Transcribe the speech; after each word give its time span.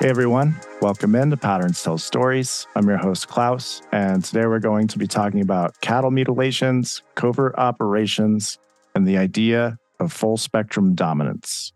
Hey 0.00 0.10
everyone, 0.10 0.54
welcome 0.80 1.16
in 1.16 1.30
to 1.30 1.36
Patterns 1.36 1.82
Tell 1.82 1.98
Stories. 1.98 2.68
I'm 2.76 2.86
your 2.86 2.98
host, 2.98 3.26
Klaus, 3.26 3.82
and 3.90 4.24
today 4.24 4.46
we're 4.46 4.60
going 4.60 4.86
to 4.86 4.96
be 4.96 5.08
talking 5.08 5.40
about 5.40 5.80
cattle 5.80 6.12
mutilations, 6.12 7.02
covert 7.16 7.56
operations, 7.58 8.60
and 8.94 9.08
the 9.08 9.16
idea 9.16 9.76
of 9.98 10.12
full 10.12 10.36
spectrum 10.36 10.94
dominance. 10.94 11.72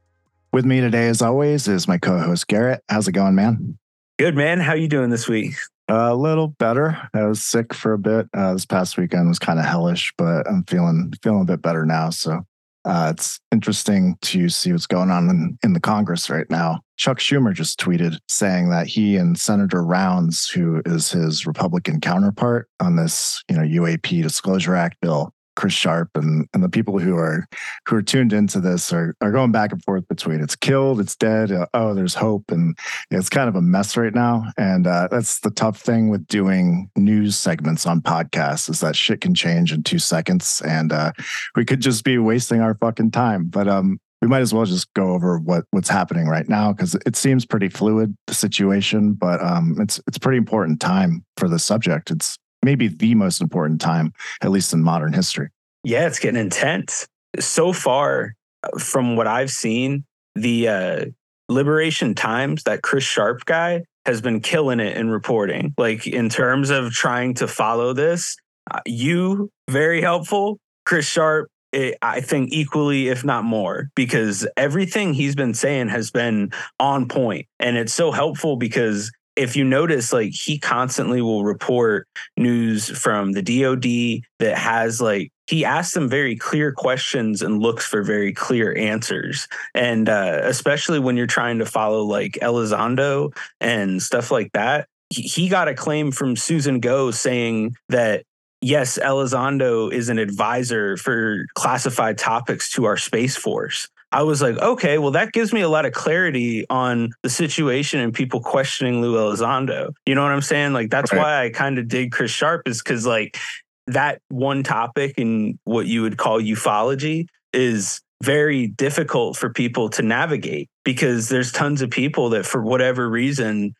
With 0.52 0.64
me 0.64 0.80
today, 0.80 1.08
as 1.08 1.20
always, 1.20 1.66
is 1.66 1.88
my 1.88 1.98
co 1.98 2.20
host, 2.20 2.46
Garrett. 2.46 2.84
How's 2.88 3.08
it 3.08 3.12
going, 3.12 3.34
man? 3.34 3.76
Good, 4.20 4.36
man. 4.36 4.60
How 4.60 4.74
you 4.74 4.86
doing 4.86 5.10
this 5.10 5.28
week? 5.28 5.54
a 5.88 6.14
little 6.14 6.46
better. 6.46 7.08
I 7.12 7.24
was 7.24 7.42
sick 7.42 7.74
for 7.74 7.92
a 7.92 7.98
bit. 7.98 8.28
Uh, 8.32 8.52
this 8.52 8.66
past 8.66 8.96
weekend 8.96 9.28
was 9.28 9.40
kind 9.40 9.58
of 9.58 9.64
hellish, 9.64 10.12
but 10.16 10.48
I'm 10.48 10.62
feeling 10.64 11.12
feeling 11.24 11.42
a 11.42 11.44
bit 11.44 11.60
better 11.60 11.84
now. 11.84 12.10
So 12.10 12.42
uh, 12.84 13.12
it's 13.14 13.38
interesting 13.52 14.16
to 14.22 14.48
see 14.48 14.72
what's 14.72 14.86
going 14.86 15.10
on 15.10 15.28
in, 15.30 15.58
in 15.62 15.72
the 15.72 15.80
Congress 15.80 16.28
right 16.28 16.48
now. 16.50 16.80
Chuck 16.96 17.18
Schumer 17.18 17.52
just 17.52 17.78
tweeted 17.80 18.18
saying 18.28 18.70
that 18.70 18.86
he 18.86 19.16
and 19.16 19.38
Senator 19.38 19.84
Rounds, 19.84 20.48
who 20.48 20.82
is 20.84 21.10
his 21.10 21.46
Republican 21.46 22.00
counterpart 22.00 22.68
on 22.80 22.96
this, 22.96 23.42
you 23.48 23.56
know, 23.56 23.62
UAP 23.62 24.22
Disclosure 24.22 24.74
Act 24.74 24.96
bill, 25.00 25.32
Chris 25.56 25.72
Sharp 25.72 26.10
and 26.14 26.46
and 26.54 26.62
the 26.62 26.68
people 26.68 26.98
who 26.98 27.16
are 27.16 27.46
who 27.86 27.96
are 27.96 28.02
tuned 28.02 28.32
into 28.32 28.60
this 28.60 28.92
are 28.92 29.14
are 29.20 29.30
going 29.30 29.52
back 29.52 29.72
and 29.72 29.82
forth 29.84 30.06
between 30.08 30.40
it's 30.40 30.56
killed, 30.56 31.00
it's 31.00 31.16
dead, 31.16 31.52
uh, 31.52 31.66
oh, 31.74 31.94
there's 31.94 32.14
hope, 32.14 32.50
and 32.50 32.76
it's 33.10 33.28
kind 33.28 33.48
of 33.48 33.56
a 33.56 33.62
mess 33.62 33.96
right 33.96 34.14
now. 34.14 34.44
And 34.56 34.86
uh, 34.86 35.08
that's 35.10 35.40
the 35.40 35.50
tough 35.50 35.78
thing 35.78 36.08
with 36.08 36.26
doing 36.26 36.90
news 36.96 37.36
segments 37.36 37.86
on 37.86 38.00
podcasts 38.00 38.68
is 38.68 38.80
that 38.80 38.96
shit 38.96 39.20
can 39.20 39.34
change 39.34 39.72
in 39.72 39.82
two 39.82 39.98
seconds, 39.98 40.62
and 40.66 40.92
uh, 40.92 41.12
we 41.56 41.64
could 41.64 41.80
just 41.80 42.04
be 42.04 42.18
wasting 42.18 42.60
our 42.60 42.74
fucking 42.74 43.10
time. 43.10 43.44
But 43.48 43.68
um, 43.68 43.98
we 44.22 44.28
might 44.28 44.40
as 44.40 44.54
well 44.54 44.64
just 44.64 44.92
go 44.94 45.12
over 45.12 45.38
what 45.38 45.64
what's 45.72 45.88
happening 45.88 46.28
right 46.28 46.48
now 46.48 46.72
because 46.72 46.94
it 47.04 47.16
seems 47.16 47.44
pretty 47.44 47.68
fluid 47.68 48.16
the 48.28 48.34
situation, 48.34 49.14
but 49.14 49.42
um, 49.42 49.76
it's 49.80 50.00
it's 50.06 50.16
pretty 50.16 50.38
important 50.38 50.80
time 50.80 51.24
for 51.36 51.48
the 51.48 51.58
subject. 51.58 52.10
It's 52.10 52.38
maybe 52.62 52.88
the 52.88 53.14
most 53.14 53.40
important 53.40 53.80
time, 53.80 54.12
at 54.40 54.50
least 54.50 54.72
in 54.72 54.82
modern 54.82 55.12
history. 55.12 55.48
Yeah, 55.84 56.06
it's 56.06 56.18
getting 56.18 56.40
intense. 56.40 57.06
So 57.40 57.72
far, 57.72 58.34
from 58.78 59.16
what 59.16 59.26
I've 59.26 59.50
seen, 59.50 60.04
the 60.34 60.68
uh, 60.68 61.04
Liberation 61.48 62.14
Times, 62.14 62.62
that 62.64 62.82
Chris 62.82 63.04
Sharp 63.04 63.44
guy, 63.44 63.82
has 64.06 64.20
been 64.20 64.40
killing 64.40 64.80
it 64.80 64.96
in 64.96 65.10
reporting. 65.10 65.74
Like 65.78 66.06
in 66.06 66.28
terms 66.28 66.70
of 66.70 66.92
trying 66.92 67.34
to 67.34 67.48
follow 67.48 67.92
this, 67.92 68.36
uh, 68.70 68.80
you 68.86 69.50
very 69.70 70.00
helpful. 70.00 70.58
Chris 70.84 71.06
Sharp, 71.06 71.48
it, 71.72 71.96
I 72.02 72.20
think 72.20 72.52
equally, 72.52 73.08
if 73.08 73.24
not 73.24 73.44
more, 73.44 73.88
because 73.94 74.46
everything 74.56 75.14
he's 75.14 75.34
been 75.34 75.54
saying 75.54 75.88
has 75.88 76.10
been 76.10 76.52
on 76.78 77.08
point, 77.08 77.46
and 77.58 77.76
it's 77.76 77.94
so 77.94 78.10
helpful 78.10 78.56
because 78.56 79.10
if 79.36 79.56
you 79.56 79.64
notice, 79.64 80.12
like 80.12 80.32
he 80.32 80.58
constantly 80.58 81.22
will 81.22 81.44
report 81.44 82.06
news 82.36 82.88
from 82.88 83.32
the 83.32 83.42
DoD 83.42 84.24
that 84.38 84.58
has 84.58 85.00
like 85.00 85.30
he 85.46 85.64
asks 85.64 85.94
them 85.94 86.08
very 86.08 86.36
clear 86.36 86.72
questions 86.72 87.42
and 87.42 87.60
looks 87.60 87.84
for 87.84 88.02
very 88.02 88.32
clear 88.32 88.76
answers. 88.76 89.48
And 89.74 90.08
uh, 90.08 90.40
especially 90.44 90.98
when 90.98 91.16
you're 91.16 91.26
trying 91.26 91.58
to 91.58 91.66
follow 91.66 92.02
like 92.02 92.38
Elizondo 92.42 93.36
and 93.60 94.02
stuff 94.02 94.30
like 94.30 94.52
that, 94.52 94.86
he, 95.10 95.48
got 95.48 95.68
a 95.68 95.74
claim 95.74 96.10
from 96.10 96.36
Susan 96.36 96.80
Gough 96.80 97.14
saying 97.14 97.76
that 97.90 98.24
yes, 98.62 98.98
Elizondo 98.98 99.92
is 99.92 100.08
an 100.08 100.18
advisor 100.18 100.96
for 100.96 101.44
classified 101.54 102.16
topics 102.16 102.72
to 102.72 102.86
our 102.86 102.96
Space 102.96 103.36
Force. 103.36 103.88
I 104.12 104.22
was 104.22 104.42
like, 104.42 104.58
okay, 104.58 104.98
well, 104.98 105.12
that 105.12 105.32
gives 105.32 105.52
me 105.52 105.62
a 105.62 105.68
lot 105.68 105.86
of 105.86 105.92
clarity 105.92 106.66
on 106.68 107.12
the 107.22 107.30
situation 107.30 108.00
and 108.00 108.12
people 108.12 108.40
questioning 108.40 109.00
Lou 109.00 109.14
Elizondo. 109.14 109.94
You 110.06 110.14
know 110.14 110.22
what 110.22 110.32
I'm 110.32 110.42
saying? 110.42 110.74
Like, 110.74 110.90
that's 110.90 111.12
right. 111.12 111.18
why 111.18 111.44
I 111.44 111.50
kind 111.50 111.78
of 111.78 111.88
dig 111.88 112.12
Chris 112.12 112.30
Sharp, 112.30 112.68
is 112.68 112.82
because, 112.82 113.06
like, 113.06 113.38
that 113.86 114.20
one 114.28 114.62
topic 114.62 115.14
in 115.16 115.58
what 115.64 115.86
you 115.86 116.02
would 116.02 116.18
call 116.18 116.40
ufology 116.40 117.26
is 117.52 118.00
very 118.22 118.68
difficult 118.68 119.36
for 119.36 119.50
people 119.50 119.88
to 119.90 120.02
navigate 120.02 120.68
because 120.84 121.28
there's 121.28 121.50
tons 121.50 121.82
of 121.82 121.90
people 121.90 122.30
that, 122.30 122.46
for 122.46 122.62
whatever 122.62 123.08
reason, 123.08 123.74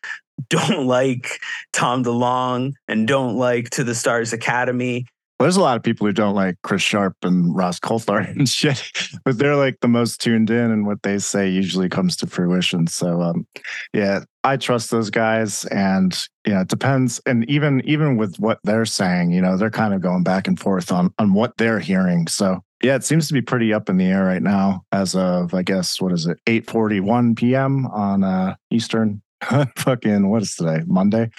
don't 0.49 0.85
like 0.87 1.39
Tom 1.71 2.03
DeLonge 2.03 2.73
and 2.87 3.07
don't 3.07 3.37
like 3.37 3.69
To 3.71 3.83
the 3.83 3.95
Stars 3.95 4.33
Academy 4.33 5.05
there's 5.43 5.57
a 5.57 5.61
lot 5.61 5.77
of 5.77 5.83
people 5.83 6.07
who 6.07 6.13
don't 6.13 6.35
like 6.35 6.55
Chris 6.63 6.81
Sharp 6.81 7.15
and 7.23 7.55
Ross 7.55 7.79
Coulthart 7.79 8.29
and 8.37 8.47
shit, 8.47 8.91
but 9.23 9.37
they're 9.37 9.55
like 9.55 9.79
the 9.81 9.87
most 9.87 10.21
tuned 10.21 10.49
in, 10.49 10.71
and 10.71 10.85
what 10.85 11.03
they 11.03 11.19
say 11.19 11.49
usually 11.49 11.89
comes 11.89 12.15
to 12.17 12.27
fruition. 12.27 12.87
So, 12.87 13.21
um, 13.21 13.45
yeah, 13.93 14.21
I 14.43 14.57
trust 14.57 14.91
those 14.91 15.09
guys, 15.09 15.65
and 15.65 16.17
yeah, 16.45 16.61
it 16.61 16.67
depends. 16.67 17.21
And 17.25 17.49
even 17.49 17.81
even 17.85 18.17
with 18.17 18.37
what 18.37 18.59
they're 18.63 18.85
saying, 18.85 19.31
you 19.31 19.41
know, 19.41 19.57
they're 19.57 19.69
kind 19.69 19.93
of 19.93 20.01
going 20.01 20.23
back 20.23 20.47
and 20.47 20.59
forth 20.59 20.91
on 20.91 21.13
on 21.19 21.33
what 21.33 21.57
they're 21.57 21.79
hearing. 21.79 22.27
So, 22.27 22.61
yeah, 22.81 22.95
it 22.95 23.03
seems 23.03 23.27
to 23.27 23.33
be 23.33 23.41
pretty 23.41 23.73
up 23.73 23.89
in 23.89 23.97
the 23.97 24.05
air 24.05 24.25
right 24.25 24.41
now, 24.41 24.83
as 24.91 25.15
of 25.15 25.53
I 25.53 25.63
guess 25.63 26.01
what 26.01 26.11
is 26.13 26.25
it, 26.25 26.37
eight 26.47 26.69
forty 26.69 26.99
one 26.99 27.35
p.m. 27.35 27.85
on 27.87 28.23
uh, 28.23 28.55
Eastern 28.71 29.21
fucking 29.75 30.29
what 30.29 30.41
is 30.41 30.55
today 30.55 30.81
monday 30.87 31.29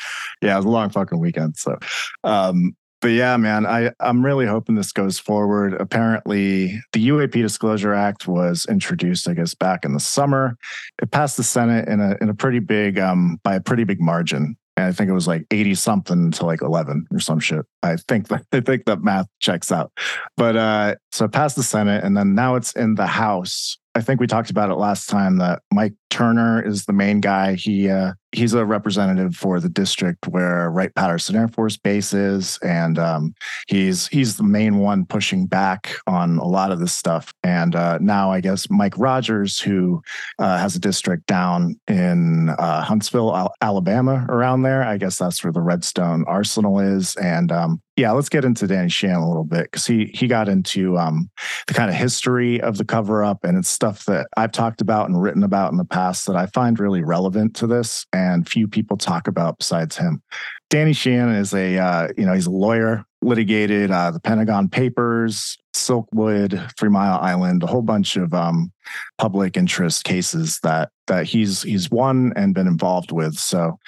yeah 0.42 0.52
it 0.52 0.56
was 0.56 0.66
a 0.66 0.68
long 0.68 0.90
fucking 0.90 1.18
weekend 1.18 1.56
so 1.56 1.74
um 2.22 2.76
but 3.04 3.10
yeah, 3.10 3.36
man, 3.36 3.66
I, 3.66 3.90
I'm 4.00 4.24
really 4.24 4.46
hoping 4.46 4.76
this 4.76 4.90
goes 4.90 5.18
forward. 5.18 5.74
Apparently, 5.74 6.80
the 6.94 7.08
UAP 7.08 7.32
Disclosure 7.32 7.92
Act 7.92 8.26
was 8.26 8.64
introduced, 8.64 9.28
I 9.28 9.34
guess, 9.34 9.54
back 9.54 9.84
in 9.84 9.92
the 9.92 10.00
summer. 10.00 10.56
It 11.02 11.10
passed 11.10 11.36
the 11.36 11.42
Senate 11.42 11.86
in 11.86 12.00
a 12.00 12.16
in 12.22 12.30
a 12.30 12.34
pretty 12.34 12.60
big 12.60 12.98
um 12.98 13.38
by 13.44 13.56
a 13.56 13.60
pretty 13.60 13.84
big 13.84 14.00
margin. 14.00 14.56
And 14.78 14.86
I 14.86 14.92
think 14.92 15.10
it 15.10 15.12
was 15.12 15.28
like 15.28 15.44
80 15.50 15.74
something 15.74 16.30
to 16.30 16.46
like 16.46 16.62
11 16.62 17.06
or 17.12 17.20
some 17.20 17.40
shit. 17.40 17.66
I 17.82 17.96
think 17.96 18.28
that 18.28 18.46
I 18.52 18.60
think 18.60 18.86
that 18.86 19.02
math 19.02 19.26
checks 19.38 19.70
out. 19.70 19.92
But 20.38 20.56
uh 20.56 20.94
so 21.12 21.26
it 21.26 21.32
passed 21.32 21.56
the 21.56 21.62
Senate 21.62 22.04
and 22.04 22.16
then 22.16 22.34
now 22.34 22.54
it's 22.54 22.72
in 22.72 22.94
the 22.94 23.06
House. 23.06 23.76
I 23.94 24.00
think 24.00 24.18
we 24.18 24.26
talked 24.26 24.50
about 24.50 24.70
it 24.70 24.76
last 24.76 25.10
time 25.10 25.36
that 25.38 25.60
Mike 25.70 25.94
Turner 26.10 26.60
is 26.66 26.86
the 26.86 26.92
main 26.92 27.20
guy. 27.20 27.54
He 27.54 27.88
uh, 27.88 28.14
he's 28.34 28.54
a 28.54 28.64
representative 28.64 29.36
for 29.36 29.60
the 29.60 29.68
district 29.68 30.28
where 30.28 30.70
Wright 30.70 30.94
Patterson 30.94 31.36
Air 31.36 31.48
Force 31.48 31.76
Base 31.76 32.12
is, 32.12 32.58
and 32.62 32.98
um, 32.98 33.34
he's 33.68 34.06
he's 34.08 34.36
the 34.36 34.42
main 34.42 34.78
one 34.78 35.06
pushing 35.06 35.46
back 35.46 35.96
on 36.06 36.38
a 36.38 36.44
lot 36.44 36.72
of 36.72 36.80
this 36.80 36.92
stuff. 36.92 37.32
And 37.42 37.76
uh, 37.76 37.98
now 38.00 38.30
I 38.30 38.40
guess 38.40 38.68
Mike 38.70 38.98
Rogers, 38.98 39.60
who 39.60 40.02
uh, 40.38 40.58
has 40.58 40.76
a 40.76 40.80
district 40.80 41.26
down 41.26 41.78
in 41.88 42.50
uh, 42.50 42.82
Huntsville, 42.82 43.50
Alabama, 43.60 44.26
around 44.28 44.62
there. 44.62 44.82
I 44.82 44.98
guess 44.98 45.18
that's 45.18 45.42
where 45.42 45.52
the 45.52 45.62
Redstone 45.62 46.24
Arsenal 46.26 46.80
is, 46.80 47.16
and 47.16 47.52
um, 47.52 47.80
yeah, 47.96 48.10
let's 48.10 48.28
get 48.28 48.44
into 48.44 48.66
Danny 48.66 48.88
Sheehan 48.88 49.16
a 49.16 49.28
little 49.28 49.44
bit 49.44 49.64
because 49.64 49.86
he 49.86 50.06
he 50.06 50.26
got 50.26 50.48
into 50.48 50.98
um, 50.98 51.30
the 51.68 51.74
kind 51.74 51.90
of 51.90 51.96
history 51.96 52.60
of 52.60 52.76
the 52.76 52.84
cover 52.84 53.22
up, 53.22 53.44
and 53.44 53.56
it's 53.56 53.68
stuff 53.68 54.04
that 54.06 54.26
I've 54.36 54.52
talked 54.52 54.80
about 54.80 55.08
and 55.08 55.22
written 55.22 55.44
about 55.44 55.70
in 55.70 55.78
the 55.78 55.84
past 55.84 56.26
that 56.26 56.36
I 56.36 56.46
find 56.46 56.78
really 56.80 57.02
relevant 57.02 57.54
to 57.56 57.66
this, 57.66 58.04
and 58.12 58.23
few 58.44 58.68
people 58.68 58.96
talk 58.96 59.28
about 59.28 59.58
besides 59.58 59.96
him. 59.96 60.22
Danny 60.70 60.92
Sheehan 60.92 61.30
is 61.30 61.54
a 61.54 61.78
uh, 61.78 62.08
you 62.16 62.24
know 62.24 62.32
he's 62.32 62.46
a 62.46 62.50
lawyer, 62.50 63.04
litigated 63.22 63.90
uh, 63.90 64.10
the 64.10 64.20
Pentagon 64.20 64.68
Papers, 64.68 65.56
Silkwood, 65.74 66.72
Three 66.78 66.88
Mile 66.88 67.18
Island, 67.20 67.62
a 67.62 67.66
whole 67.66 67.82
bunch 67.82 68.16
of 68.16 68.34
um, 68.34 68.72
public 69.18 69.56
interest 69.56 70.04
cases 70.04 70.60
that 70.62 70.90
that 71.06 71.26
he's 71.26 71.62
he's 71.62 71.90
won 71.90 72.32
and 72.36 72.54
been 72.54 72.66
involved 72.66 73.12
with. 73.12 73.34
So 73.34 73.78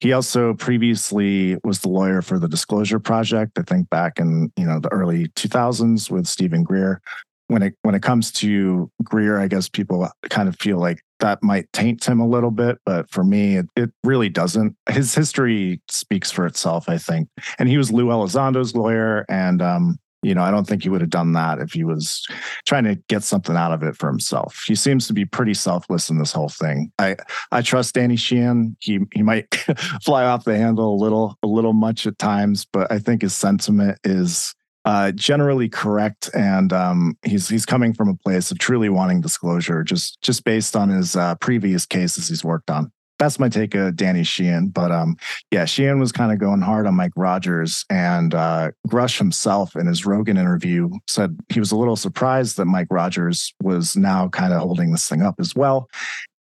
he 0.00 0.12
also 0.12 0.54
previously 0.54 1.56
was 1.64 1.80
the 1.80 1.88
lawyer 1.88 2.20
for 2.22 2.38
the 2.38 2.48
Disclosure 2.48 3.00
Project. 3.00 3.58
I 3.58 3.62
think 3.62 3.88
back 3.88 4.18
in 4.18 4.52
you 4.56 4.66
know 4.66 4.80
the 4.80 4.92
early 4.92 5.28
2000s 5.28 6.10
with 6.10 6.26
Steven 6.26 6.62
Greer. 6.62 7.00
When 7.48 7.62
it 7.62 7.74
when 7.82 7.94
it 7.94 8.02
comes 8.02 8.32
to 8.32 8.90
Greer, 9.02 9.38
I 9.38 9.48
guess 9.48 9.68
people 9.68 10.08
kind 10.30 10.48
of 10.48 10.58
feel 10.58 10.78
like 10.78 11.00
that 11.20 11.42
might 11.42 11.72
taint 11.72 12.04
him 12.04 12.20
a 12.20 12.26
little 12.26 12.50
bit, 12.50 12.78
but 12.84 13.10
for 13.10 13.24
me, 13.24 13.56
it, 13.56 13.66
it 13.76 13.90
really 14.04 14.28
doesn't. 14.28 14.76
His 14.90 15.14
history 15.14 15.80
speaks 15.88 16.30
for 16.30 16.46
itself, 16.46 16.88
I 16.88 16.98
think. 16.98 17.28
And 17.58 17.68
he 17.68 17.78
was 17.78 17.92
Lou 17.92 18.10
Elizondo's 18.10 18.74
lawyer, 18.74 19.24
and 19.28 19.62
um, 19.62 19.98
you 20.22 20.34
know, 20.34 20.42
I 20.42 20.50
don't 20.50 20.66
think 20.66 20.82
he 20.82 20.88
would 20.88 21.00
have 21.02 21.10
done 21.10 21.32
that 21.32 21.60
if 21.60 21.72
he 21.72 21.84
was 21.84 22.26
trying 22.66 22.84
to 22.84 22.96
get 23.08 23.22
something 23.22 23.56
out 23.56 23.72
of 23.72 23.82
it 23.82 23.96
for 23.96 24.08
himself. 24.08 24.64
He 24.66 24.74
seems 24.74 25.06
to 25.06 25.12
be 25.12 25.24
pretty 25.24 25.54
selfless 25.54 26.10
in 26.10 26.18
this 26.18 26.32
whole 26.32 26.48
thing. 26.48 26.90
I 26.98 27.16
I 27.52 27.62
trust 27.62 27.94
Danny 27.94 28.16
Sheehan. 28.16 28.76
He 28.80 29.00
he 29.14 29.22
might 29.22 29.54
fly 30.04 30.24
off 30.24 30.44
the 30.44 30.56
handle 30.56 30.94
a 30.94 30.98
little 31.00 31.38
a 31.42 31.46
little 31.46 31.74
much 31.74 32.06
at 32.06 32.18
times, 32.18 32.66
but 32.72 32.90
I 32.90 32.98
think 32.98 33.22
his 33.22 33.34
sentiment 33.34 33.98
is 34.04 34.54
uh, 34.86 35.12
generally 35.12 35.68
correct, 35.68 36.30
and 36.32 36.72
um, 36.72 37.18
he's 37.24 37.48
he's 37.48 37.66
coming 37.66 37.92
from 37.92 38.08
a 38.08 38.14
place 38.14 38.50
of 38.50 38.58
truly 38.58 38.88
wanting 38.88 39.20
disclosure, 39.20 39.84
just 39.84 40.20
just 40.22 40.44
based 40.44 40.74
on 40.74 40.88
his 40.88 41.14
uh, 41.14 41.34
previous 41.36 41.84
cases 41.84 42.28
he's 42.28 42.44
worked 42.44 42.70
on 42.70 42.90
that's 43.18 43.38
my 43.38 43.48
take 43.48 43.74
of 43.74 43.96
Danny 43.96 44.24
Sheehan. 44.24 44.68
But 44.68 44.92
um, 44.92 45.16
yeah, 45.50 45.64
Sheehan 45.64 45.98
was 45.98 46.12
kind 46.12 46.32
of 46.32 46.38
going 46.38 46.60
hard 46.60 46.86
on 46.86 46.94
Mike 46.94 47.12
Rogers, 47.16 47.84
and 47.90 48.34
uh, 48.34 48.72
Grusch 48.88 49.18
himself 49.18 49.74
in 49.76 49.86
his 49.86 50.04
Rogan 50.04 50.36
interview 50.36 50.90
said 51.08 51.38
he 51.48 51.60
was 51.60 51.72
a 51.72 51.76
little 51.76 51.96
surprised 51.96 52.56
that 52.56 52.66
Mike 52.66 52.88
Rogers 52.90 53.54
was 53.62 53.96
now 53.96 54.28
kind 54.28 54.52
of 54.52 54.60
holding 54.60 54.92
this 54.92 55.08
thing 55.08 55.22
up 55.22 55.36
as 55.38 55.54
well. 55.54 55.88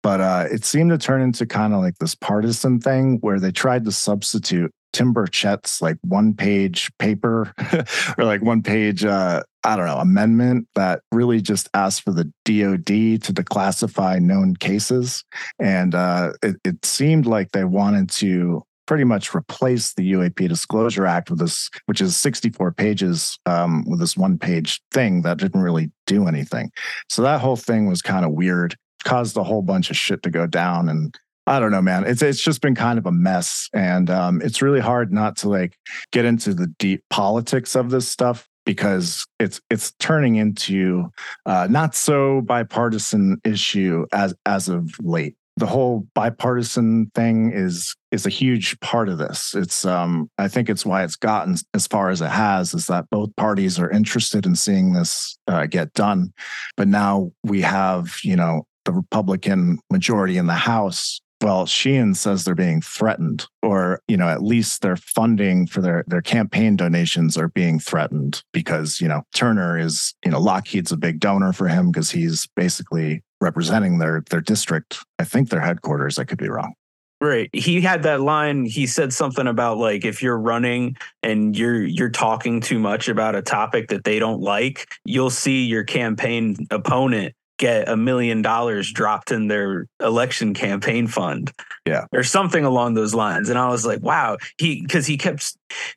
But 0.02 0.20
uh, 0.20 0.46
it 0.52 0.66
seemed 0.66 0.90
to 0.90 0.98
turn 0.98 1.22
into 1.22 1.46
kind 1.46 1.74
of 1.74 1.80
like 1.80 1.98
this 2.00 2.16
partisan 2.16 2.82
thing 2.82 3.20
where 3.22 3.40
they 3.40 3.52
tried 3.52 3.86
to 3.86 3.92
substitute 3.92 4.72
Tim 4.94 5.14
Burchett's 5.14 5.82
like 5.82 5.98
one 6.02 6.34
page 6.34 6.90
paper 7.00 7.54
or 8.18 8.24
like 8.24 8.42
one 8.42 8.62
page, 8.64 9.04
uh, 9.04 9.42
I 9.64 9.76
don't 9.76 9.88
know, 9.88 9.98
amendment 9.98 10.68
that 10.76 11.02
really 11.12 11.42
just 11.42 11.68
asked 11.74 12.04
for 12.04 12.12
the 12.12 12.26
DOD 12.46 12.86
to 13.24 13.34
declassify 13.34 14.22
known 14.22 14.56
cases. 14.56 15.26
And 15.60 15.96
uh, 15.96 16.34
it, 16.42 16.56
it 16.64 16.86
seemed 16.86 17.26
like 17.26 17.52
they 17.52 17.66
wanted 17.66 18.10
to 18.12 18.64
pretty 18.86 19.04
much 19.04 19.34
replace 19.34 19.94
the 19.94 20.12
UAP 20.14 20.48
Disclosure 20.48 21.06
Act 21.06 21.30
with 21.30 21.40
this, 21.40 21.70
which 21.86 22.02
is 22.02 22.18
64 22.18 22.74
pages 22.74 23.40
um, 23.46 23.86
with 23.88 24.00
this 24.00 24.18
one 24.18 24.38
page 24.38 24.82
thing 24.92 25.22
that 25.22 25.38
didn't 25.38 25.62
really 25.62 25.92
do 26.06 26.28
anything. 26.28 26.70
So 27.10 27.22
that 27.22 27.42
whole 27.42 27.56
thing 27.56 27.88
was 27.88 28.02
kind 28.02 28.26
of 28.26 28.32
weird, 28.32 28.76
caused 29.04 29.38
a 29.38 29.44
whole 29.44 29.62
bunch 29.62 29.90
of 29.90 29.98
shit 29.98 30.22
to 30.24 30.30
go 30.30 30.46
down. 30.46 30.90
And 30.90 31.18
I 31.46 31.60
don't 31.60 31.72
know, 31.72 31.82
man. 31.82 32.06
It's 32.06 32.22
it's 32.22 32.42
just 32.42 32.62
been 32.62 32.76
kind 32.76 32.98
of 32.98 33.06
a 33.06 33.12
mess, 33.12 33.70
and 33.74 34.10
um, 34.10 34.42
it's 34.42 34.62
really 34.62 34.80
hard 34.80 35.12
not 35.12 35.36
to 35.38 35.50
like 35.50 35.78
get 36.12 36.26
into 36.26 36.54
the 36.54 36.68
deep 36.80 37.04
politics 37.10 37.76
of 37.76 37.90
this 37.90 38.08
stuff 38.08 38.48
because 38.66 39.26
it's 39.40 39.60
it's 39.70 39.92
turning 40.00 40.36
into 40.36 41.10
uh, 41.46 41.68
not 41.70 41.96
so 41.96 42.42
bipartisan 42.42 43.42
issue 43.44 44.06
as 44.14 44.34
as 44.46 44.70
of 44.70 44.90
late 45.02 45.36
the 45.58 45.68
whole 45.68 46.08
bipartisan 46.16 47.12
thing 47.14 47.52
is 47.54 47.96
is 48.12 48.26
a 48.26 48.30
huge 48.30 48.80
part 48.80 49.10
of 49.10 49.18
this. 49.18 49.54
It's 49.54 49.86
um 49.86 50.30
I 50.38 50.48
think 50.48 50.70
it's 50.70 50.86
why 50.86 51.04
it's 51.04 51.16
gotten 51.16 51.56
as 51.74 51.88
far 51.88 52.10
as 52.10 52.22
it 52.22 52.30
has 52.30 52.74
is 52.74 52.88
that 52.88 53.10
both 53.12 53.36
parties 53.36 53.80
are 53.80 53.90
interested 53.90 54.46
in 54.46 54.56
seeing 54.56 54.94
this 54.94 55.38
uh, 55.48 55.66
get 55.68 55.94
done, 55.94 56.34
but 56.76 56.88
now 56.88 57.32
we 57.44 57.62
have 57.62 58.18
you 58.24 58.36
know 58.36 58.66
the 58.86 58.94
Republican 58.94 59.80
majority 59.92 60.38
in 60.38 60.48
the 60.48 60.54
House. 60.54 61.22
Well, 61.44 61.66
Sheehan 61.66 62.16
says 62.16 62.46
they're 62.46 62.56
being 62.56 62.80
threatened, 62.80 63.48
or 63.62 64.00
you 64.08 64.16
know, 64.16 64.30
at 64.30 64.42
least 64.42 64.82
their 64.82 64.96
funding 64.96 65.68
for 65.68 65.82
their 65.82 66.06
their 66.08 66.22
campaign 66.22 66.78
donations 66.78 67.38
are 67.38 67.50
being 67.50 67.80
threatened 67.80 68.42
because 68.54 69.02
you 69.02 69.10
know 69.10 69.24
Turner 69.36 69.78
is 69.78 70.14
you 70.24 70.32
know 70.32 70.40
Lockheed's 70.40 70.94
a 70.94 70.98
big 70.98 71.20
donor 71.20 71.52
for 71.52 71.68
him 71.68 71.92
because 71.92 72.12
he's 72.12 72.48
basically 72.56 73.24
representing 73.42 73.98
their 73.98 74.24
their 74.30 74.40
district. 74.40 75.00
I 75.20 75.26
think 75.26 75.50
their 75.50 75.60
headquarters. 75.60 76.18
I 76.18 76.24
could 76.24 76.38
be 76.38 76.48
wrong. 76.48 76.76
Right. 77.20 77.50
He 77.52 77.82
had 77.82 78.04
that 78.04 78.22
line. 78.22 78.64
He 78.64 78.88
said 78.88 79.12
something 79.12 79.48
about 79.48 79.78
like 79.78 80.06
if 80.06 80.24
you're 80.24 80.40
running 80.40 80.96
and 81.24 81.58
you're 81.58 81.84
you're 81.84 82.10
talking 82.10 82.62
too 82.62 82.80
much 82.80 83.10
about 83.10 83.36
a 83.36 83.42
topic 83.42 83.90
that 83.90 84.06
they 84.06 84.18
don't 84.18 84.40
like, 84.40 84.90
you'll 85.04 85.30
see 85.30 85.66
your 85.66 85.84
campaign 85.84 86.56
opponent 86.72 87.36
get 87.58 87.88
a 87.88 87.96
million 87.96 88.42
dollars 88.42 88.92
dropped 88.92 89.32
in 89.32 89.48
their 89.48 89.88
election 90.00 90.54
campaign 90.54 91.08
fund. 91.08 91.52
Yeah. 91.86 92.06
Or 92.12 92.24
something 92.24 92.66
along 92.66 92.94
those 92.94 93.14
lines. 93.14 93.50
And 93.50 93.60
I 93.60 93.70
was 93.70 93.86
like, 93.86 94.02
wow. 94.02 94.38
He 94.58 94.82
because 94.82 95.06
he 95.06 95.18
kept 95.18 95.56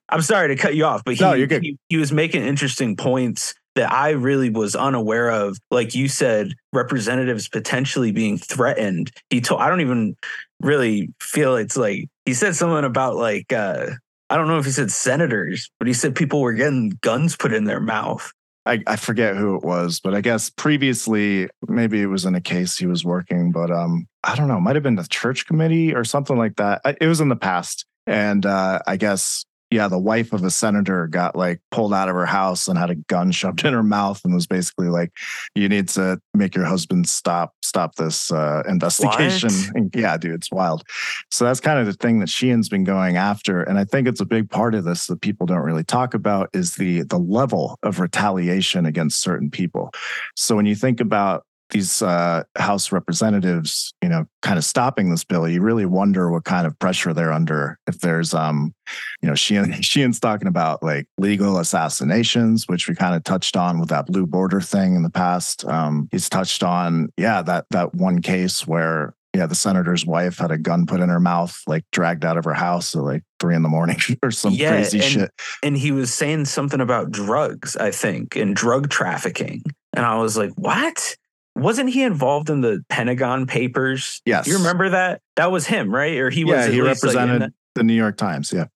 I'm 0.09 0.23
sorry 0.23 0.49
to 0.49 0.57
cut 0.57 0.75
you 0.75 0.85
off, 0.85 1.03
but 1.05 1.15
he, 1.15 1.25
no, 1.25 1.35
you're 1.35 1.47
good. 1.47 1.63
he, 1.63 1.79
he 1.89 1.97
was 1.97 2.13
making 2.13 2.45
interesting 2.45 2.97
points 2.97 3.55
that 3.77 3.93
I 3.93 4.11
really 4.11 4.51
was 4.51 4.75
unaware 4.75 5.31
of. 5.31 5.59
Like 5.71 5.95
you 5.95 6.09
said, 6.09 6.55
representatives 6.73 7.49
potentially 7.49 8.11
being 8.11 8.39
threatened. 8.39 9.13
He 9.31 9.41
told, 9.41 9.61
I 9.61 9.69
don't 9.69 9.83
even 9.83 10.17
really 10.61 11.13
feel 11.21 11.57
it's 11.57 11.77
like, 11.77 12.09
he 12.25 12.35
said 12.35 12.57
something 12.57 12.85
about 12.85 13.17
like, 13.17 13.53
uh, 13.53 13.91
I 14.29 14.37
don't 14.37 14.49
know 14.49 14.59
if 14.59 14.65
he 14.65 14.73
said 14.73 14.91
senators, 14.91 15.71
but 15.79 15.87
he 15.87 15.95
said 15.95 16.17
people 16.17 16.41
were 16.41 16.55
getting 16.55 16.99
guns 17.03 17.37
put 17.37 17.53
in 17.53 17.65
their 17.65 17.81
mouth. 17.81 18.33
I, 18.67 18.83
I 18.87 18.97
forget 18.97 19.37
who 19.37 19.57
it 19.57 19.63
was, 19.63 20.01
but 20.01 20.15
I 20.15 20.21
guess 20.21 20.51
previously 20.51 21.49
maybe 21.69 22.03
it 22.03 22.07
was 22.07 22.25
in 22.25 22.35
a 22.35 22.41
case 22.41 22.77
he 22.77 22.87
was 22.87 23.05
working, 23.05 23.53
but 23.53 23.71
um, 23.71 24.07
I 24.25 24.35
don't 24.35 24.49
know, 24.49 24.61
might 24.61 24.77
have 24.77 24.83
been 24.83 24.97
the 24.97 25.07
church 25.09 25.47
committee 25.47 25.95
or 25.95 26.05
something 26.05 26.37
like 26.37 26.57
that. 26.57 26.81
It 27.01 27.07
was 27.07 27.21
in 27.21 27.29
the 27.29 27.37
past. 27.37 27.87
And 28.07 28.45
uh, 28.47 28.81
I 28.87 28.97
guess 28.97 29.45
yeah, 29.71 29.89
the 29.89 29.99
wife 29.99 30.33
of 30.33 30.45
a 30.45 30.51
senator 30.51 31.09
got 31.09 31.35
like 31.35 31.61
pulled 31.71 31.93
out 31.93 32.09
of 32.09 32.15
her 32.15 32.27
house 32.27 32.69
and 32.69 32.79
had 32.79 32.91
a 32.91 32.95
gun 32.95 33.33
shoved 33.33 33.65
in 33.65 33.73
her 33.73 33.83
mouth 33.83 34.21
and 34.25 34.35
was 34.35 34.47
basically 34.47 34.89
like, 34.89 35.13
"You 35.55 35.69
need 35.69 35.89
to 35.91 36.21
make 36.35 36.55
your 36.55 36.65
husband 36.65 37.09
stop 37.09 37.53
stop 37.63 37.97
this 37.97 38.31
uh, 38.31 38.63
investigation." 38.69 39.51
And 39.75 39.91
yeah, 39.95 40.17
dude, 40.17 40.35
it's 40.35 40.53
wild. 40.53 40.85
So 41.31 41.45
that's 41.45 41.61
kind 41.61 41.81
of 41.81 41.87
the 41.87 41.95
thing 41.95 42.21
that 42.21 42.29
Sheehan's 42.29 42.69
been 42.69 42.85
going 42.85 43.17
after, 43.17 43.63
and 43.63 43.79
I 43.79 43.85
think 43.85 44.07
it's 44.07 44.21
a 44.21 44.27
big 44.27 44.51
part 44.51 44.75
of 44.75 44.85
this 44.85 45.07
that 45.07 45.21
people 45.21 45.47
don't 45.47 45.65
really 45.65 45.85
talk 45.85 46.15
about 46.15 46.49
is 46.53 46.77
the 46.77 47.03
the 47.03 47.19
level 47.19 47.79
of 47.83 47.99
retaliation 47.99 48.87
against 48.87 49.21
certain 49.21 49.51
people. 49.51 49.91
So 50.37 50.55
when 50.55 50.67
you 50.67 50.77
think 50.77 51.01
about 51.01 51.45
these 51.71 52.01
uh, 52.03 52.45
House 52.57 52.93
representatives, 52.93 53.93
you 54.03 54.09
know, 54.09 54.27
kind 54.43 54.59
of 54.59 54.65
stopping 54.65 55.11
this 55.11 55.25
bill, 55.25 55.49
you 55.49 55.61
really 55.61 55.87
wonder 55.87 56.31
what 56.31 56.45
kind 56.45 56.67
of 56.67 56.79
pressure 56.79 57.13
they're 57.13 57.33
under. 57.33 57.79
If 57.87 58.01
there's, 58.01 58.35
um, 58.35 58.75
you 59.23 59.29
know, 59.29 59.35
Sheehan, 59.35 59.73
Sheehan's 59.83 60.21
talking 60.21 60.49
about 60.49 60.83
like 60.83 61.07
legal 61.19 61.59
assassinations, 61.59 62.69
which 62.69 62.89
we 62.89 62.95
kind 62.95 63.15
of 63.15 63.25
touched 63.25 63.57
on 63.57 63.81
with 63.81 63.89
that 63.89 64.07
blue 64.07 64.27
border 64.27 64.61
thing 64.61 64.95
in 64.95 65.03
the 65.03 65.11
past. 65.11 65.65
Um, 65.65 66.09
he's 66.13 66.29
touched 66.29 66.63
on, 66.63 67.13
yeah, 67.17 67.43
that 67.43 67.67
that 67.71 67.95
one 67.95 68.23
case 68.23 68.67
where 68.67 69.15
yeah, 69.37 69.47
the 69.47 69.55
senator's 69.55 70.07
wife 70.07 70.39
had 70.39 70.51
a 70.51 70.57
gun 70.57 70.87
put 70.87 71.01
in 71.01 71.11
her 71.11 71.21
mouth, 71.21 71.61
like 71.67 71.85
dragged 71.93 72.25
out 72.25 72.39
of 72.39 72.45
her 72.45 72.55
house 72.55 72.97
at 72.97 73.03
like 73.03 73.23
three 73.39 73.55
in 73.55 73.63
the 73.63 73.69
morning 73.69 73.99
or 74.23 74.31
some 74.31 74.55
yeah, 74.55 74.71
crazy 74.71 74.99
and, 74.99 75.07
shit. 75.07 75.31
And 75.63 75.77
he 75.77 75.93
was 75.93 76.13
saying 76.13 76.47
something 76.47 76.81
about 76.81 77.11
drugs, 77.11 77.77
I 77.77 77.91
think, 77.91 78.35
and 78.35 78.57
drug 78.57 78.89
trafficking. 78.89 79.63
And 79.95 80.07
I 80.07 80.17
was 80.17 80.39
like, 80.39 80.53
what? 80.57 81.17
Wasn't 81.57 81.91
he 81.91 82.03
involved 82.03 82.51
in 82.51 82.61
the 82.61 82.85
Pentagon 82.89 83.47
Papers? 83.47 84.21
Yes. 84.25 84.47
You 84.47 84.59
remember 84.59 84.91
that? 84.91 85.23
That 85.37 85.51
was 85.51 85.67
him, 85.67 85.93
right? 85.93 86.17
Or 86.19 86.31
he 86.31 86.43
yeah, 86.43 86.67
was. 86.67 86.75
he 86.75 86.81
represented 86.81 87.41
like 87.41 87.51
the, 87.51 87.81
the 87.81 87.83
New 87.83 87.95
York 87.95 88.17
Times. 88.17 88.53
Yeah. 88.53 88.67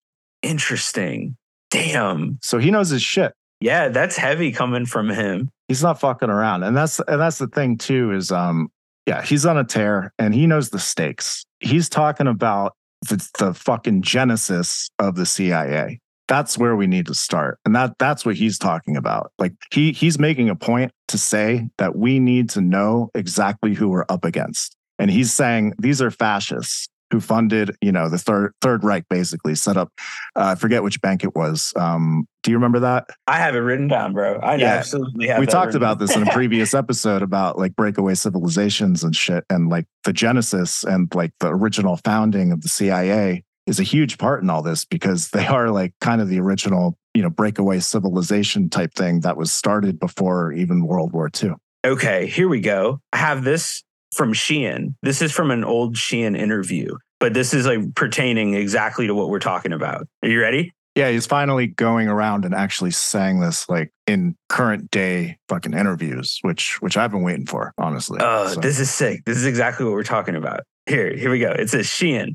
Interesting. 0.43 1.37
Damn. 1.71 2.39
So 2.43 2.59
he 2.59 2.71
knows 2.71 2.89
his 2.89 3.03
shit. 3.03 3.35
Yeah, 3.61 3.89
that's 3.89 4.17
heavy 4.17 4.53
coming 4.53 4.87
from 4.87 5.11
him. 5.11 5.51
He's 5.69 5.83
not 5.83 6.01
fucking 6.01 6.31
around, 6.31 6.63
and 6.63 6.75
that's 6.75 6.99
and 7.01 7.21
that's 7.21 7.37
the 7.37 7.47
thing 7.47 7.77
too. 7.77 8.11
Is 8.13 8.33
um, 8.33 8.71
yeah, 9.07 9.23
he's 9.23 9.45
on 9.45 9.59
a 9.59 9.65
tear, 9.65 10.15
and 10.19 10.35
he 10.35 10.47
knows 10.47 10.71
the 10.71 10.79
stakes. 10.79 11.45
He's 11.61 11.89
talking 11.89 12.27
about 12.27 12.75
the, 13.09 13.29
the 13.39 13.53
fucking 13.53 14.01
genesis 14.01 14.89
of 14.99 15.15
the 15.15 15.27
CIA 15.27 16.01
that's 16.31 16.57
where 16.57 16.77
we 16.77 16.87
need 16.87 17.07
to 17.07 17.15
start. 17.15 17.59
And 17.65 17.75
that 17.75 17.99
that's 17.99 18.25
what 18.25 18.37
he's 18.37 18.57
talking 18.57 18.97
about. 18.97 19.33
Like 19.39 19.53
he 19.73 19.93
he's 19.93 20.19
making 20.19 20.49
a 20.49 20.55
point 20.55 20.93
to 21.09 21.19
say 21.19 21.69
that 21.79 21.97
we 21.97 22.21
need 22.21 22.49
to 22.51 22.61
know 22.61 23.11
exactly 23.15 23.75
who 23.75 23.89
we're 23.89 24.07
up 24.09 24.25
against. 24.25 24.77
And 24.99 25.11
he's 25.11 25.33
saying 25.33 25.75
these 25.79 26.01
are 26.01 26.11
fascists 26.11 26.89
who 27.11 27.19
funded 27.19 27.77
you 27.83 27.91
know 27.91 28.09
the 28.09 28.19
third 28.19 28.53
third 28.61 28.85
reich 28.85 29.05
basically 29.11 29.57
set 29.57 29.77
up 29.77 29.91
uh, 30.37 30.45
i 30.45 30.55
forget 30.55 30.85
which 30.85 31.03
bank 31.03 31.25
it 31.25 31.35
was. 31.35 31.73
Um, 31.75 32.29
do 32.45 32.53
you 32.53 32.57
remember 32.57 32.79
that? 32.79 33.09
I 33.27 33.39
have 33.39 33.57
it 33.57 33.59
written 33.59 33.89
down 33.89 34.13
bro. 34.13 34.39
I 34.39 34.55
yeah. 34.55 34.75
absolutely 34.75 35.27
have 35.27 35.41
we 35.41 35.47
talked 35.47 35.75
about 35.75 35.99
this 35.99 36.15
in 36.15 36.23
a 36.27 36.31
previous 36.33 36.75
episode 36.75 37.23
about 37.23 37.59
like 37.59 37.75
breakaway 37.75 38.15
civilizations 38.15 39.03
and 39.03 39.17
shit 39.17 39.45
and 39.51 39.69
like 39.69 39.87
the 40.05 40.13
genesis 40.13 40.85
and 40.85 41.13
like 41.13 41.33
the 41.41 41.49
original 41.49 41.97
founding 41.97 42.53
of 42.53 42.63
the 42.63 42.69
cia 42.69 43.43
is 43.67 43.81
a 43.81 43.85
huge 43.85 44.19
part 44.19 44.43
in 44.43 44.51
all 44.51 44.63
this 44.63 44.85
because 44.85 45.31
they 45.31 45.47
are 45.47 45.71
like 45.71 45.95
kind 46.01 46.21
of 46.21 46.29
the 46.29 46.41
original, 46.41 46.97
you 47.15 47.23
know, 47.23 47.31
breakaway 47.31 47.81
civilization 47.81 48.69
type 48.69 48.95
thing 48.95 49.21
that 49.21 49.37
was 49.37 49.53
started 49.53 49.99
before 49.99 50.53
even 50.53 50.87
World 50.87 51.13
War 51.13 51.31
II. 51.43 51.53
Okay, 51.85 52.27
here 52.27 52.49
we 52.49 52.61
go. 52.61 53.01
I 53.13 53.19
have 53.19 53.45
this 53.45 53.83
from 54.13 54.33
Sheehan. 54.33 54.97
This 55.03 55.23
is 55.23 55.33
from 55.33 55.51
an 55.51 55.65
old 55.65 55.97
Sheehan 55.97 56.37
interview, 56.37 56.97
but 57.19 57.33
this 57.33 57.55
is 57.55 57.67
like 57.67 57.95
pertaining 57.95 58.55
exactly 58.55 59.07
to 59.07 59.15
what 59.15 59.31
we're 59.31 59.39
talking 59.39 59.73
about. 59.73 60.07
Are 60.23 60.29
you 60.29 60.41
ready? 60.41 60.73
Yeah, 60.97 61.11
he's 61.11 61.27
finally 61.27 61.69
going 61.69 62.09
around 62.09 62.45
and 62.45 62.55
actually 62.55 62.91
saying 62.91 63.41
this 63.41 63.69
like 63.69 63.93
in 64.07 64.37
current 64.49 64.91
day 64.91 65.39
fucking 65.49 65.73
interviews, 65.73 66.39
which 66.43 66.83
which 66.83 66.97
I've 66.97 67.13
been 67.13 67.23
waiting 67.23 67.47
for, 67.47 67.73
honestly. 67.79 68.19
Oh, 68.21 68.49
so. 68.49 68.61
this 68.61 68.81
is 68.81 68.91
sick. 68.91 69.25
This 69.25 69.37
is 69.37 69.47
exactly 69.47 69.87
what 69.87 69.95
we're 69.95 70.03
talking 70.03 70.35
about. 70.35 70.65
Here, 70.87 71.17
here 71.17 71.31
we 71.31 71.39
go. 71.39 71.53
It 71.53 71.71
says 71.71 71.87
Sheehan. 71.87 72.35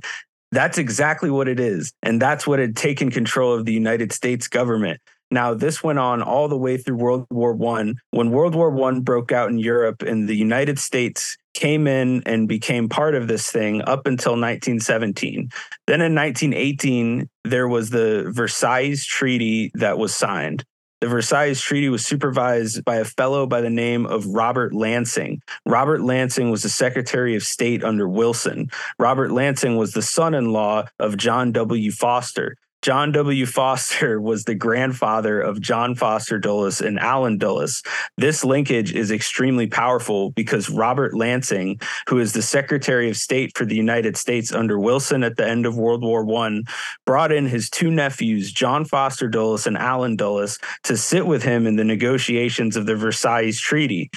That's 0.55 0.77
exactly 0.77 1.29
what 1.29 1.49
it 1.49 1.59
is. 1.59 1.91
And 2.01 2.21
that's 2.21 2.47
what 2.47 2.59
had 2.59 2.77
taken 2.77 3.11
control 3.11 3.53
of 3.53 3.65
the 3.65 3.73
United 3.73 4.13
States 4.13 4.47
government. 4.47 5.01
Now, 5.29 5.53
this 5.53 5.83
went 5.83 5.99
on 5.99 6.21
all 6.21 6.47
the 6.47 6.57
way 6.57 6.77
through 6.77 6.95
World 6.95 7.27
War 7.29 7.53
One. 7.53 7.95
When 8.11 8.31
World 8.31 8.55
War 8.55 8.69
One 8.69 9.01
broke 9.01 9.33
out 9.33 9.49
in 9.49 9.57
Europe 9.57 10.01
and 10.01 10.29
the 10.29 10.35
United 10.35 10.79
States 10.79 11.35
came 11.55 11.87
in 11.87 12.23
and 12.25 12.47
became 12.47 12.87
part 12.87 13.15
of 13.15 13.27
this 13.27 13.51
thing 13.51 13.81
up 13.81 14.07
until 14.07 14.33
1917. 14.33 15.49
Then 15.87 16.01
in 16.01 16.15
1918, 16.15 17.29
there 17.43 17.67
was 17.67 17.89
the 17.89 18.31
Versailles 18.33 19.05
Treaty 19.05 19.71
that 19.73 19.97
was 19.97 20.15
signed. 20.15 20.63
The 21.05 21.09
Versailles 21.09 21.53
Treaty 21.53 21.87
was 21.87 22.03
supervised 22.03 22.83
by 22.83 22.95
a 22.95 23.05
fellow 23.05 23.45
by 23.45 23.61
the 23.61 23.69
name 23.69 24.07
of 24.07 24.25
Robert 24.25 24.73
Lansing. 24.73 25.43
Robert 25.63 26.01
Lansing 26.01 26.49
was 26.49 26.63
the 26.63 26.69
Secretary 26.69 27.35
of 27.35 27.43
State 27.43 27.83
under 27.83 28.09
Wilson. 28.09 28.71
Robert 28.97 29.31
Lansing 29.31 29.77
was 29.77 29.93
the 29.93 30.01
son 30.01 30.33
in 30.33 30.51
law 30.51 30.85
of 30.97 31.15
John 31.15 31.51
W. 31.51 31.91
Foster. 31.91 32.57
John 32.85 33.11
W. 33.13 33.47
Foster 33.47 34.21
was 34.21 34.43
the 34.43 34.53
grandfather 34.53 35.41
of 35.41 35.59
John 35.59 35.95
Foster 35.95 36.37
Dulles 36.37 36.81
and 36.81 36.99
Allen 36.99 37.39
Dulles. 37.39 37.81
This 38.15 38.45
linkage 38.45 38.93
is 38.93 39.09
extremely 39.09 39.65
powerful 39.65 40.29
because 40.29 40.69
Robert 40.69 41.15
Lansing, 41.15 41.81
who 42.07 42.19
is 42.19 42.33
the 42.33 42.43
Secretary 42.43 43.09
of 43.09 43.17
State 43.17 43.57
for 43.57 43.65
the 43.65 43.75
United 43.75 44.17
States 44.17 44.53
under 44.53 44.79
Wilson 44.79 45.23
at 45.23 45.35
the 45.35 45.47
end 45.47 45.65
of 45.65 45.75
World 45.75 46.03
War 46.03 46.31
I, 46.45 46.61
brought 47.07 47.31
in 47.31 47.47
his 47.47 47.71
two 47.71 47.89
nephews, 47.89 48.51
John 48.51 48.85
Foster 48.85 49.27
Dulles 49.27 49.65
and 49.65 49.79
Allen 49.79 50.15
Dulles, 50.15 50.59
to 50.83 50.95
sit 50.95 51.25
with 51.25 51.41
him 51.41 51.65
in 51.65 51.77
the 51.77 51.83
negotiations 51.83 52.75
of 52.75 52.85
the 52.85 52.95
Versailles 52.95 53.57
Treaty. 53.57 54.11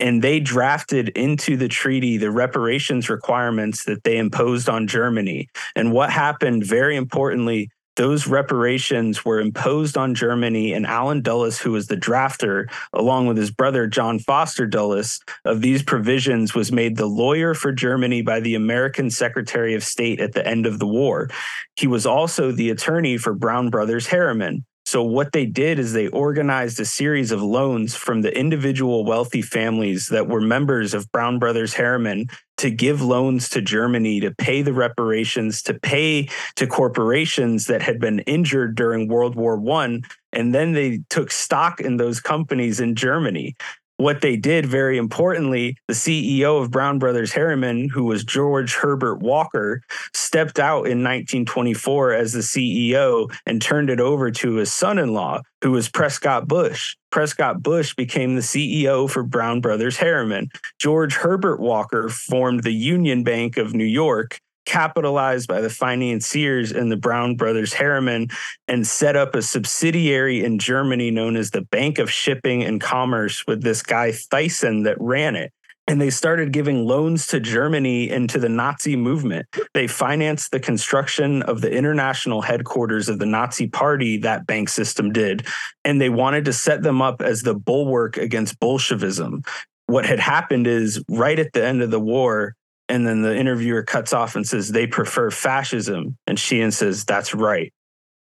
and 0.00 0.22
they 0.22 0.40
drafted 0.40 1.10
into 1.10 1.58
the 1.58 1.68
treaty 1.68 2.16
the 2.16 2.30
reparations 2.30 3.10
requirements 3.10 3.84
that 3.84 4.04
they 4.04 4.16
imposed 4.16 4.66
on 4.66 4.86
Germany. 4.86 5.50
And 5.76 5.92
what 5.92 6.08
happened, 6.08 6.64
very 6.64 6.96
importantly, 6.96 7.68
those 7.98 8.28
reparations 8.28 9.24
were 9.24 9.40
imposed 9.40 9.98
on 9.98 10.14
Germany, 10.14 10.72
and 10.72 10.86
Allen 10.86 11.20
Dulles, 11.20 11.58
who 11.58 11.72
was 11.72 11.88
the 11.88 11.96
drafter, 11.96 12.70
along 12.92 13.26
with 13.26 13.36
his 13.36 13.50
brother 13.50 13.88
John 13.88 14.20
Foster 14.20 14.66
Dulles, 14.66 15.20
of 15.44 15.60
these 15.62 15.82
provisions, 15.82 16.54
was 16.54 16.70
made 16.70 16.96
the 16.96 17.06
lawyer 17.06 17.54
for 17.54 17.72
Germany 17.72 18.22
by 18.22 18.38
the 18.38 18.54
American 18.54 19.10
Secretary 19.10 19.74
of 19.74 19.82
State 19.82 20.20
at 20.20 20.32
the 20.32 20.46
end 20.46 20.64
of 20.64 20.78
the 20.78 20.86
war. 20.86 21.28
He 21.74 21.88
was 21.88 22.06
also 22.06 22.52
the 22.52 22.70
attorney 22.70 23.18
for 23.18 23.34
Brown 23.34 23.68
Brothers 23.68 24.06
Harriman. 24.06 24.64
So, 24.86 25.02
what 25.02 25.32
they 25.32 25.44
did 25.44 25.80
is 25.80 25.92
they 25.92 26.06
organized 26.08 26.78
a 26.80 26.84
series 26.84 27.32
of 27.32 27.42
loans 27.42 27.96
from 27.96 28.22
the 28.22 28.34
individual 28.34 29.04
wealthy 29.04 29.42
families 29.42 30.06
that 30.06 30.28
were 30.28 30.40
members 30.40 30.94
of 30.94 31.10
Brown 31.10 31.40
Brothers 31.40 31.74
Harriman 31.74 32.28
to 32.58 32.70
give 32.70 33.00
loans 33.00 33.48
to 33.50 33.60
Germany 33.60 34.20
to 34.20 34.34
pay 34.34 34.62
the 34.62 34.72
reparations, 34.72 35.62
to 35.62 35.74
pay 35.74 36.28
to 36.56 36.66
corporations 36.66 37.66
that 37.66 37.82
had 37.82 37.98
been 37.98 38.20
injured 38.20 38.74
during 38.74 39.08
World 39.08 39.34
War 39.34 39.56
One. 39.56 40.02
And 40.32 40.54
then 40.54 40.72
they 40.72 41.00
took 41.08 41.30
stock 41.30 41.80
in 41.80 41.96
those 41.96 42.20
companies 42.20 42.80
in 42.80 42.94
Germany 42.94 43.56
what 43.98 44.20
they 44.22 44.36
did 44.36 44.64
very 44.64 44.96
importantly 44.96 45.76
the 45.88 45.94
ceo 45.94 46.62
of 46.62 46.70
brown 46.70 46.98
brothers 46.98 47.32
harriman 47.32 47.88
who 47.88 48.04
was 48.04 48.24
george 48.24 48.74
herbert 48.74 49.20
walker 49.20 49.82
stepped 50.14 50.58
out 50.58 50.86
in 50.86 51.02
1924 51.02 52.12
as 52.14 52.32
the 52.32 52.38
ceo 52.38 53.30
and 53.44 53.60
turned 53.60 53.90
it 53.90 54.00
over 54.00 54.30
to 54.30 54.54
his 54.54 54.72
son-in-law 54.72 55.40
who 55.62 55.72
was 55.72 55.88
prescott 55.88 56.46
bush. 56.46 56.94
Prescott 57.10 57.62
bush 57.62 57.94
became 57.94 58.34
the 58.34 58.40
ceo 58.40 59.10
for 59.10 59.22
brown 59.22 59.60
brothers 59.60 59.96
harriman. 59.96 60.48
George 60.78 61.14
herbert 61.14 61.58
walker 61.60 62.08
formed 62.08 62.62
the 62.62 62.72
union 62.72 63.24
bank 63.24 63.56
of 63.56 63.74
new 63.74 63.84
york 63.84 64.40
capitalized 64.68 65.48
by 65.48 65.62
the 65.62 65.70
financiers 65.70 66.72
and 66.72 66.92
the 66.92 66.96
Brown 66.96 67.36
brothers 67.36 67.72
Harriman 67.72 68.28
and 68.68 68.86
set 68.86 69.16
up 69.16 69.34
a 69.34 69.40
subsidiary 69.40 70.44
in 70.44 70.58
Germany 70.58 71.10
known 71.10 71.36
as 71.36 71.50
the 71.50 71.62
Bank 71.62 71.98
of 71.98 72.10
Shipping 72.10 72.62
and 72.62 72.78
Commerce 72.78 73.46
with 73.46 73.62
this 73.62 73.82
guy 73.82 74.10
Thyssen 74.10 74.84
that 74.84 75.00
ran 75.00 75.36
it. 75.36 75.52
And 75.86 75.98
they 75.98 76.10
started 76.10 76.52
giving 76.52 76.84
loans 76.84 77.26
to 77.28 77.40
Germany 77.40 78.10
and 78.10 78.28
to 78.28 78.38
the 78.38 78.50
Nazi 78.50 78.94
movement. 78.94 79.46
They 79.72 79.86
financed 79.86 80.50
the 80.50 80.60
construction 80.60 81.42
of 81.44 81.62
the 81.62 81.70
international 81.70 82.42
headquarters 82.42 83.08
of 83.08 83.18
the 83.18 83.24
Nazi 83.24 83.68
party, 83.68 84.18
that 84.18 84.46
bank 84.46 84.68
system 84.68 85.12
did. 85.12 85.46
And 85.86 85.98
they 85.98 86.10
wanted 86.10 86.44
to 86.44 86.52
set 86.52 86.82
them 86.82 87.00
up 87.00 87.22
as 87.22 87.40
the 87.40 87.54
bulwark 87.54 88.18
against 88.18 88.60
Bolshevism 88.60 89.42
what 89.88 90.04
had 90.04 90.20
happened 90.20 90.66
is 90.66 91.02
right 91.08 91.38
at 91.38 91.54
the 91.54 91.64
end 91.64 91.82
of 91.82 91.90
the 91.90 91.98
war, 91.98 92.54
and 92.88 93.06
then 93.06 93.22
the 93.22 93.36
interviewer 93.36 93.82
cuts 93.82 94.12
off 94.12 94.34
and 94.34 94.46
says 94.46 94.70
they 94.70 94.86
prefer 94.86 95.30
fascism. 95.30 96.16
And 96.26 96.38
Sheehan 96.38 96.72
says, 96.72 97.04
that's 97.04 97.34
right. 97.34 97.72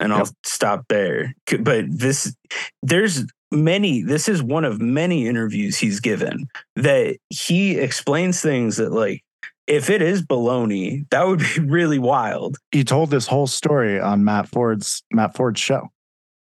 And 0.01 0.13
I'll 0.13 0.29
stop 0.45 0.85
there. 0.89 1.35
But 1.61 1.87
this, 1.89 2.35
there's 2.83 3.25
many, 3.51 4.03
this 4.03 4.29
is 4.29 4.43
one 4.43 4.65
of 4.65 4.81
many 4.81 5.27
interviews 5.27 5.79
he's 5.79 6.01
given 6.01 6.49
that 6.77 7.17
he 7.31 7.79
explains 7.79 8.41
things 8.41 8.77
that, 8.77 8.93
like, 8.93 9.23
if 9.67 9.89
it 9.89 10.03
is 10.03 10.23
baloney, 10.23 11.09
that 11.11 11.27
would 11.27 11.39
be 11.39 11.61
really 11.61 11.99
wild. 11.99 12.59
He 12.71 12.85
told 12.85 13.11
this 13.11 13.27
whole 13.27 13.47
story 13.47 13.99
on 13.99 14.25
Matt 14.25 14.49
Ford's 14.49 15.03
Matt 15.11 15.35
Ford's 15.35 15.61
show 15.61 15.89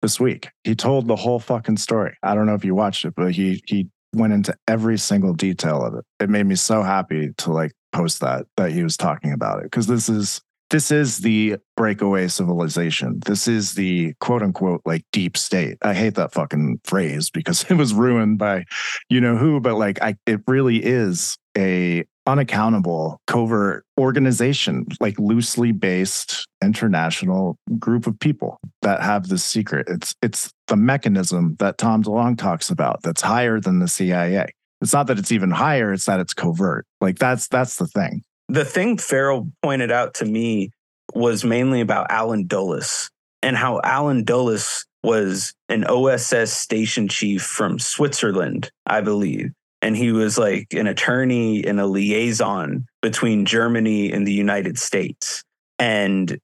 this 0.00 0.18
week. 0.18 0.48
He 0.64 0.74
told 0.74 1.06
the 1.06 1.16
whole 1.16 1.38
fucking 1.38 1.76
story. 1.76 2.16
I 2.22 2.34
don't 2.34 2.46
know 2.46 2.54
if 2.54 2.64
you 2.64 2.74
watched 2.74 3.04
it, 3.04 3.14
but 3.14 3.32
he 3.32 3.62
he 3.66 3.88
went 4.14 4.32
into 4.32 4.54
every 4.66 4.98
single 4.98 5.34
detail 5.34 5.84
of 5.84 5.94
it. 5.94 6.04
It 6.18 6.30
made 6.30 6.46
me 6.46 6.54
so 6.54 6.82
happy 6.82 7.32
to 7.38 7.52
like 7.52 7.72
post 7.92 8.20
that 8.20 8.46
that 8.56 8.72
he 8.72 8.82
was 8.82 8.96
talking 8.96 9.32
about 9.32 9.60
it 9.60 9.64
because 9.64 9.86
this 9.86 10.08
is 10.08 10.40
this 10.70 10.92
is 10.92 11.18
the 11.18 11.56
breakaway 11.76 12.28
civilization. 12.28 13.20
This 13.26 13.48
is 13.48 13.74
the 13.74 14.14
quote 14.20 14.42
unquote 14.42 14.82
like 14.84 15.04
deep 15.12 15.36
state. 15.36 15.76
I 15.82 15.94
hate 15.94 16.14
that 16.14 16.32
fucking 16.32 16.80
phrase 16.84 17.28
because 17.28 17.64
it 17.70 17.74
was 17.74 17.92
ruined 17.92 18.38
by 18.38 18.64
you 19.08 19.20
know 19.20 19.36
who, 19.36 19.60
but 19.60 19.76
like 19.76 20.00
I 20.02 20.16
it 20.26 20.40
really 20.46 20.78
is 20.78 21.36
a 21.58 22.04
unaccountable 22.26 23.20
covert 23.26 23.84
organization, 23.98 24.86
like 25.00 25.18
loosely 25.18 25.72
based 25.72 26.46
international 26.62 27.58
group 27.78 28.06
of 28.06 28.18
people 28.20 28.60
that 28.82 29.02
have 29.02 29.28
this 29.28 29.44
secret. 29.44 29.88
It's 29.88 30.14
it's 30.22 30.52
the 30.68 30.76
mechanism 30.76 31.56
that 31.58 31.78
Tom 31.78 32.04
DeLonge 32.04 32.38
talks 32.38 32.70
about 32.70 33.02
that's 33.02 33.22
higher 33.22 33.60
than 33.60 33.80
the 33.80 33.88
CIA. 33.88 34.52
It's 34.80 34.92
not 34.92 35.06
that 35.08 35.18
it's 35.18 35.32
even 35.32 35.50
higher, 35.50 35.92
it's 35.92 36.06
that 36.06 36.20
it's 36.20 36.34
covert. 36.34 36.86
Like 37.00 37.18
that's 37.18 37.48
that's 37.48 37.76
the 37.76 37.86
thing. 37.86 38.22
The 38.48 38.64
thing 38.64 38.98
Farrell 38.98 39.50
pointed 39.62 39.92
out 39.92 40.14
to 40.14 40.24
me 40.24 40.70
was 41.14 41.44
mainly 41.44 41.80
about 41.80 42.10
Allen 42.10 42.46
Dulles 42.46 43.10
and 43.42 43.56
how 43.56 43.80
Allen 43.84 44.24
Dulles 44.24 44.86
was 45.02 45.54
an 45.68 45.84
OSS 45.84 46.52
station 46.52 47.08
chief 47.08 47.42
from 47.42 47.78
Switzerland, 47.78 48.70
I 48.86 49.00
believe. 49.00 49.52
And 49.82 49.96
he 49.96 50.12
was 50.12 50.36
like 50.36 50.74
an 50.74 50.86
attorney 50.86 51.64
and 51.64 51.80
a 51.80 51.86
liaison 51.86 52.86
between 53.00 53.46
Germany 53.46 54.12
and 54.12 54.26
the 54.26 54.32
United 54.32 54.78
States. 54.78 55.42
And 55.78 56.38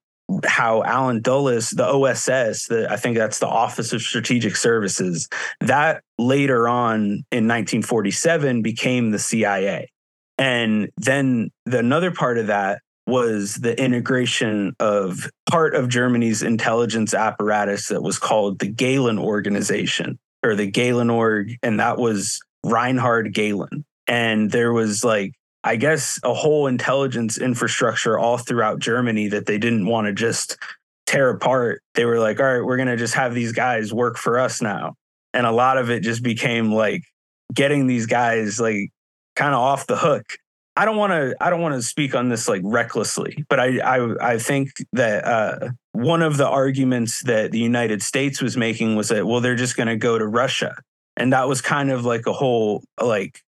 how 0.45 0.83
Allen 0.83 1.21
Dulles, 1.21 1.69
the 1.69 1.85
OSS, 1.85 2.67
the, 2.67 2.87
I 2.89 2.97
think 2.97 3.17
that's 3.17 3.39
the 3.39 3.47
Office 3.47 3.93
of 3.93 4.01
Strategic 4.01 4.55
Services, 4.55 5.27
that 5.61 6.03
later 6.17 6.67
on 6.67 7.23
in 7.31 7.47
1947 7.47 8.61
became 8.61 9.11
the 9.11 9.19
CIA. 9.19 9.89
And 10.37 10.89
then 10.97 11.49
the 11.65 11.79
another 11.79 12.11
part 12.11 12.37
of 12.37 12.47
that 12.47 12.81
was 13.07 13.55
the 13.55 13.81
integration 13.81 14.75
of 14.79 15.29
part 15.49 15.73
of 15.73 15.87
Germany's 15.87 16.43
intelligence 16.43 17.13
apparatus 17.13 17.87
that 17.87 18.03
was 18.03 18.19
called 18.19 18.59
the 18.59 18.67
Gehlen 18.67 19.17
Organization 19.17 20.19
or 20.43 20.55
the 20.55 20.69
Gehlen 20.69 21.09
Org, 21.09 21.53
and 21.63 21.79
that 21.79 21.97
was 21.97 22.39
Reinhard 22.65 23.33
Gehlen. 23.33 23.85
And 24.07 24.51
there 24.51 24.73
was 24.73 25.03
like 25.03 25.33
I 25.67 25.75
guess, 25.75 26.17
a 26.23 26.33
whole 26.33 26.67
intelligence 26.67 27.37
infrastructure 27.37 28.17
all 28.17 28.37
throughout 28.37 28.79
Germany 28.79 29.27
that 29.27 29.47
they 29.47 29.57
didn't 29.57 29.85
want 29.85 30.07
to 30.07 30.13
just 30.13 30.57
tear 31.07 31.29
apart. 31.29 31.81
They 31.93 32.05
were 32.05 32.19
like, 32.19 32.39
all 32.39 32.45
right, 32.45 32.63
we're 32.63 32.77
going 32.77 32.87
to 32.87 32.95
just 32.95 33.15
have 33.15 33.33
these 33.33 33.51
guys 33.51 33.93
work 33.93 34.17
for 34.17 34.39
us 34.39 34.61
now. 34.61 34.95
And 35.33 35.45
a 35.45 35.51
lot 35.51 35.77
of 35.77 35.89
it 35.89 36.03
just 36.03 36.23
became 36.23 36.71
like 36.71 37.03
getting 37.53 37.85
these 37.85 38.05
guys 38.05 38.61
like 38.61 38.91
kind 39.35 39.53
of 39.53 39.59
off 39.59 39.87
the 39.87 39.97
hook. 39.97 40.23
I 40.77 40.85
don't 40.85 40.95
want 40.95 41.11
to 41.11 41.35
I 41.41 41.49
don't 41.49 41.61
want 41.61 41.75
to 41.75 41.81
speak 41.81 42.15
on 42.15 42.29
this 42.29 42.47
like 42.47 42.61
recklessly, 42.63 43.43
but 43.49 43.59
I 43.59 43.79
I, 43.79 44.33
I 44.35 44.37
think 44.37 44.69
that 44.93 45.25
uh, 45.25 45.69
one 45.91 46.21
of 46.21 46.37
the 46.37 46.47
arguments 46.47 47.23
that 47.23 47.51
the 47.51 47.59
United 47.59 48.01
States 48.01 48.41
was 48.41 48.55
making 48.55 48.95
was 48.95 49.09
that 49.09 49.27
well 49.27 49.41
they're 49.41 49.55
just 49.55 49.75
going 49.75 49.87
to 49.87 49.97
go 49.97 50.17
to 50.17 50.25
Russia, 50.25 50.75
and 51.17 51.33
that 51.33 51.49
was 51.49 51.59
kind 51.61 51.91
of 51.91 52.05
like 52.05 52.25
a 52.25 52.33
whole 52.33 52.83
like 53.01 53.41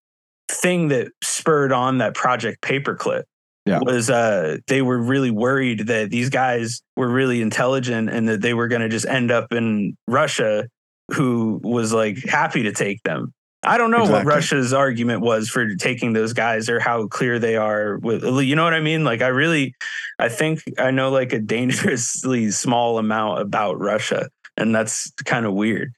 thing 0.49 0.89
that 0.89 1.11
spurred 1.23 1.71
on 1.71 1.99
that 1.99 2.15
project 2.15 2.61
paperclip 2.61 3.23
yeah. 3.65 3.79
was 3.81 4.09
uh, 4.09 4.57
they 4.67 4.81
were 4.81 4.97
really 4.97 5.31
worried 5.31 5.87
that 5.87 6.09
these 6.09 6.29
guys 6.29 6.81
were 6.95 7.09
really 7.09 7.41
intelligent 7.41 8.09
and 8.09 8.27
that 8.27 8.41
they 8.41 8.53
were 8.53 8.67
going 8.67 8.81
to 8.81 8.89
just 8.89 9.05
end 9.05 9.31
up 9.31 9.53
in 9.53 9.95
Russia, 10.07 10.67
who 11.13 11.59
was 11.63 11.93
like 11.93 12.17
happy 12.25 12.63
to 12.63 12.71
take 12.71 13.01
them. 13.03 13.33
I 13.61 13.77
don't 13.77 13.91
know 13.91 14.03
exactly. 14.03 14.25
what 14.25 14.35
Russia's 14.35 14.73
argument 14.73 15.21
was 15.21 15.49
for 15.49 15.75
taking 15.75 16.13
those 16.13 16.31
guys 16.31 16.69
or 16.69 16.79
how 16.79 17.07
clear 17.07 17.39
they 17.39 17.57
are 17.57 17.97
with 17.97 18.23
you 18.23 18.55
know 18.55 18.63
what 18.63 18.73
I 18.73 18.79
mean? 18.79 19.03
Like 19.03 19.21
I 19.21 19.27
really 19.27 19.75
I 20.17 20.29
think 20.29 20.63
I 20.77 20.91
know 20.91 21.09
like 21.09 21.33
a 21.33 21.39
dangerously 21.55 22.51
small 22.51 22.97
amount 22.97 23.41
about 23.41 23.77
Russia 23.77 24.29
and 24.55 24.73
that's 24.73 25.11
kind 25.25 25.45
of 25.45 25.53
weird. 25.53 25.93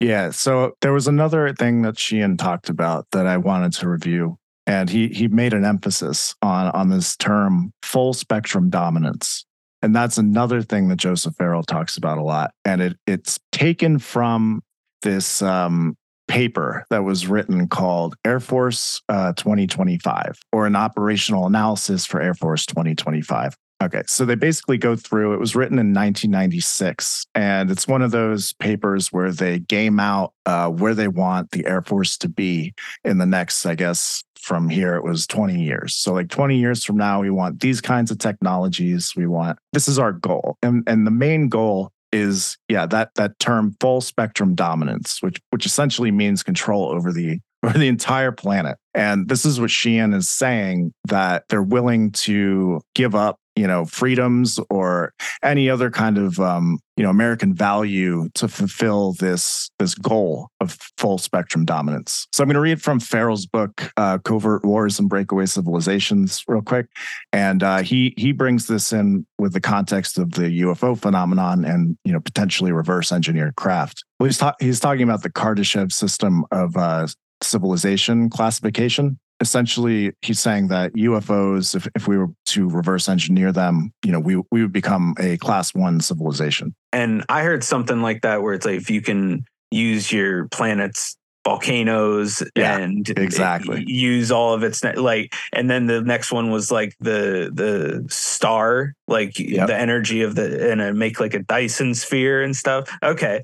Yeah. 0.00 0.30
So 0.30 0.72
there 0.82 0.92
was 0.92 1.08
another 1.08 1.54
thing 1.54 1.82
that 1.82 1.98
Sheehan 1.98 2.36
talked 2.36 2.68
about 2.68 3.06
that 3.12 3.26
I 3.26 3.38
wanted 3.38 3.72
to 3.74 3.88
review. 3.88 4.38
And 4.68 4.90
he 4.90 5.08
he 5.08 5.28
made 5.28 5.54
an 5.54 5.64
emphasis 5.64 6.34
on 6.42 6.68
on 6.72 6.90
this 6.90 7.16
term 7.16 7.72
full 7.82 8.12
spectrum 8.12 8.68
dominance. 8.68 9.46
And 9.80 9.94
that's 9.94 10.18
another 10.18 10.60
thing 10.62 10.88
that 10.88 10.96
Joseph 10.96 11.36
Farrell 11.36 11.62
talks 11.62 11.96
about 11.96 12.18
a 12.18 12.22
lot. 12.22 12.50
And 12.64 12.82
it 12.82 12.96
it's 13.06 13.38
taken 13.52 14.00
from 14.00 14.62
this 15.02 15.40
um, 15.40 15.96
paper 16.26 16.84
that 16.90 17.04
was 17.04 17.28
written 17.28 17.68
called 17.68 18.16
Air 18.24 18.40
Force 18.40 19.00
uh, 19.08 19.32
2025 19.34 20.38
or 20.52 20.66
an 20.66 20.74
operational 20.74 21.46
analysis 21.46 22.04
for 22.04 22.20
Air 22.20 22.34
Force 22.34 22.66
2025. 22.66 23.56
Okay, 23.82 24.02
so 24.06 24.24
they 24.24 24.36
basically 24.36 24.78
go 24.78 24.96
through. 24.96 25.34
It 25.34 25.40
was 25.40 25.54
written 25.54 25.78
in 25.78 25.92
1996, 25.92 27.26
and 27.34 27.70
it's 27.70 27.86
one 27.86 28.00
of 28.00 28.10
those 28.10 28.54
papers 28.54 29.12
where 29.12 29.30
they 29.30 29.58
game 29.58 30.00
out 30.00 30.32
uh, 30.46 30.70
where 30.70 30.94
they 30.94 31.08
want 31.08 31.50
the 31.50 31.66
Air 31.66 31.82
Force 31.82 32.16
to 32.18 32.28
be 32.28 32.72
in 33.04 33.18
the 33.18 33.26
next, 33.26 33.66
I 33.66 33.74
guess, 33.74 34.24
from 34.40 34.70
here 34.70 34.94
it 34.96 35.04
was 35.04 35.26
20 35.26 35.60
years. 35.60 35.94
So, 35.94 36.14
like 36.14 36.30
20 36.30 36.56
years 36.56 36.84
from 36.84 36.96
now, 36.96 37.20
we 37.20 37.30
want 37.30 37.60
these 37.60 37.82
kinds 37.82 38.10
of 38.10 38.18
technologies. 38.18 39.12
We 39.14 39.26
want 39.26 39.58
this 39.74 39.88
is 39.88 39.98
our 39.98 40.12
goal, 40.12 40.56
and 40.62 40.82
and 40.86 41.06
the 41.06 41.10
main 41.10 41.50
goal 41.50 41.90
is 42.12 42.56
yeah 42.68 42.86
that 42.86 43.10
that 43.16 43.38
term 43.40 43.76
full 43.78 44.00
spectrum 44.00 44.54
dominance, 44.54 45.20
which 45.20 45.38
which 45.50 45.66
essentially 45.66 46.10
means 46.10 46.42
control 46.42 46.88
over 46.88 47.12
the 47.12 47.40
over 47.62 47.76
the 47.76 47.88
entire 47.88 48.32
planet. 48.32 48.78
And 48.94 49.28
this 49.28 49.44
is 49.44 49.60
what 49.60 49.70
Sheehan 49.70 50.14
is 50.14 50.30
saying 50.30 50.92
that 51.08 51.44
they're 51.48 51.62
willing 51.62 52.12
to 52.12 52.80
give 52.94 53.14
up 53.14 53.38
you 53.56 53.66
know 53.66 53.84
freedoms 53.86 54.60
or 54.70 55.12
any 55.42 55.68
other 55.68 55.90
kind 55.90 56.18
of 56.18 56.38
um, 56.38 56.78
you 56.96 57.02
know 57.02 57.10
American 57.10 57.54
value 57.54 58.28
to 58.34 58.46
fulfill 58.46 59.14
this 59.14 59.70
this 59.78 59.94
goal 59.94 60.48
of 60.60 60.78
full 60.98 61.18
spectrum 61.18 61.64
dominance. 61.64 62.28
So 62.32 62.42
I'm 62.42 62.48
going 62.48 62.54
to 62.54 62.60
read 62.60 62.82
from 62.82 63.00
Farrell's 63.00 63.46
book, 63.46 63.90
uh, 63.96 64.18
"Covert 64.18 64.64
Wars 64.64 64.98
and 64.98 65.08
Breakaway 65.08 65.46
Civilizations," 65.46 66.44
real 66.46 66.62
quick, 66.62 66.86
and 67.32 67.62
uh, 67.62 67.78
he 67.78 68.14
he 68.16 68.32
brings 68.32 68.66
this 68.66 68.92
in 68.92 69.26
with 69.38 69.54
the 69.54 69.60
context 69.60 70.18
of 70.18 70.32
the 70.32 70.60
UFO 70.60 70.98
phenomenon 70.98 71.64
and 71.64 71.96
you 72.04 72.12
know 72.12 72.20
potentially 72.20 72.72
reverse 72.72 73.10
engineered 73.10 73.56
craft. 73.56 74.04
Well, 74.20 74.28
he's, 74.28 74.38
ta- 74.38 74.54
he's 74.60 74.80
talking 74.80 75.02
about 75.02 75.22
the 75.22 75.30
Kardashev 75.30 75.92
system 75.92 76.44
of 76.50 76.76
uh, 76.76 77.06
civilization 77.42 78.30
classification 78.30 79.18
essentially 79.40 80.12
he's 80.22 80.40
saying 80.40 80.68
that 80.68 80.92
UFOs, 80.94 81.74
if, 81.74 81.88
if 81.94 82.08
we 82.08 82.16
were 82.16 82.28
to 82.46 82.68
reverse 82.68 83.08
engineer 83.08 83.52
them, 83.52 83.92
you 84.04 84.12
know, 84.12 84.20
we 84.20 84.36
we 84.50 84.62
would 84.62 84.72
become 84.72 85.14
a 85.18 85.36
class 85.38 85.74
one 85.74 86.00
civilization. 86.00 86.74
And 86.92 87.24
I 87.28 87.42
heard 87.42 87.64
something 87.64 88.02
like 88.02 88.22
that 88.22 88.42
where 88.42 88.54
it's 88.54 88.66
like 88.66 88.76
if 88.76 88.90
you 88.90 89.02
can 89.02 89.44
use 89.70 90.12
your 90.12 90.48
planet's 90.48 91.16
volcanoes 91.44 92.42
yeah, 92.56 92.76
and 92.76 93.08
exactly. 93.10 93.84
use 93.86 94.32
all 94.32 94.52
of 94.52 94.64
its 94.64 94.82
like 94.82 95.32
and 95.52 95.70
then 95.70 95.86
the 95.86 96.00
next 96.00 96.32
one 96.32 96.50
was 96.50 96.72
like 96.72 96.96
the 96.98 97.52
the 97.54 98.04
star 98.08 98.94
like 99.06 99.38
yep. 99.38 99.68
the 99.68 99.76
energy 99.76 100.22
of 100.22 100.34
the 100.34 100.72
and 100.72 100.98
make 100.98 101.20
like 101.20 101.34
a 101.34 101.38
dyson 101.38 101.94
sphere 101.94 102.42
and 102.42 102.56
stuff. 102.56 102.90
Okay. 103.00 103.42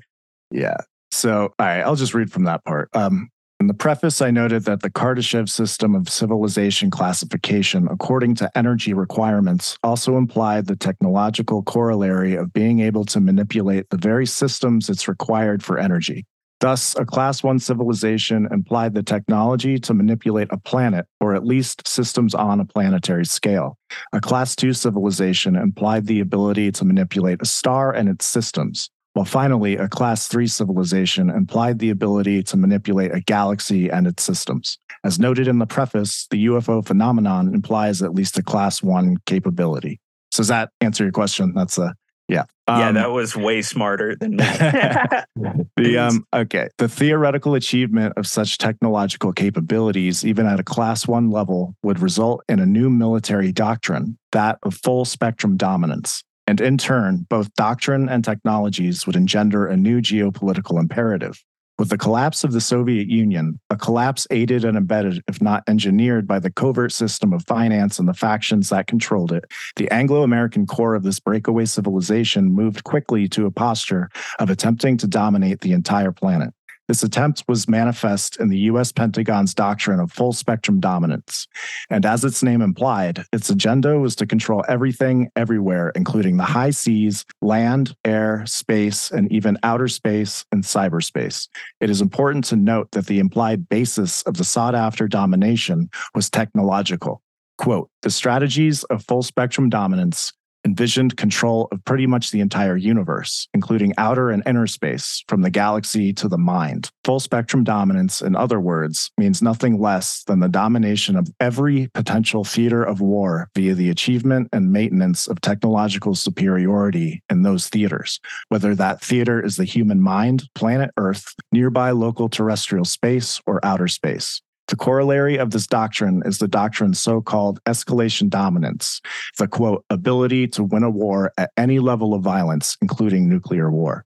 Yeah. 0.51 0.75
So 1.11 1.53
all 1.57 1.65
right 1.65 1.79
i'll 1.81 1.95
just 1.95 2.13
read 2.13 2.29
from 2.29 2.43
that 2.43 2.65
part. 2.65 2.89
Um 2.93 3.29
in 3.63 3.67
the 3.67 3.73
preface, 3.73 4.21
I 4.21 4.29
noted 4.29 4.65
that 4.65 4.81
the 4.81 4.89
Kardashev 4.89 5.47
system 5.47 5.95
of 5.95 6.09
civilization 6.09 6.91
classification, 6.91 7.87
according 7.89 8.35
to 8.35 8.57
energy 8.57 8.93
requirements, 8.93 9.77
also 9.83 10.17
implied 10.17 10.67
the 10.67 10.75
technological 10.75 11.63
corollary 11.63 12.35
of 12.35 12.51
being 12.51 12.81
able 12.81 13.05
to 13.05 13.21
manipulate 13.21 13.89
the 13.89 13.95
very 13.95 14.25
systems 14.25 14.89
it's 14.89 15.07
required 15.07 15.63
for 15.63 15.79
energy. 15.79 16.25
Thus, 16.59 16.93
a 16.97 17.05
class 17.05 17.41
one 17.41 17.57
civilization 17.57 18.49
implied 18.51 18.95
the 18.95 19.03
technology 19.03 19.79
to 19.79 19.93
manipulate 19.93 20.49
a 20.51 20.57
planet, 20.57 21.05
or 21.21 21.33
at 21.33 21.45
least 21.45 21.87
systems 21.87 22.35
on 22.35 22.59
a 22.59 22.65
planetary 22.65 23.25
scale. 23.25 23.77
A 24.11 24.19
class 24.19 24.57
two 24.57 24.73
civilization 24.73 25.55
implied 25.55 26.07
the 26.07 26.19
ability 26.19 26.69
to 26.73 26.83
manipulate 26.83 27.41
a 27.41 27.45
star 27.45 27.93
and 27.93 28.09
its 28.09 28.25
systems 28.25 28.89
while 29.13 29.25
finally, 29.25 29.77
a 29.77 29.87
Class 29.87 30.27
3 30.27 30.47
civilization 30.47 31.29
implied 31.29 31.79
the 31.79 31.91
ability 31.91 32.41
to 32.43 32.57
manipulate 32.57 33.13
a 33.13 33.21
galaxy 33.21 33.89
and 33.89 34.07
its 34.07 34.23
systems. 34.23 34.79
As 35.03 35.19
noted 35.19 35.47
in 35.47 35.59
the 35.59 35.67
preface, 35.67 36.27
the 36.31 36.47
UFO 36.47 36.85
phenomenon 36.85 37.53
implies 37.53 38.01
at 38.01 38.15
least 38.15 38.37
a 38.39 38.43
Class 38.43 38.81
1 38.81 39.17
capability. 39.25 39.99
So, 40.31 40.41
does 40.41 40.47
that 40.47 40.71
answer 40.81 41.03
your 41.03 41.13
question? 41.13 41.53
That's 41.53 41.77
a 41.77 41.93
yeah. 42.29 42.45
Um, 42.67 42.79
yeah, 42.79 42.91
that 42.93 43.11
was 43.11 43.35
way 43.35 43.61
smarter 43.61 44.15
than 44.15 44.37
me. 44.37 44.37
the 45.77 45.97
um 45.97 46.25
okay, 46.33 46.69
the 46.77 46.87
theoretical 46.87 47.53
achievement 47.53 48.13
of 48.17 48.25
such 48.25 48.57
technological 48.57 49.33
capabilities 49.33 50.25
even 50.25 50.47
at 50.47 50.59
a 50.59 50.63
class 50.63 51.07
1 51.07 51.29
level 51.29 51.75
would 51.83 51.99
result 51.99 52.43
in 52.47 52.59
a 52.59 52.65
new 52.65 52.89
military 52.89 53.51
doctrine, 53.51 54.17
that 54.31 54.57
of 54.63 54.73
full 54.73 55.05
spectrum 55.05 55.57
dominance. 55.57 56.23
And 56.45 56.59
in 56.59 56.77
turn, 56.77 57.25
both 57.29 57.53
doctrine 57.55 58.09
and 58.09 58.23
technologies 58.23 59.07
would 59.07 59.15
engender 59.15 59.65
a 59.65 59.77
new 59.77 60.01
geopolitical 60.01 60.79
imperative. 60.79 61.43
With 61.79 61.89
the 61.89 61.97
collapse 61.97 62.43
of 62.43 62.51
the 62.51 62.61
Soviet 62.61 63.07
Union, 63.07 63.59
a 63.71 63.75
collapse 63.75 64.27
aided 64.29 64.63
and 64.63 64.77
abetted, 64.77 65.23
if 65.27 65.41
not 65.41 65.63
engineered, 65.67 66.27
by 66.27 66.37
the 66.39 66.51
covert 66.51 66.91
system 66.91 67.33
of 67.33 67.43
finance 67.47 67.97
and 67.97 68.07
the 68.07 68.13
factions 68.13 68.69
that 68.69 68.85
controlled 68.85 69.31
it, 69.31 69.45
the 69.75 69.89
Anglo 69.91 70.21
American 70.21 70.67
core 70.67 70.93
of 70.93 71.01
this 71.01 71.19
breakaway 71.19 71.65
civilization 71.65 72.53
moved 72.53 72.83
quickly 72.83 73.27
to 73.29 73.47
a 73.47 73.51
posture 73.51 74.09
of 74.37 74.51
attempting 74.51 74.97
to 74.97 75.07
dominate 75.07 75.61
the 75.61 75.71
entire 75.71 76.11
planet. 76.11 76.53
This 76.87 77.03
attempt 77.03 77.43
was 77.47 77.69
manifest 77.69 78.37
in 78.39 78.49
the 78.49 78.59
US 78.59 78.91
Pentagon's 78.91 79.53
doctrine 79.53 79.99
of 79.99 80.11
full 80.11 80.33
spectrum 80.33 80.79
dominance. 80.79 81.47
And 81.89 82.05
as 82.05 82.25
its 82.25 82.43
name 82.43 82.61
implied, 82.61 83.23
its 83.31 83.49
agenda 83.49 83.97
was 83.99 84.15
to 84.17 84.25
control 84.25 84.65
everything 84.67 85.29
everywhere, 85.35 85.91
including 85.95 86.37
the 86.37 86.43
high 86.43 86.71
seas, 86.71 87.25
land, 87.41 87.95
air, 88.03 88.45
space, 88.45 89.11
and 89.11 89.31
even 89.31 89.57
outer 89.63 89.87
space 89.87 90.45
and 90.51 90.63
cyberspace. 90.63 91.47
It 91.79 91.89
is 91.89 92.01
important 92.01 92.43
to 92.45 92.57
note 92.57 92.91
that 92.91 93.07
the 93.07 93.19
implied 93.19 93.69
basis 93.69 94.21
of 94.23 94.35
the 94.35 94.43
sought 94.43 94.75
after 94.75 95.07
domination 95.07 95.89
was 96.13 96.29
technological. 96.29 97.21
Quote, 97.57 97.89
the 98.01 98.09
strategies 98.09 98.83
of 98.85 99.05
full 99.05 99.23
spectrum 99.23 99.69
dominance 99.69 100.33
envisioned 100.65 101.17
control 101.17 101.67
of 101.71 101.83
pretty 101.85 102.07
much 102.07 102.31
the 102.31 102.39
entire 102.39 102.77
universe, 102.77 103.47
including 103.53 103.93
outer 103.97 104.29
and 104.29 104.43
inner 104.45 104.67
space, 104.67 105.23
from 105.27 105.41
the 105.41 105.49
galaxy 105.49 106.13
to 106.13 106.27
the 106.27 106.37
mind. 106.37 106.89
Full 107.03 107.19
spectrum 107.19 107.63
dominance, 107.63 108.21
in 108.21 108.35
other 108.35 108.59
words, 108.59 109.11
means 109.17 109.41
nothing 109.41 109.79
less 109.79 110.23
than 110.23 110.39
the 110.39 110.49
domination 110.49 111.15
of 111.15 111.29
every 111.39 111.89
potential 111.93 112.43
theater 112.43 112.83
of 112.83 113.01
war 113.01 113.49
via 113.55 113.73
the 113.73 113.89
achievement 113.89 114.49
and 114.53 114.71
maintenance 114.71 115.27
of 115.27 115.41
technological 115.41 116.15
superiority 116.15 117.21
in 117.29 117.41
those 117.41 117.67
theaters, 117.67 118.19
whether 118.49 118.75
that 118.75 119.01
theater 119.01 119.43
is 119.43 119.57
the 119.57 119.65
human 119.65 120.01
mind, 120.01 120.43
planet 120.55 120.91
Earth, 120.97 121.33
nearby 121.51 121.91
local 121.91 122.29
terrestrial 122.29 122.85
space, 122.85 123.41
or 123.45 123.59
outer 123.65 123.87
space. 123.87 124.41
The 124.73 124.77
corollary 124.77 125.37
of 125.37 125.51
this 125.51 125.67
doctrine 125.67 126.23
is 126.25 126.39
the 126.39 126.47
doctrine's 126.47 126.99
so 126.99 127.21
called 127.21 127.63
escalation 127.65 128.27
dominance, 128.27 129.01
the 129.37 129.47
quote, 129.47 129.85
ability 129.91 130.47
to 130.47 130.63
win 130.63 130.81
a 130.81 130.89
war 130.89 131.31
at 131.37 131.51
any 131.57 131.77
level 131.77 132.15
of 132.15 132.23
violence, 132.23 132.75
including 132.81 133.29
nuclear 133.29 133.69
war. 133.69 134.03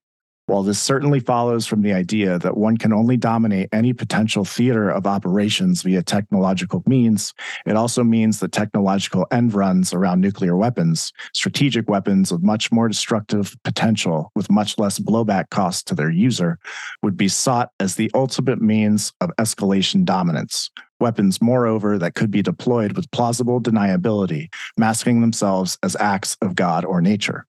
While 0.48 0.64
this 0.64 0.80
certainly 0.80 1.20
follows 1.20 1.68
from 1.68 1.82
the 1.82 1.92
idea 1.92 2.40
that 2.40 2.56
one 2.56 2.78
can 2.78 2.94
only 2.94 3.18
dominate 3.18 3.68
any 3.74 3.92
potential 3.92 4.46
theater 4.46 4.90
of 4.90 5.06
operations 5.06 5.82
via 5.82 6.02
technological 6.02 6.84
means, 6.86 7.34
it 7.66 7.76
also 7.76 8.02
means 8.02 8.40
that 8.40 8.54
technological 8.54 9.28
end 9.30 9.54
runs 9.54 9.94
around 9.94 10.22
nuclear 10.22 10.56
weapons, 10.56 11.12
strategic 11.34 11.90
weapons 11.90 12.32
of 12.32 12.44
much 12.44 12.72
more 12.72 12.88
destructive 12.88 13.58
potential 13.66 14.32
with 14.36 14.50
much 14.50 14.80
less 14.80 15.00
blowback 15.00 15.50
cost 15.50 15.86
to 15.88 15.96
their 15.96 16.10
user, 16.10 16.58
would 17.04 17.18
be 17.18 17.28
sought 17.28 17.72
as 17.82 17.96
the 17.96 18.10
ultimate 18.14 18.62
means 18.62 19.12
of 19.20 19.32
escalation 19.38 20.06
dominance. 20.06 20.72
Weapons, 21.02 21.42
moreover, 21.42 21.98
that 21.98 22.16
could 22.16 22.32
be 22.32 22.42
deployed 22.42 22.94
with 22.94 23.12
plausible 23.12 23.60
deniability, 23.60 24.48
masking 24.78 25.20
themselves 25.20 25.78
as 25.84 25.98
acts 26.00 26.38
of 26.42 26.56
God 26.56 26.86
or 26.86 27.02
nature. 27.02 27.46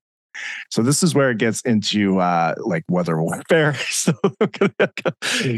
So 0.70 0.82
this 0.82 1.02
is 1.02 1.14
where 1.14 1.30
it 1.30 1.38
gets 1.38 1.60
into 1.62 2.18
uh, 2.18 2.54
like 2.58 2.84
weather 2.88 3.20
warfare. 3.20 3.74
so 3.90 4.12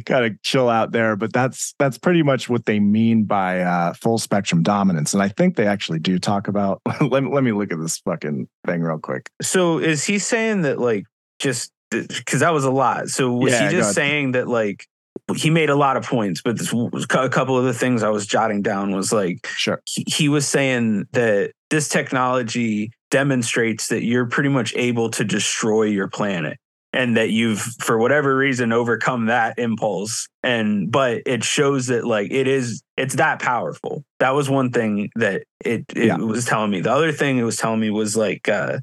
kind 0.05 0.25
of 0.25 0.43
chill 0.43 0.69
out 0.69 0.93
there, 0.93 1.16
but 1.16 1.33
that's 1.33 1.75
that's 1.79 1.99
pretty 1.99 2.23
much 2.23 2.49
what 2.49 2.66
they 2.66 2.81
mean 2.81 3.25
by 3.25 3.61
uh, 3.61 3.93
full 3.95 4.19
spectrum 4.19 4.62
dominance. 4.62 5.14
And 5.14 5.23
I 5.23 5.29
think 5.29 5.57
they 5.57 5.66
actually 5.66 5.99
do 5.99 6.19
talk 6.19 6.49
about. 6.49 6.81
let 7.01 7.23
me 7.23 7.31
let 7.31 7.45
me 7.45 7.53
look 7.53 7.73
at 7.73 7.81
this 7.81 7.99
fucking 7.99 8.49
thing 8.66 8.83
real 8.83 8.99
quick. 8.99 9.31
So 9.43 9.79
is 9.79 10.05
he 10.05 10.19
saying 10.19 10.62
that 10.62 10.79
like 10.79 11.05
just 11.38 11.73
because 11.90 12.40
that 12.40 12.53
was 12.53 12.64
a 12.64 12.71
lot? 12.71 13.09
So 13.09 13.33
was 13.33 13.53
yeah, 13.53 13.69
he 13.69 13.77
just 13.77 13.95
saying 13.95 14.33
that 14.33 14.49
like 14.49 14.87
he 15.35 15.51
made 15.51 15.71
a 15.71 15.77
lot 15.77 15.97
of 15.97 16.05
points, 16.05 16.43
but 16.43 16.59
this, 16.59 16.73
a 16.73 17.29
couple 17.29 17.57
of 17.57 17.64
the 17.64 17.75
things 17.75 18.03
I 18.03 18.11
was 18.11 18.27
jotting 18.27 18.62
down 18.62 18.95
was 18.95 19.12
like, 19.12 19.47
sure, 19.47 19.83
he, 19.87 20.05
he 20.07 20.29
was 20.29 20.47
saying 20.47 21.07
that 21.12 21.53
this 21.71 21.88
technology 21.88 22.93
demonstrates 23.11 23.88
that 23.88 24.05
you're 24.05 24.27
pretty 24.27 24.49
much 24.49 24.75
able 24.77 25.11
to 25.11 25.25
destroy 25.25 25.85
your 25.85 26.09
planet 26.09 26.59
and 26.93 27.16
that 27.16 27.31
you've 27.31 27.61
for 27.61 27.99
whatever 27.99 28.37
reason 28.37 28.73
overcome 28.73 29.27
that 29.27 29.59
impulse. 29.59 30.29
And 30.43 30.90
but 30.90 31.23
it 31.27 31.45
shows 31.45 31.87
that 31.87 32.05
like 32.05 32.33
it 32.33 32.49
is 32.49 32.83
it's 32.97 33.16
that 33.16 33.40
powerful. 33.40 34.05
That 34.19 34.35
was 34.35 34.51
one 34.51 34.71
thing 34.71 35.11
that 35.16 35.45
it 35.64 35.85
it 35.95 36.07
yeah. 36.07 36.16
was 36.16 36.45
telling 36.45 36.71
me. 36.71 36.81
The 36.81 36.93
other 36.93 37.12
thing 37.12 37.38
it 37.38 37.45
was 37.45 37.57
telling 37.57 37.81
me 37.81 37.90
was 37.90 38.16
like 38.16 38.49
uh 38.49 38.79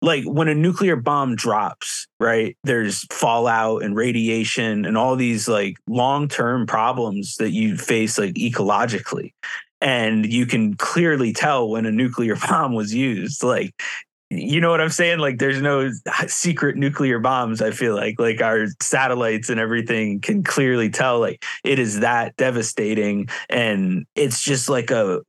like 0.00 0.24
when 0.24 0.48
a 0.48 0.54
nuclear 0.54 0.96
bomb 0.96 1.34
drops, 1.36 2.06
right? 2.20 2.56
There's 2.64 3.04
fallout 3.10 3.82
and 3.82 3.96
radiation 3.96 4.84
and 4.84 4.96
all 4.96 5.16
these 5.16 5.48
like 5.48 5.76
long 5.88 6.28
term 6.28 6.66
problems 6.66 7.36
that 7.36 7.50
you 7.50 7.76
face 7.76 8.18
like 8.18 8.34
ecologically. 8.34 9.32
and 9.80 10.26
you 10.26 10.46
can 10.46 10.74
clearly 10.74 11.32
tell 11.32 11.68
when 11.68 11.86
a 11.86 11.92
nuclear 11.92 12.36
bomb 12.48 12.74
was 12.74 12.92
used. 12.94 13.42
Like, 13.42 13.74
you 14.30 14.60
know 14.60 14.70
what 14.70 14.80
I'm 14.80 14.90
saying? 14.90 15.20
Like, 15.20 15.38
there's 15.38 15.62
no 15.62 15.90
secret 16.26 16.76
nuclear 16.76 17.18
bombs. 17.18 17.62
I 17.62 17.70
feel 17.70 17.94
like, 17.94 18.16
like 18.18 18.42
our 18.42 18.66
satellites 18.80 19.48
and 19.48 19.58
everything 19.58 20.20
can 20.20 20.42
clearly 20.42 20.90
tell, 20.90 21.18
like, 21.20 21.44
it 21.64 21.78
is 21.78 22.00
that 22.00 22.36
devastating. 22.36 23.28
And 23.48 24.04
it's 24.14 24.42
just 24.42 24.68
like 24.68 24.90
a 24.90 25.22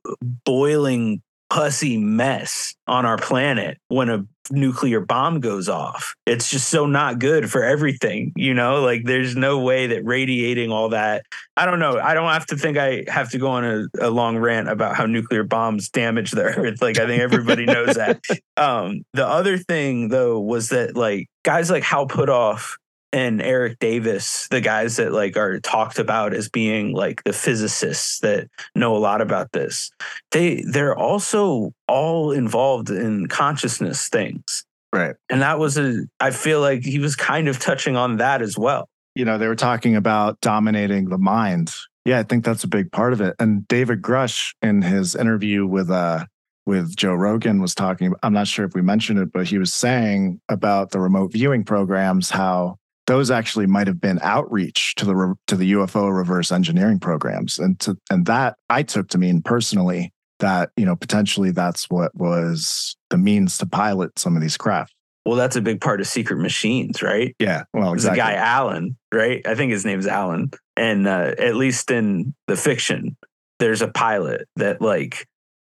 boiling 0.44 1.22
pussy 1.50 1.98
mess 1.98 2.74
on 2.86 3.04
our 3.04 3.18
planet 3.18 3.78
when 3.88 4.08
a 4.08 4.24
nuclear 4.50 5.00
bomb 5.00 5.40
goes 5.40 5.68
off. 5.68 6.14
It's 6.26 6.50
just 6.50 6.68
so 6.68 6.86
not 6.86 7.18
good 7.18 7.50
for 7.50 7.62
everything, 7.62 8.32
you 8.36 8.54
know? 8.54 8.80
Like 8.80 9.04
there's 9.04 9.36
no 9.36 9.58
way 9.60 9.88
that 9.88 10.04
radiating 10.04 10.70
all 10.70 10.90
that. 10.90 11.24
I 11.56 11.66
don't 11.66 11.78
know. 11.78 11.98
I 11.98 12.14
don't 12.14 12.30
have 12.30 12.46
to 12.46 12.56
think 12.56 12.78
I 12.78 13.04
have 13.08 13.30
to 13.30 13.38
go 13.38 13.48
on 13.48 13.64
a, 13.64 13.86
a 14.00 14.10
long 14.10 14.38
rant 14.38 14.68
about 14.68 14.96
how 14.96 15.06
nuclear 15.06 15.42
bombs 15.42 15.88
damage 15.88 16.30
the 16.30 16.42
earth. 16.56 16.80
Like 16.80 16.98
I 16.98 17.06
think 17.06 17.22
everybody 17.22 17.66
knows 17.66 17.96
that. 17.96 18.20
Um 18.56 19.04
the 19.14 19.26
other 19.26 19.56
thing 19.56 20.08
though 20.08 20.38
was 20.38 20.68
that 20.68 20.94
like 20.94 21.28
guys 21.44 21.70
like 21.70 21.82
Hal 21.82 22.06
Puthoff 22.06 22.76
and 23.12 23.42
Eric 23.42 23.78
Davis, 23.78 24.46
the 24.48 24.60
guys 24.60 24.96
that 24.96 25.12
like 25.12 25.36
are 25.36 25.60
talked 25.60 25.98
about 25.98 26.32
as 26.32 26.48
being 26.48 26.92
like 26.92 27.22
the 27.24 27.32
physicists 27.32 28.20
that 28.20 28.48
know 28.74 28.96
a 28.96 28.98
lot 28.98 29.20
about 29.20 29.52
this, 29.52 29.90
they 30.30 30.62
they're 30.62 30.96
also 30.96 31.72
all 31.88 32.30
involved 32.30 32.90
in 32.90 33.26
consciousness 33.26 34.08
things. 34.08 34.64
Right. 34.92 35.14
And 35.28 35.42
that 35.42 35.58
was 35.58 35.76
a 35.78 36.04
I 36.20 36.30
feel 36.30 36.60
like 36.60 36.82
he 36.82 36.98
was 36.98 37.16
kind 37.16 37.48
of 37.48 37.58
touching 37.58 37.96
on 37.96 38.18
that 38.18 38.42
as 38.42 38.56
well. 38.56 38.88
You 39.14 39.24
know, 39.24 39.38
they 39.38 39.48
were 39.48 39.56
talking 39.56 39.96
about 39.96 40.40
dominating 40.40 41.08
the 41.08 41.18
mind. 41.18 41.72
Yeah, 42.04 42.18
I 42.18 42.22
think 42.22 42.44
that's 42.44 42.64
a 42.64 42.68
big 42.68 42.90
part 42.92 43.12
of 43.12 43.20
it. 43.20 43.34
And 43.38 43.66
David 43.68 44.02
Grusch 44.02 44.54
in 44.62 44.82
his 44.82 45.14
interview 45.16 45.66
with 45.66 45.90
uh 45.90 46.26
with 46.66 46.94
Joe 46.94 47.14
Rogan 47.14 47.60
was 47.60 47.74
talking 47.74 48.14
I'm 48.22 48.32
not 48.32 48.46
sure 48.46 48.64
if 48.64 48.74
we 48.74 48.82
mentioned 48.82 49.18
it, 49.18 49.32
but 49.32 49.48
he 49.48 49.58
was 49.58 49.72
saying 49.72 50.40
about 50.48 50.90
the 50.90 51.00
remote 51.00 51.32
viewing 51.32 51.64
programs 51.64 52.30
how 52.30 52.76
those 53.10 53.28
actually 53.28 53.66
might 53.66 53.88
have 53.88 54.00
been 54.00 54.20
outreach 54.22 54.94
to 54.94 55.04
the 55.04 55.34
to 55.48 55.56
the 55.56 55.72
UFO 55.72 56.16
reverse 56.16 56.52
engineering 56.52 57.00
programs, 57.00 57.58
and 57.58 57.78
to 57.80 57.96
and 58.08 58.24
that 58.26 58.56
I 58.70 58.84
took 58.84 59.08
to 59.08 59.18
mean 59.18 59.42
personally 59.42 60.12
that 60.38 60.70
you 60.76 60.86
know 60.86 60.94
potentially 60.94 61.50
that's 61.50 61.90
what 61.90 62.14
was 62.14 62.96
the 63.10 63.18
means 63.18 63.58
to 63.58 63.66
pilot 63.66 64.16
some 64.16 64.36
of 64.36 64.42
these 64.42 64.56
craft. 64.56 64.94
Well, 65.26 65.34
that's 65.34 65.56
a 65.56 65.60
big 65.60 65.80
part 65.80 66.00
of 66.00 66.06
Secret 66.06 66.36
Machines, 66.36 67.02
right? 67.02 67.34
Yeah. 67.40 67.64
Well, 67.74 67.92
exactly. 67.92 68.20
The 68.20 68.22
guy 68.22 68.34
Alan, 68.34 68.96
right? 69.12 69.44
I 69.44 69.56
think 69.56 69.72
his 69.72 69.84
name's 69.84 70.06
Alan, 70.06 70.50
and 70.76 71.08
uh, 71.08 71.34
at 71.36 71.56
least 71.56 71.90
in 71.90 72.32
the 72.46 72.56
fiction, 72.56 73.16
there's 73.58 73.82
a 73.82 73.88
pilot 73.88 74.46
that 74.54 74.80
like 74.80 75.26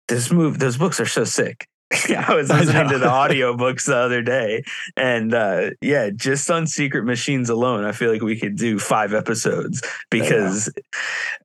this 0.07 0.31
move. 0.31 0.59
Those 0.59 0.77
books 0.77 1.01
are 1.01 1.05
so 1.05 1.25
sick 1.25 1.67
I 2.17 2.34
was 2.36 2.49
listening 2.49 2.88
I 2.88 2.91
to 2.91 2.97
the 2.97 3.08
audiobooks 3.08 3.86
the 3.86 3.97
other 3.97 4.21
day. 4.21 4.63
And 4.95 5.34
uh, 5.34 5.71
yeah, 5.81 6.10
just 6.10 6.49
on 6.49 6.67
Secret 6.67 7.05
Machines 7.05 7.49
alone, 7.49 7.84
I 7.84 7.91
feel 7.91 8.12
like 8.12 8.21
we 8.21 8.39
could 8.39 8.55
do 8.58 8.79
five 8.79 9.13
episodes 9.13 9.81
because 10.10 10.71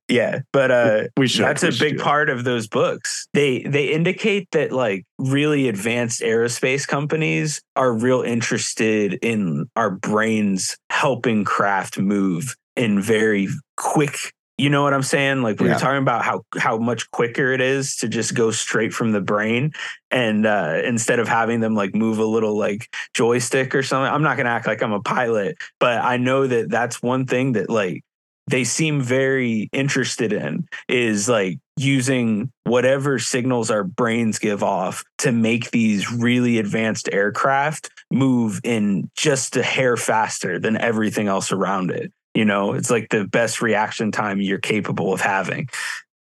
yeah, 0.08 0.40
but 0.52 0.70
uh 0.70 1.02
we 1.16 1.28
should 1.28 1.44
that's 1.44 1.62
we 1.62 1.68
a 1.68 1.72
big 1.72 1.98
part 1.98 2.28
of 2.30 2.44
those 2.44 2.66
books. 2.66 3.28
They 3.32 3.62
they 3.62 3.88
indicate 3.88 4.48
that 4.52 4.72
like 4.72 5.04
really 5.18 5.68
advanced 5.68 6.20
aerospace 6.20 6.86
companies 6.86 7.60
are 7.76 7.92
real 7.92 8.22
interested 8.22 9.14
in 9.22 9.66
our 9.76 9.90
brains 9.90 10.76
helping 10.90 11.44
craft 11.44 11.98
move 11.98 12.56
in 12.76 13.00
very 13.00 13.48
quick 13.76 14.32
you 14.60 14.68
know 14.68 14.82
what 14.82 14.92
I'm 14.92 15.02
saying? 15.02 15.42
Like 15.42 15.58
we 15.58 15.66
yeah. 15.66 15.74
were 15.74 15.80
talking 15.80 16.02
about 16.02 16.24
how 16.24 16.44
how 16.58 16.76
much 16.76 17.10
quicker 17.10 17.52
it 17.52 17.60
is 17.60 17.96
to 17.96 18.08
just 18.08 18.34
go 18.34 18.50
straight 18.50 18.92
from 18.92 19.12
the 19.12 19.20
brain, 19.20 19.72
and 20.10 20.46
uh, 20.46 20.80
instead 20.84 21.18
of 21.18 21.28
having 21.28 21.60
them 21.60 21.74
like 21.74 21.94
move 21.94 22.18
a 22.18 22.24
little 22.24 22.56
like 22.56 22.88
joystick 23.14 23.74
or 23.74 23.82
something. 23.82 24.12
I'm 24.12 24.22
not 24.22 24.36
gonna 24.36 24.50
act 24.50 24.66
like 24.66 24.82
I'm 24.82 24.92
a 24.92 25.00
pilot, 25.00 25.56
but 25.78 25.98
I 25.98 26.18
know 26.18 26.46
that 26.46 26.68
that's 26.68 27.02
one 27.02 27.26
thing 27.26 27.52
that 27.52 27.70
like 27.70 28.04
they 28.50 28.64
seem 28.64 29.00
very 29.00 29.70
interested 29.72 30.32
in 30.32 30.66
is 30.88 31.28
like 31.28 31.58
using 31.76 32.50
whatever 32.64 33.18
signals 33.18 33.70
our 33.70 33.84
brains 33.84 34.38
give 34.38 34.62
off 34.62 35.04
to 35.18 35.32
make 35.32 35.70
these 35.70 36.12
really 36.12 36.58
advanced 36.58 37.08
aircraft 37.12 37.90
move 38.10 38.60
in 38.64 39.08
just 39.16 39.56
a 39.56 39.62
hair 39.62 39.96
faster 39.96 40.58
than 40.58 40.76
everything 40.76 41.28
else 41.28 41.52
around 41.52 41.90
it. 41.90 42.12
You 42.34 42.44
know, 42.44 42.74
it's 42.74 42.90
like 42.90 43.08
the 43.10 43.24
best 43.24 43.60
reaction 43.60 44.12
time 44.12 44.40
you're 44.40 44.58
capable 44.58 45.12
of 45.12 45.20
having. 45.20 45.68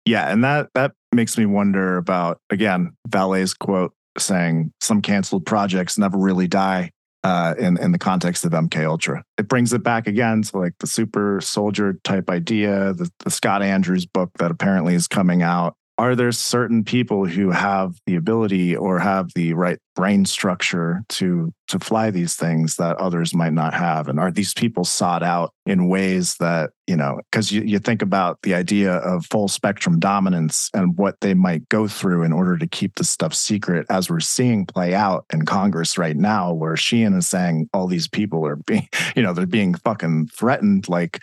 Yeah, 0.06 0.30
and 0.30 0.42
that 0.44 0.70
that 0.74 0.92
makes 1.14 1.36
me 1.36 1.46
wonder 1.46 1.96
about 1.96 2.38
again 2.50 2.92
Vallée's 3.08 3.54
quote 3.54 3.92
saying 4.18 4.72
some 4.80 5.02
canceled 5.02 5.46
projects 5.46 5.98
never 5.98 6.18
really 6.18 6.48
die 6.48 6.90
uh, 7.22 7.54
in 7.58 7.76
in 7.78 7.92
the 7.92 7.98
context 7.98 8.44
of 8.44 8.52
MK 8.52 8.84
Ultra. 8.86 9.22
It 9.38 9.48
brings 9.48 9.72
it 9.72 9.82
back 9.82 10.06
again 10.06 10.42
to 10.42 10.58
like 10.58 10.74
the 10.80 10.86
super 10.86 11.40
soldier 11.40 11.98
type 12.04 12.30
idea, 12.30 12.92
the, 12.94 13.10
the 13.20 13.30
Scott 13.30 13.62
Andrews 13.62 14.06
book 14.06 14.30
that 14.38 14.50
apparently 14.50 14.94
is 14.94 15.06
coming 15.06 15.42
out. 15.42 15.76
Are 16.00 16.16
there 16.16 16.32
certain 16.32 16.82
people 16.82 17.26
who 17.26 17.50
have 17.50 17.92
the 18.06 18.16
ability 18.16 18.74
or 18.74 18.98
have 18.98 19.28
the 19.34 19.52
right 19.52 19.78
brain 19.94 20.24
structure 20.24 21.02
to 21.10 21.52
to 21.68 21.78
fly 21.78 22.10
these 22.10 22.36
things 22.36 22.76
that 22.76 22.96
others 22.96 23.34
might 23.34 23.52
not 23.52 23.74
have? 23.74 24.08
And 24.08 24.18
are 24.18 24.30
these 24.30 24.54
people 24.54 24.84
sought 24.84 25.22
out 25.22 25.52
in 25.66 25.88
ways 25.88 26.36
that 26.40 26.70
you 26.86 26.96
know 26.96 27.20
because 27.30 27.52
you, 27.52 27.60
you 27.60 27.78
think 27.78 28.00
about 28.00 28.38
the 28.44 28.54
idea 28.54 28.94
of 28.94 29.26
full 29.26 29.46
spectrum 29.46 30.00
dominance 30.00 30.70
and 30.72 30.96
what 30.96 31.20
they 31.20 31.34
might 31.34 31.68
go 31.68 31.86
through 31.86 32.22
in 32.22 32.32
order 32.32 32.56
to 32.56 32.66
keep 32.66 32.94
this 32.94 33.10
stuff 33.10 33.34
secret 33.34 33.84
as 33.90 34.08
we're 34.08 34.20
seeing 34.20 34.64
play 34.64 34.94
out 34.94 35.26
in 35.32 35.44
congress 35.44 35.96
right 35.96 36.16
now 36.16 36.52
where 36.52 36.76
sheehan 36.76 37.14
is 37.14 37.28
saying 37.28 37.68
all 37.72 37.86
these 37.86 38.08
people 38.08 38.44
are 38.44 38.56
being 38.56 38.88
you 39.14 39.22
know 39.22 39.32
they're 39.32 39.46
being 39.46 39.74
fucking 39.74 40.26
threatened 40.28 40.88
like 40.88 41.20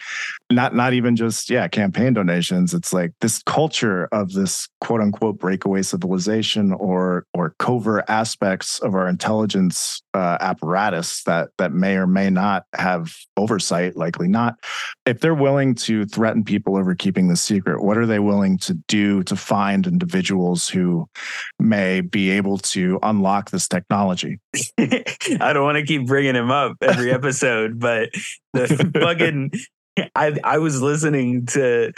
not 0.52 0.74
not 0.74 0.94
even 0.94 1.16
just 1.16 1.50
yeah 1.50 1.68
campaign 1.68 2.14
donations. 2.14 2.74
It's 2.74 2.94
like 2.94 3.12
this 3.20 3.42
culture 3.44 4.08
of 4.12 4.32
this 4.32 4.67
quote 4.82 5.02
unquote 5.02 5.40
breakaway 5.40 5.82
civilization 5.82 6.72
or 6.74 7.26
or 7.34 7.56
covert 7.60 8.06
aspects 8.08 8.80
of 8.80 8.96
our 8.96 9.08
intelligence 9.08 10.02
uh, 10.14 10.38
apparatus 10.40 11.24
that 11.24 11.50
that 11.58 11.74
may 11.74 11.96
or 11.96 12.08
may 12.08 12.30
not 12.30 12.66
have 12.74 13.16
oversight, 13.36 13.96
likely 13.96 14.28
not. 14.28 14.56
If 15.06 15.20
they're 15.20 15.34
willing 15.34 15.76
to 15.76 16.06
threaten 16.06 16.44
people 16.44 16.78
over 16.78 16.96
keeping 16.96 17.28
the 17.28 17.36
secret, 17.36 17.84
what 17.84 17.98
are 17.98 18.06
they 18.06 18.20
willing 18.20 18.58
to 18.60 18.74
do 18.88 19.24
to 19.24 19.36
find 19.36 19.88
individuals 19.88 20.68
who 20.68 21.08
may 21.60 22.02
be 22.02 22.32
able 22.32 22.58
to 22.60 23.00
unlock 23.04 23.52
this 23.52 23.68
technology? 23.68 24.40
I 24.78 25.54
don't 25.54 25.64
want 25.64 25.78
to 25.78 25.86
keep 25.86 26.08
bringing 26.08 26.36
him 26.36 26.52
up 26.52 26.78
every 26.82 27.12
episode, 27.12 27.80
but 27.80 28.10
the 28.54 28.68
fucking 29.02 29.52
I 30.16 30.38
I 30.44 30.58
was 30.60 30.82
listening 30.82 31.46
to 31.48 31.92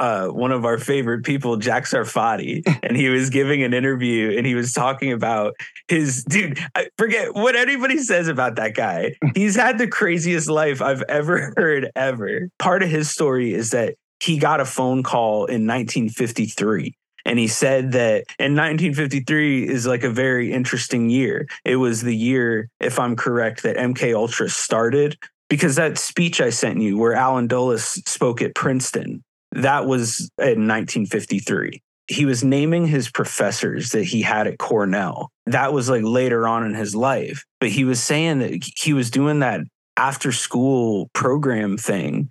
uh, 0.00 0.28
one 0.28 0.50
of 0.50 0.64
our 0.64 0.78
favorite 0.78 1.24
people, 1.24 1.58
Jack 1.58 1.84
Sarfatti, 1.84 2.62
and 2.82 2.96
he 2.96 3.10
was 3.10 3.28
giving 3.28 3.62
an 3.62 3.74
interview 3.74 4.34
and 4.36 4.46
he 4.46 4.54
was 4.54 4.72
talking 4.72 5.12
about 5.12 5.54
his 5.88 6.24
dude. 6.24 6.58
I 6.74 6.88
forget 6.96 7.34
what 7.34 7.54
anybody 7.54 7.98
says 7.98 8.26
about 8.26 8.56
that 8.56 8.74
guy. 8.74 9.16
He's 9.34 9.54
had 9.54 9.76
the 9.76 9.86
craziest 9.86 10.48
life 10.48 10.80
I've 10.80 11.02
ever 11.02 11.52
heard, 11.56 11.90
ever. 11.94 12.48
Part 12.58 12.82
of 12.82 12.88
his 12.88 13.10
story 13.10 13.52
is 13.52 13.70
that 13.70 13.94
he 14.20 14.38
got 14.38 14.60
a 14.60 14.64
phone 14.64 15.02
call 15.02 15.44
in 15.44 15.66
1953 15.66 16.94
and 17.26 17.38
he 17.38 17.48
said 17.48 17.92
that 17.92 18.24
in 18.38 18.56
1953 18.56 19.68
is 19.68 19.86
like 19.86 20.04
a 20.04 20.10
very 20.10 20.52
interesting 20.52 21.10
year 21.10 21.46
it 21.64 21.76
was 21.76 22.02
the 22.02 22.14
year 22.14 22.68
if 22.80 22.98
i'm 22.98 23.16
correct 23.16 23.62
that 23.62 23.76
mk 23.76 24.14
ultra 24.14 24.48
started 24.48 25.16
because 25.48 25.76
that 25.76 25.96
speech 25.96 26.40
i 26.40 26.50
sent 26.50 26.80
you 26.80 26.98
where 26.98 27.14
allen 27.14 27.46
dulles 27.46 27.84
spoke 28.06 28.42
at 28.42 28.54
princeton 28.54 29.22
that 29.52 29.86
was 29.86 30.30
in 30.38 30.68
1953. 30.68 31.82
He 32.06 32.24
was 32.24 32.42
naming 32.42 32.86
his 32.86 33.10
professors 33.10 33.90
that 33.90 34.04
he 34.04 34.22
had 34.22 34.46
at 34.46 34.58
Cornell. 34.58 35.30
That 35.46 35.72
was 35.72 35.88
like 35.88 36.02
later 36.02 36.46
on 36.46 36.64
in 36.64 36.74
his 36.74 36.94
life. 36.94 37.44
But 37.60 37.70
he 37.70 37.84
was 37.84 38.02
saying 38.02 38.40
that 38.40 38.64
he 38.76 38.92
was 38.92 39.10
doing 39.10 39.40
that 39.40 39.60
after 39.96 40.32
school 40.32 41.08
program 41.12 41.76
thing. 41.76 42.28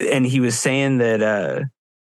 And 0.00 0.26
he 0.26 0.40
was 0.40 0.58
saying 0.58 0.98
that, 0.98 1.22
uh, 1.22 1.64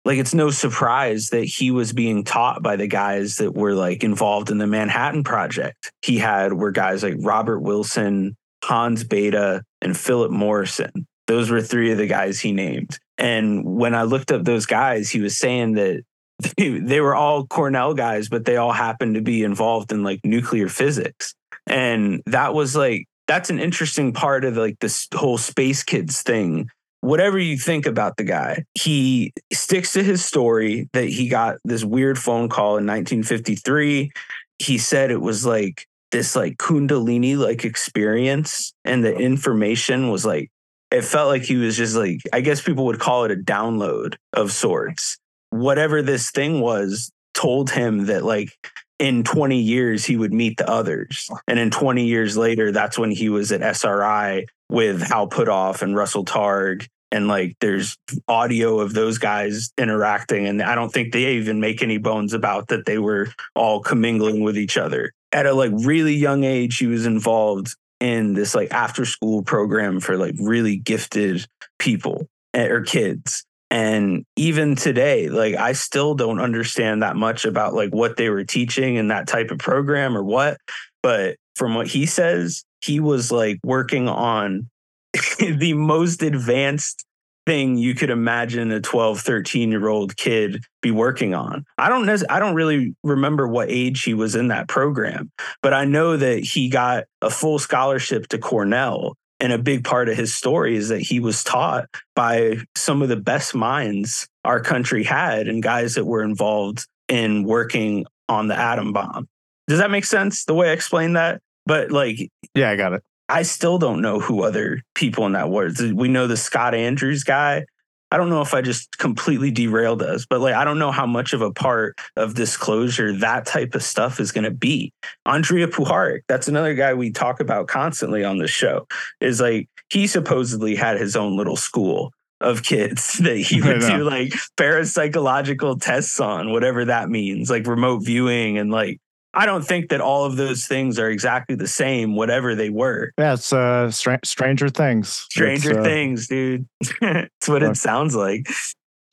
like, 0.05 0.19
it's 0.19 0.33
no 0.33 0.51
surprise 0.51 1.29
that 1.29 1.45
he 1.45 1.71
was 1.71 1.91
being 1.91 2.23
taught 2.23 2.61
by 2.61 2.75
the 2.75 2.87
guys 2.87 3.37
that 3.37 3.53
were 3.53 3.73
like 3.73 4.03
involved 4.03 4.51
in 4.51 4.57
the 4.57 4.67
Manhattan 4.67 5.23
Project. 5.23 5.91
He 6.01 6.17
had 6.17 6.53
were 6.53 6.71
guys 6.71 7.03
like 7.03 7.15
Robert 7.19 7.59
Wilson, 7.59 8.35
Hans 8.63 9.03
Bethe, 9.03 9.61
and 9.81 9.97
Philip 9.97 10.31
Morrison. 10.31 11.07
Those 11.27 11.49
were 11.49 11.61
three 11.61 11.91
of 11.91 11.97
the 11.97 12.07
guys 12.07 12.39
he 12.39 12.51
named. 12.51 12.99
And 13.17 13.63
when 13.65 13.95
I 13.95 14.03
looked 14.03 14.31
up 14.31 14.43
those 14.43 14.65
guys, 14.65 15.09
he 15.09 15.19
was 15.19 15.37
saying 15.37 15.73
that 15.73 16.03
they 16.57 17.01
were 17.01 17.15
all 17.15 17.47
Cornell 17.47 17.93
guys, 17.93 18.29
but 18.29 18.45
they 18.45 18.57
all 18.57 18.73
happened 18.73 19.15
to 19.15 19.21
be 19.21 19.43
involved 19.43 19.91
in 19.91 20.03
like 20.03 20.19
nuclear 20.23 20.69
physics. 20.69 21.33
And 21.65 22.21
that 22.27 22.53
was 22.53 22.75
like, 22.75 23.05
that's 23.27 23.49
an 23.49 23.59
interesting 23.59 24.13
part 24.13 24.45
of 24.45 24.55
like 24.55 24.79
this 24.79 25.07
whole 25.13 25.37
space 25.37 25.83
kids 25.83 26.21
thing 26.21 26.69
whatever 27.01 27.37
you 27.37 27.57
think 27.57 27.85
about 27.85 28.17
the 28.17 28.23
guy, 28.23 28.65
he 28.73 29.33
sticks 29.53 29.93
to 29.93 30.03
his 30.03 30.23
story 30.23 30.89
that 30.93 31.07
he 31.07 31.29
got 31.29 31.57
this 31.63 31.83
weird 31.83 32.17
phone 32.17 32.49
call 32.49 32.77
in 32.77 32.85
1953. 32.85 34.11
He 34.59 34.77
said 34.77 35.11
it 35.11 35.21
was 35.21 35.45
like 35.45 35.87
this 36.11 36.35
like 36.35 36.57
kundalini 36.57 37.37
like 37.37 37.65
experience 37.65 38.73
and 38.85 39.03
the 39.03 39.15
information 39.15 40.09
was 40.09 40.25
like 40.25 40.49
it 40.91 41.03
felt 41.03 41.27
like 41.27 41.43
he 41.43 41.57
was 41.57 41.75
just 41.75 41.95
like 41.95 42.21
I 42.33 42.41
guess 42.41 42.61
people 42.61 42.85
would 42.85 42.99
call 42.99 43.25
it 43.25 43.31
a 43.31 43.35
download 43.35 44.15
of 44.33 44.51
sorts. 44.51 45.17
Whatever 45.49 46.01
this 46.01 46.31
thing 46.31 46.61
was 46.61 47.11
told 47.33 47.69
him 47.69 48.07
that 48.07 48.23
like 48.23 48.57
in 48.99 49.23
20 49.23 49.59
years 49.59 50.05
he 50.05 50.17
would 50.17 50.33
meet 50.33 50.57
the 50.57 50.69
others. 50.69 51.29
And 51.47 51.59
in 51.59 51.69
20 51.69 52.05
years 52.05 52.35
later, 52.35 52.71
that's 52.71 52.97
when 52.97 53.11
he 53.11 53.29
was 53.29 53.51
at 53.51 53.61
SRI 53.61 54.45
with 54.69 55.01
Hal 55.01 55.29
Puthoff 55.29 55.81
and 55.81 55.95
Russell 55.95 56.25
Targ. 56.25 56.87
And 57.11 57.27
like 57.27 57.55
there's 57.61 57.97
audio 58.27 58.79
of 58.79 58.93
those 58.93 59.17
guys 59.17 59.71
interacting. 59.77 60.45
And 60.45 60.61
I 60.61 60.75
don't 60.75 60.91
think 60.91 61.13
they 61.13 61.33
even 61.33 61.59
make 61.59 61.81
any 61.81 61.97
bones 61.97 62.33
about 62.33 62.67
that 62.67 62.85
they 62.85 62.97
were 62.97 63.29
all 63.55 63.81
commingling 63.81 64.41
with 64.43 64.57
each 64.57 64.77
other. 64.77 65.13
At 65.31 65.45
a 65.45 65.53
like 65.53 65.71
really 65.73 66.15
young 66.15 66.43
age, 66.43 66.77
he 66.77 66.87
was 66.87 67.05
involved 67.05 67.75
in 67.99 68.33
this 68.33 68.53
like 68.55 68.71
after 68.71 69.05
school 69.05 69.43
program 69.43 69.99
for 69.99 70.17
like 70.17 70.35
really 70.39 70.77
gifted 70.77 71.45
people 71.79 72.27
eh, 72.53 72.67
or 72.67 72.81
kids. 72.81 73.43
And 73.69 74.25
even 74.37 74.75
today 74.77 75.27
like 75.27 75.55
i 75.55 75.73
still 75.73 76.15
don't 76.15 76.39
understand 76.39 77.03
that 77.03 77.17
much 77.17 77.43
about 77.43 77.73
like 77.73 77.89
what 77.89 78.15
they 78.15 78.29
were 78.29 78.45
teaching 78.45 78.95
in 78.95 79.09
that 79.09 79.27
type 79.27 79.51
of 79.51 79.57
program 79.57 80.15
or 80.15 80.23
what 80.23 80.57
but 81.03 81.35
from 81.57 81.75
what 81.75 81.87
he 81.87 82.05
says 82.05 82.63
he 82.81 83.01
was 83.01 83.29
like 83.29 83.59
working 83.65 84.07
on 84.07 84.69
the 85.39 85.73
most 85.73 86.23
advanced 86.23 87.03
thing 87.47 87.77
you 87.77 87.95
could 87.95 88.09
imagine 88.09 88.71
a 88.71 88.81
12 88.81 89.21
13 89.21 89.71
year 89.71 89.87
old 89.87 90.17
kid 90.17 90.63
be 90.81 90.91
working 90.91 91.33
on 91.33 91.63
i 91.77 91.87
don't 91.87 92.05
know 92.05 92.17
i 92.29 92.39
don't 92.39 92.55
really 92.55 92.93
remember 93.03 93.47
what 93.47 93.71
age 93.71 94.03
he 94.03 94.13
was 94.13 94.35
in 94.35 94.49
that 94.49 94.67
program 94.67 95.31
but 95.63 95.73
i 95.73 95.85
know 95.85 96.17
that 96.17 96.39
he 96.43 96.67
got 96.67 97.05
a 97.21 97.29
full 97.29 97.57
scholarship 97.57 98.27
to 98.27 98.37
cornell 98.37 99.15
and 99.39 99.53
a 99.53 99.57
big 99.57 99.83
part 99.83 100.09
of 100.09 100.17
his 100.17 100.35
story 100.35 100.75
is 100.75 100.89
that 100.89 100.99
he 100.99 101.19
was 101.19 101.43
taught 101.43 101.85
by 102.15 102.57
some 102.75 103.01
of 103.01 103.09
the 103.09 103.15
best 103.15 103.53
minds 103.53 104.27
our 104.43 104.59
country 104.59 105.03
had 105.03 105.47
and 105.47 105.61
guys 105.61 105.95
that 105.95 106.05
were 106.05 106.23
involved 106.23 106.87
in 107.07 107.43
working 107.43 108.05
on 108.27 108.47
the 108.47 108.57
atom 108.57 108.93
bomb. 108.93 109.27
Does 109.67 109.79
that 109.79 109.91
make 109.91 110.05
sense 110.05 110.45
the 110.45 110.53
way 110.53 110.69
I 110.69 110.73
explained 110.73 111.15
that? 111.15 111.41
But 111.65 111.91
like, 111.91 112.29
yeah, 112.55 112.71
I 112.71 112.75
got 112.75 112.93
it. 112.93 113.03
I 113.29 113.43
still 113.43 113.77
don't 113.77 114.01
know 114.01 114.19
who 114.19 114.43
other 114.43 114.81
people 114.95 115.25
in 115.25 115.33
that 115.33 115.49
were. 115.49 115.69
We 115.93 116.07
know 116.07 116.27
the 116.27 116.37
Scott 116.37 116.73
Andrews 116.73 117.23
guy, 117.23 117.65
I 118.09 118.17
don't 118.17 118.29
know 118.29 118.41
if 118.41 118.53
I 118.53 118.61
just 118.61 118.97
completely 118.97 119.51
derailed 119.51 120.01
us, 120.01 120.25
but 120.25 120.39
like 120.39 120.55
I 120.55 120.63
don't 120.63 120.79
know 120.79 120.91
how 120.91 121.05
much 121.05 121.33
of 121.33 121.41
a 121.41 121.51
part 121.51 121.97
of 122.15 122.35
disclosure 122.35 123.11
that 123.17 123.45
type 123.45 123.75
of 123.75 123.83
stuff 123.83 124.19
is 124.19 124.31
going 124.31 124.45
to 124.45 124.51
be. 124.51 124.93
Andrija 125.27 125.67
Puharich, 125.67 126.21
that's 126.27 126.47
another 126.47 126.73
guy 126.73 126.93
we 126.93 127.11
talk 127.11 127.39
about 127.39 127.67
constantly 127.67 128.23
on 128.23 128.37
the 128.37 128.47
show. 128.47 128.87
Is 129.19 129.41
like 129.41 129.67
he 129.89 130.07
supposedly 130.07 130.75
had 130.75 130.99
his 130.99 131.15
own 131.15 131.35
little 131.35 131.57
school 131.57 132.13
of 132.39 132.63
kids 132.63 133.13
that 133.23 133.37
he 133.37 133.61
would 133.61 133.81
do 133.81 134.03
like 134.03 134.29
parapsychological 134.57 135.81
tests 135.81 136.19
on, 136.21 136.51
whatever 136.51 136.85
that 136.85 137.09
means, 137.09 137.49
like 137.49 137.67
remote 137.67 137.99
viewing 137.99 138.57
and 138.57 138.71
like 138.71 139.01
I 139.33 139.45
don't 139.45 139.63
think 139.63 139.89
that 139.89 140.01
all 140.01 140.25
of 140.25 140.35
those 140.35 140.65
things 140.65 140.97
are 140.97 141.09
exactly 141.09 141.55
the 141.55 141.67
same, 141.67 142.15
whatever 142.15 142.55
they 142.55 142.69
were. 142.69 143.11
Yeah, 143.17 143.33
it's 143.33 143.53
uh, 143.53 143.91
Str- 143.91 144.15
Stranger 144.23 144.69
Things. 144.69 145.09
Stranger 145.09 145.79
uh, 145.79 145.83
Things, 145.83 146.27
dude. 146.27 146.67
it's 147.01 147.47
what 147.47 147.61
it 147.61 147.77
sounds 147.77 148.15
like. 148.15 148.47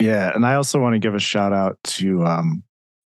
Yeah, 0.00 0.32
and 0.34 0.46
I 0.46 0.54
also 0.54 0.80
want 0.80 0.94
to 0.94 0.98
give 0.98 1.14
a 1.14 1.20
shout 1.20 1.52
out 1.52 1.78
to 1.84 2.24
um, 2.24 2.62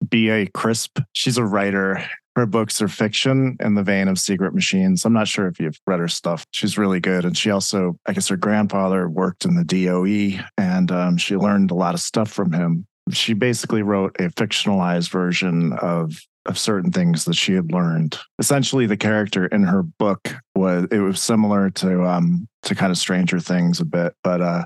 B.A. 0.08 0.46
Crisp. 0.46 0.98
She's 1.12 1.38
a 1.38 1.44
writer. 1.44 2.04
Her 2.36 2.46
books 2.46 2.80
are 2.80 2.88
fiction 2.88 3.56
in 3.58 3.74
the 3.74 3.82
vein 3.82 4.06
of 4.06 4.18
Secret 4.18 4.54
Machines. 4.54 5.04
I'm 5.04 5.12
not 5.12 5.26
sure 5.26 5.48
if 5.48 5.58
you've 5.58 5.80
read 5.86 5.98
her 5.98 6.06
stuff. 6.06 6.46
She's 6.52 6.78
really 6.78 7.00
good. 7.00 7.24
And 7.24 7.36
she 7.36 7.50
also, 7.50 7.98
I 8.06 8.12
guess 8.12 8.28
her 8.28 8.36
grandfather 8.36 9.08
worked 9.08 9.44
in 9.44 9.56
the 9.56 9.64
DOE 9.64 10.40
and 10.56 10.92
um, 10.92 11.16
she 11.16 11.36
learned 11.36 11.72
a 11.72 11.74
lot 11.74 11.94
of 11.94 12.00
stuff 12.00 12.30
from 12.30 12.52
him. 12.52 12.86
She 13.10 13.32
basically 13.32 13.82
wrote 13.82 14.14
a 14.20 14.30
fictionalized 14.30 15.10
version 15.10 15.72
of 15.72 16.20
of 16.48 16.58
certain 16.58 16.90
things 16.90 17.26
that 17.26 17.34
she 17.34 17.52
had 17.52 17.72
learned. 17.72 18.18
Essentially, 18.38 18.86
the 18.86 18.96
character 18.96 19.46
in 19.46 19.62
her 19.64 19.82
book 19.82 20.34
was 20.54 20.86
it 20.90 20.98
was 20.98 21.20
similar 21.20 21.70
to 21.70 22.04
um 22.04 22.48
to 22.62 22.74
kind 22.74 22.90
of 22.90 22.98
Stranger 22.98 23.38
Things 23.38 23.80
a 23.80 23.84
bit, 23.84 24.14
but 24.24 24.40
uh 24.40 24.64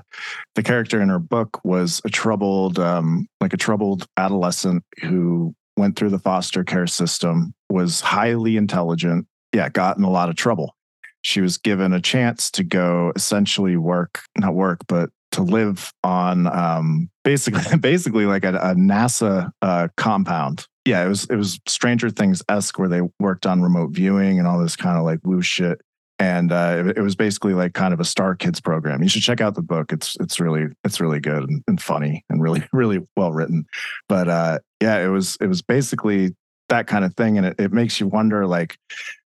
the 0.55 0.63
character 0.63 1.01
in 1.01 1.09
her 1.09 1.19
book 1.19 1.63
was 1.63 2.01
a 2.05 2.09
troubled 2.09 2.79
um 2.79 3.27
like 3.41 3.53
a 3.53 3.57
troubled 3.57 4.07
adolescent 4.17 4.83
who 5.01 5.53
went 5.77 5.97
through 5.97 6.09
the 6.09 6.19
foster 6.19 6.63
care 6.63 6.87
system, 6.87 7.53
was 7.69 7.99
highly 7.99 8.57
intelligent, 8.57 9.27
yeah, 9.53 9.69
got 9.69 9.97
in 9.97 10.03
a 10.03 10.09
lot 10.09 10.29
of 10.29 10.35
trouble. 10.35 10.75
She 11.21 11.41
was 11.41 11.57
given 11.57 11.93
a 11.93 12.01
chance 12.01 12.49
to 12.51 12.63
go 12.63 13.11
essentially 13.15 13.77
work, 13.77 14.21
not 14.37 14.53
work, 14.55 14.79
but 14.87 15.09
to 15.31 15.41
live 15.41 15.91
on 16.03 16.47
um, 16.47 17.09
basically 17.23 17.77
basically 17.79 18.25
like 18.25 18.45
a, 18.45 18.55
a 18.55 18.75
NASA 18.75 19.51
uh, 19.61 19.89
compound 19.97 20.67
yeah, 20.85 21.03
it 21.05 21.07
was 21.07 21.25
it 21.25 21.35
was 21.35 21.59
Stranger 21.67 22.09
Things 22.09 22.41
esque 22.49 22.77
where 22.77 22.89
they 22.89 23.01
worked 23.19 23.45
on 23.45 23.61
remote 23.61 23.91
viewing 23.91 24.39
and 24.39 24.47
all 24.47 24.59
this 24.59 24.75
kind 24.75 24.97
of 24.97 25.03
like 25.03 25.19
woo 25.23 25.41
shit. 25.41 25.81
And 26.19 26.51
uh, 26.51 26.83
it, 26.85 26.97
it, 26.97 27.01
was 27.01 27.15
basically 27.15 27.53
like 27.53 27.73
kind 27.73 27.93
of 27.93 27.99
a 27.99 28.05
Star 28.05 28.35
Kids 28.35 28.61
program. 28.61 29.01
You 29.01 29.09
should 29.09 29.23
check 29.23 29.41
out 29.41 29.55
the 29.55 29.61
book. 29.61 29.91
It's 29.91 30.15
it's 30.19 30.39
really 30.39 30.67
it's 30.83 30.99
really 30.99 31.19
good 31.19 31.49
and, 31.49 31.63
and 31.67 31.81
funny 31.81 32.23
and 32.29 32.41
really 32.41 32.63
really 32.73 32.99
well 33.15 33.31
written. 33.31 33.65
But 34.07 34.27
uh, 34.27 34.59
yeah, 34.81 35.03
it 35.03 35.07
was 35.07 35.37
it 35.41 35.47
was 35.47 35.61
basically 35.61 36.35
that 36.69 36.87
kind 36.87 37.03
of 37.03 37.15
thing, 37.15 37.37
and 37.37 37.47
it, 37.47 37.55
it 37.59 37.73
makes 37.73 37.99
you 37.99 38.07
wonder 38.07 38.45
like 38.45 38.77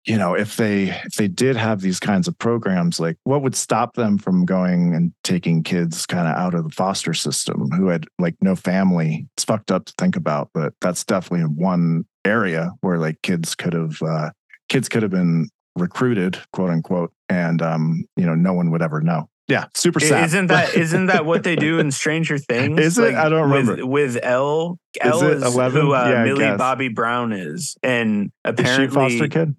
you 0.07 0.19
know 0.19 0.35
if 0.35 0.57
they 0.57 0.91
if 1.05 1.15
they 1.15 1.29
did 1.29 1.57
have 1.57 1.81
these 1.81 1.99
kinds 1.99 2.29
of 2.29 2.37
programs 2.39 3.01
like 3.01 3.17
what 3.25 3.43
would 3.43 3.55
stop 3.55 3.95
them 3.95 4.19
from 4.19 4.45
going 4.45 4.95
and 4.95 5.13
taking 5.23 5.63
kids 5.63 6.07
kind 6.07 6.29
of 6.29 6.35
out 6.35 6.55
of 6.55 6.65
the 6.65 6.71
foster 6.71 7.15
system 7.15 7.71
who 7.71 7.89
had 7.89 8.07
like 8.19 8.37
no 8.41 8.55
family 8.55 9.27
it's 9.37 9.45
fucked 9.45 9.71
up 9.71 9.87
to 9.87 9.95
think 9.99 10.17
about 10.17 10.51
but 10.55 10.75
that's 10.81 11.05
definitely 11.05 11.47
one 11.47 12.05
area 12.25 12.71
where 12.81 12.99
like 12.99 13.21
kids 13.23 13.55
could 13.55 13.73
have 13.73 14.01
uh 14.03 14.31
kids 14.69 14.89
could 14.89 15.03
have 15.03 15.13
been 15.13 15.49
recruited 15.77 16.39
quote 16.53 16.71
unquote 16.71 17.13
and 17.29 17.63
um 17.63 18.05
you 18.17 18.27
know 18.27 18.35
no 18.35 18.53
one 18.53 18.71
would 18.71 18.83
ever 18.83 19.01
know 19.01 19.29
yeah, 19.47 19.67
super 19.75 20.01
sad. 20.01 20.25
Isn't 20.25 20.47
that 20.47 20.75
isn't 20.75 21.07
that 21.07 21.27
what 21.27 21.43
they 21.43 21.55
do 21.55 21.79
in 21.79 21.91
Stranger 21.91 22.39
Things? 22.39 22.81
Is 22.81 22.97
it? 22.97 23.13
Like, 23.13 23.15
I 23.15 23.29
don't 23.29 23.51
remember. 23.51 23.87
With, 23.87 24.15
with 24.15 24.25
Elle, 24.25 24.79
Elle 25.03 25.23
is, 25.23 25.43
is 25.45 25.55
who 25.55 25.93
uh, 25.93 26.09
yeah, 26.09 26.25
Millie 26.25 26.57
Bobby 26.57 26.89
Brown 26.89 27.33
is, 27.33 27.77
and 27.83 28.33
apparently 28.43 28.85
is 29.05 29.13
she 29.13 29.19
foster 29.19 29.29
kid. 29.29 29.55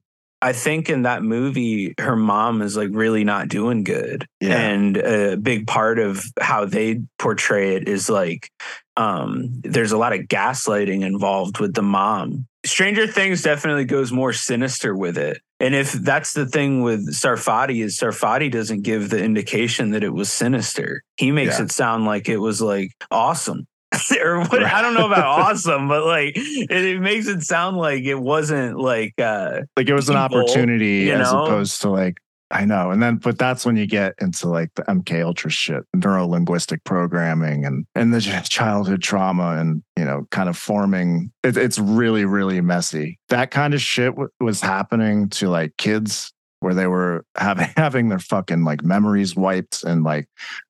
I 0.45 0.53
think 0.53 0.91
in 0.91 1.01
that 1.01 1.23
movie, 1.23 1.95
her 1.99 2.15
mom 2.15 2.61
is 2.61 2.77
like 2.77 2.89
really 2.91 3.23
not 3.23 3.47
doing 3.47 3.83
good. 3.83 4.27
Yeah. 4.39 4.59
And 4.59 4.95
a 4.95 5.37
big 5.37 5.65
part 5.65 5.97
of 5.97 6.23
how 6.39 6.65
they 6.65 7.01
portray 7.17 7.77
it 7.77 7.89
is 7.89 8.11
like 8.11 8.51
um, 8.95 9.59
there's 9.63 9.91
a 9.91 9.97
lot 9.97 10.13
of 10.13 10.27
gaslighting 10.27 11.01
involved 11.01 11.57
with 11.57 11.73
the 11.73 11.81
mom. 11.81 12.45
Stranger 12.63 13.07
Things 13.07 13.41
definitely 13.41 13.85
goes 13.85 14.11
more 14.11 14.33
sinister 14.33 14.95
with 14.95 15.17
it. 15.17 15.41
And 15.59 15.73
if 15.73 15.91
that's 15.93 16.33
the 16.33 16.45
thing 16.45 16.83
with 16.83 17.11
Sarfatti 17.11 17.83
is 17.83 17.97
Sarfatti 17.97 18.51
doesn't 18.51 18.83
give 18.83 19.09
the 19.09 19.23
indication 19.23 19.91
that 19.91 20.03
it 20.03 20.13
was 20.13 20.31
sinister. 20.31 21.01
He 21.17 21.31
makes 21.31 21.57
yeah. 21.57 21.65
it 21.65 21.71
sound 21.71 22.05
like 22.05 22.29
it 22.29 22.37
was 22.37 22.61
like 22.61 22.91
awesome. 23.09 23.65
or 24.21 24.39
what 24.41 24.63
I 24.63 24.81
don't 24.81 24.93
know 24.93 25.05
about 25.05 25.25
awesome, 25.25 25.87
but 25.87 26.05
like 26.05 26.33
it, 26.35 26.71
it, 26.71 27.01
makes 27.01 27.27
it 27.27 27.43
sound 27.43 27.77
like 27.77 28.03
it 28.03 28.15
wasn't 28.15 28.79
like 28.79 29.13
uh 29.19 29.61
like 29.77 29.87
it 29.87 29.93
was 29.93 30.09
an 30.09 30.15
opportunity 30.15 31.11
as 31.11 31.31
know? 31.31 31.45
opposed 31.45 31.81
to 31.81 31.89
like 31.89 32.17
I 32.51 32.63
know. 32.63 32.91
And 32.91 33.01
then 33.01 33.17
but 33.17 33.39
that's 33.39 33.65
when 33.65 33.75
you 33.75 33.87
get 33.87 34.13
into 34.19 34.47
like 34.47 34.69
the 34.75 34.83
MK 34.83 35.25
ultra 35.25 35.49
shit, 35.49 35.83
neuro 35.93 36.27
linguistic 36.27 36.83
programming 36.83 37.65
and 37.65 37.85
and 37.95 38.13
the 38.13 38.21
childhood 38.21 39.01
trauma 39.01 39.57
and 39.57 39.83
you 39.97 40.05
know 40.05 40.27
kind 40.31 40.47
of 40.47 40.57
forming 40.57 41.31
it, 41.43 41.57
it's 41.57 41.79
really 41.79 42.25
really 42.25 42.61
messy. 42.61 43.19
That 43.29 43.51
kind 43.51 43.73
of 43.73 43.81
shit 43.81 44.11
w- 44.11 44.29
was 44.39 44.61
happening 44.61 45.29
to 45.29 45.49
like 45.49 45.75
kids 45.77 46.31
where 46.65 46.73
they 46.73 46.87
were 46.87 47.23
having 47.37 47.69
having 47.77 48.09
their 48.09 48.19
fucking 48.19 48.63
like 48.65 48.83
memories 48.83 49.35
wiped 49.35 49.83
and 49.83 50.03
like 50.03 50.27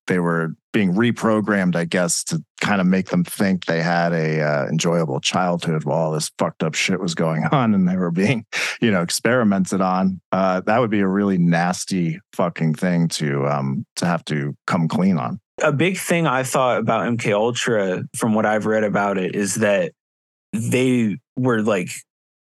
they 0.08 0.19
were 0.19 0.53
being 0.73 0.93
reprogrammed, 0.93 1.75
I 1.75 1.86
guess, 1.86 2.21
to 2.25 2.43
kind 2.60 2.81
of 2.81 2.86
make 2.86 3.08
them 3.08 3.23
think 3.23 3.63
they 3.63 3.81
had 3.81 4.12
a 4.12 4.41
uh, 4.41 4.67
enjoyable 4.67 5.21
childhood 5.21 5.86
while 5.86 5.97
all 5.97 6.12
this 6.12 6.29
fucked 6.38 6.63
up 6.63 6.75
shit 6.75 6.99
was 6.99 7.15
going 7.15 7.45
on 7.51 7.73
and 7.73 7.88
they 7.88 7.95
were 7.95 8.12
being, 8.12 8.45
you 8.81 8.91
know, 8.91 9.01
experimented 9.01 9.79
on. 9.79 10.19
Uh, 10.34 10.60
that 10.60 10.79
would 10.79 10.91
be 10.91 10.99
a 10.99 11.08
really 11.08 11.38
nasty 11.38 12.19
fucking 12.34 12.75
thing 12.75 13.08
to 13.08 13.47
um 13.47 13.86
to 13.95 14.05
have 14.05 14.23
to 14.25 14.53
come 14.67 14.89
clean 14.89 15.17
on. 15.17 15.39
A 15.63 15.71
big 15.71 15.97
thing 15.97 16.27
I 16.27 16.43
thought 16.43 16.79
about 16.81 17.08
MK 17.08 17.31
Ultra, 17.31 18.03
from 18.17 18.34
what 18.34 18.45
I've 18.45 18.65
read 18.65 18.84
about 18.84 19.17
it, 19.17 19.34
is 19.34 19.55
that 19.55 19.93
they 20.51 21.17
were 21.38 21.62
like 21.62 21.89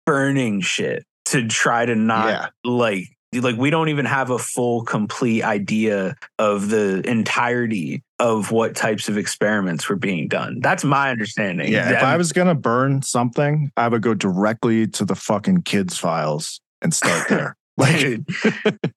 burning 0.06 0.62
shit 0.62 1.04
to 1.26 1.48
try 1.48 1.86
to 1.86 1.96
not 1.96 2.28
yeah. 2.28 2.48
like 2.64 3.10
like 3.34 3.56
we 3.56 3.70
don't 3.70 3.90
even 3.90 4.06
have 4.06 4.30
a 4.30 4.38
full 4.38 4.84
complete 4.84 5.44
idea 5.44 6.16
of 6.38 6.70
the 6.70 7.02
entirety 7.10 8.04
of 8.20 8.52
what 8.52 8.76
types 8.76 9.08
of 9.08 9.18
experiments 9.18 9.88
were 9.88 9.96
being 9.96 10.28
done. 10.28 10.60
That's 10.60 10.84
my 10.84 11.10
understanding. 11.10 11.72
Yeah. 11.72 11.92
If 11.92 12.04
I 12.04 12.18
was 12.18 12.34
gonna 12.34 12.56
burn 12.56 13.02
something, 13.02 13.72
I 13.78 13.88
would 13.88 14.02
go 14.02 14.14
directly 14.14 14.88
to 14.88 15.06
the 15.06 15.16
fucking 15.16 15.62
kids 15.64 15.98
files 15.98 16.60
and 16.82 16.94
start 16.94 17.30
there. 17.30 17.56
like 17.78 18.20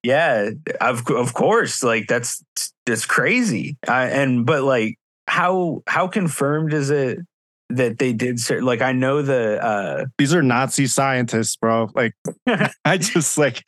yeah, 0.03 0.51
of 0.81 1.09
of 1.09 1.33
course, 1.33 1.83
like 1.85 2.09
that's 2.09 2.45
that's 2.87 3.07
crazy. 3.07 3.77
I, 3.87 4.07
and 4.07 4.45
but 4.45 4.65
like, 4.65 4.99
how 5.29 5.83
how 5.87 6.09
confirmed 6.09 6.75
is 6.75 6.91
it 6.91 7.19
that 7.71 7.99
they 7.99 8.13
did? 8.13 8.39
cer- 8.39 8.63
Like, 8.63 8.83
I 8.83 8.93
know 8.93 9.23
the 9.23 9.63
uh, 9.65 10.07
these 10.19 10.35
are 10.35 10.43
Nazi 10.43 10.87
scientists, 10.87 11.57
bro. 11.57 11.91
Like 11.95 12.15
I 12.85 12.99
just 12.99 13.39
like 13.39 13.65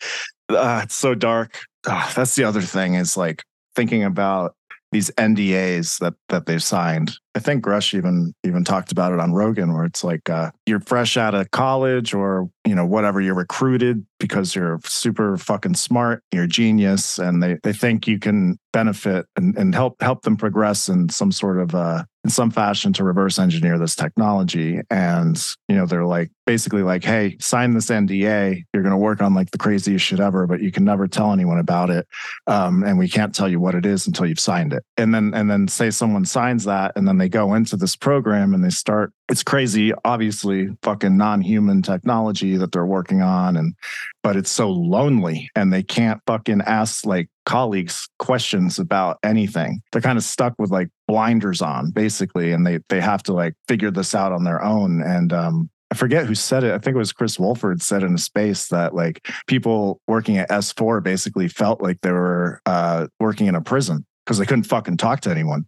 uh, 0.49 0.83
it's 0.85 0.95
so 0.95 1.15
dark. 1.15 1.59
Ah, 1.87 2.13
that's 2.15 2.35
the 2.37 2.45
other 2.45 2.63
thing 2.63 2.95
is 2.95 3.17
like 3.17 3.43
thinking 3.75 4.03
about 4.05 4.55
these 4.93 5.11
NDAs 5.13 5.99
that 5.99 6.15
that 6.29 6.47
they've 6.47 6.63
signed. 6.63 7.13
I 7.35 7.39
think 7.41 7.65
Grusch 7.65 7.93
even 7.93 8.33
even 8.45 8.65
talked 8.65 8.93
about 8.93 9.13
it 9.13 9.21
on 9.21 9.33
Rogan, 9.33 9.75
where 9.75 9.85
it's 9.85 10.03
like 10.05 10.31
uh, 10.31 10.53
you're 10.65 10.81
fresh 10.81 11.17
out 11.17 11.35
of 11.35 11.51
college 11.51 12.15
or 12.15 12.49
you 12.65 12.75
know 12.75 12.87
whatever 12.87 13.21
you're 13.21 13.35
recruited 13.35 14.07
because 14.21 14.55
you're 14.55 14.79
super 14.85 15.37
fucking 15.37 15.75
smart, 15.75 16.23
you're 16.33 16.45
a 16.45 16.49
genius, 16.49 17.19
and 17.19 17.43
they 17.43 17.59
they 17.63 17.73
think 17.73 18.07
you 18.07 18.19
can 18.19 18.59
benefit 18.73 19.27
and, 19.37 19.57
and 19.59 19.75
help 19.75 20.01
help 20.01 20.23
them 20.23 20.37
progress 20.37 20.89
in 20.89 21.09
some 21.09 21.33
sort 21.33 21.61
of 21.61 21.75
uh, 21.75 22.05
in 22.27 22.31
some 22.31 22.51
fashion 22.51 22.93
to 22.93 23.05
reverse 23.05 23.39
engineer 23.39 23.79
this 23.79 23.95
technology. 23.95 24.81
And 24.91 25.41
you 25.69 25.77
know 25.77 25.87
they're 25.87 26.05
like 26.05 26.31
basically 26.47 26.83
like, 26.83 27.05
hey, 27.05 27.37
sign 27.41 27.73
this 27.75 27.91
NDA. 27.91 28.63
You're 28.73 28.83
going 28.83 28.93
to 28.93 28.97
work 28.97 29.21
on 29.21 29.35
like 29.35 29.51
the 29.51 29.59
craziest 29.59 30.05
shit 30.05 30.21
ever, 30.21 30.47
but 30.47 30.63
you 30.63 30.73
can 30.73 30.85
never 30.85 31.07
tell 31.07 31.33
anyone 31.33 31.59
about 31.59 31.91
it 31.91 32.07
um, 32.47 32.85
and 32.85 32.99
we 32.99 33.09
can't 33.09 33.35
tell 33.35 33.49
you 33.49 33.61
what 33.61 33.75
it 33.75 33.85
is 33.85 34.07
until 34.07 34.27
you've 34.27 34.41
signed 34.41 34.73
it. 34.73 34.85
And 34.97 35.15
then 35.15 35.33
and 35.35 35.51
then 35.51 35.69
say 35.69 35.91
someone 35.91 36.25
signs 36.25 36.65
that, 36.65 36.93
and 36.97 37.07
then 37.07 37.19
they 37.19 37.29
go 37.29 37.55
into 37.55 37.77
this 37.77 37.97
program 37.97 38.55
and 38.55 38.65
they 38.65 38.71
start. 38.71 39.13
It's 39.29 39.43
crazy, 39.43 39.93
obviously, 40.05 40.69
fucking 40.83 41.17
non-human 41.17 41.83
technology 41.83 42.57
that 42.57 42.73
they're 42.73 42.87
working 42.87 43.23
on, 43.23 43.57
and 43.57 43.75
but 44.23 44.37
it's 44.37 44.51
so 44.51 44.71
lonely, 44.71 45.51
and 45.55 45.73
they 45.73 45.83
can't 45.83 46.21
fucking 46.27 46.63
ask 46.63 47.05
like 47.05 47.29
colleagues 47.45 48.09
questions 48.19 48.79
about 48.79 49.19
anything. 49.23 49.83
They're 49.93 50.03
kind 50.03 50.19
of 50.19 50.25
stuck 50.25 50.55
with 50.59 50.71
like 50.71 50.89
blinders 51.09 51.63
on, 51.63 51.91
basically, 51.91 52.53
and 52.53 52.67
they 52.67 52.79
they 52.89 53.01
have 53.01 53.23
to 53.25 53.33
like 53.33 53.55
figure 53.69 53.91
this 53.91 54.15
out 54.15 54.33
on 54.33 54.45
their 54.45 54.63
own. 54.63 55.03
And 55.03 55.33
um, 55.33 55.71
I 55.91 55.95
forget 55.95 56.27
who 56.27 56.35
said 56.35 56.65
it. 56.65 56.73
I 56.73 56.79
think 56.79 56.95
it 56.95 56.99
was 56.99 57.13
Chris 57.13 57.39
Wolford 57.39 57.81
said 57.81 58.03
in 58.03 58.15
a 58.15 58.19
space 58.19 58.69
that 58.69 58.95
like 58.95 59.29
people 59.47 60.01
working 60.09 60.37
at 60.39 60.49
S4 60.51 61.03
basically 61.03 61.49
felt 61.49 61.81
like 61.81 62.01
they 62.01 62.11
were 62.13 62.61
uh, 62.67 63.07
working 63.21 63.47
in 63.47 63.55
a 63.55 63.61
prison 63.61 64.05
because 64.25 64.39
they 64.39 64.47
couldn't 64.47 64.65
fucking 64.65 64.97
talk 64.97 65.21
to 65.21 65.31
anyone. 65.31 65.67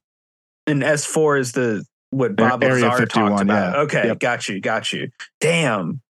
and 0.67 0.83
S 0.83 1.05
four 1.07 1.37
is 1.37 1.53
the 1.53 1.85
what 2.11 2.35
Bob 2.37 2.65
Area 2.65 2.87
Lazar 2.89 2.99
51, 3.07 3.31
talked 3.31 3.43
about. 3.43 3.75
yeah. 3.75 3.81
Okay, 3.83 4.07
Yep. 4.09 4.19
got 4.19 4.49
you, 4.49 4.61
got 4.61 4.93
you. 4.93 5.11
Damn. 5.41 6.01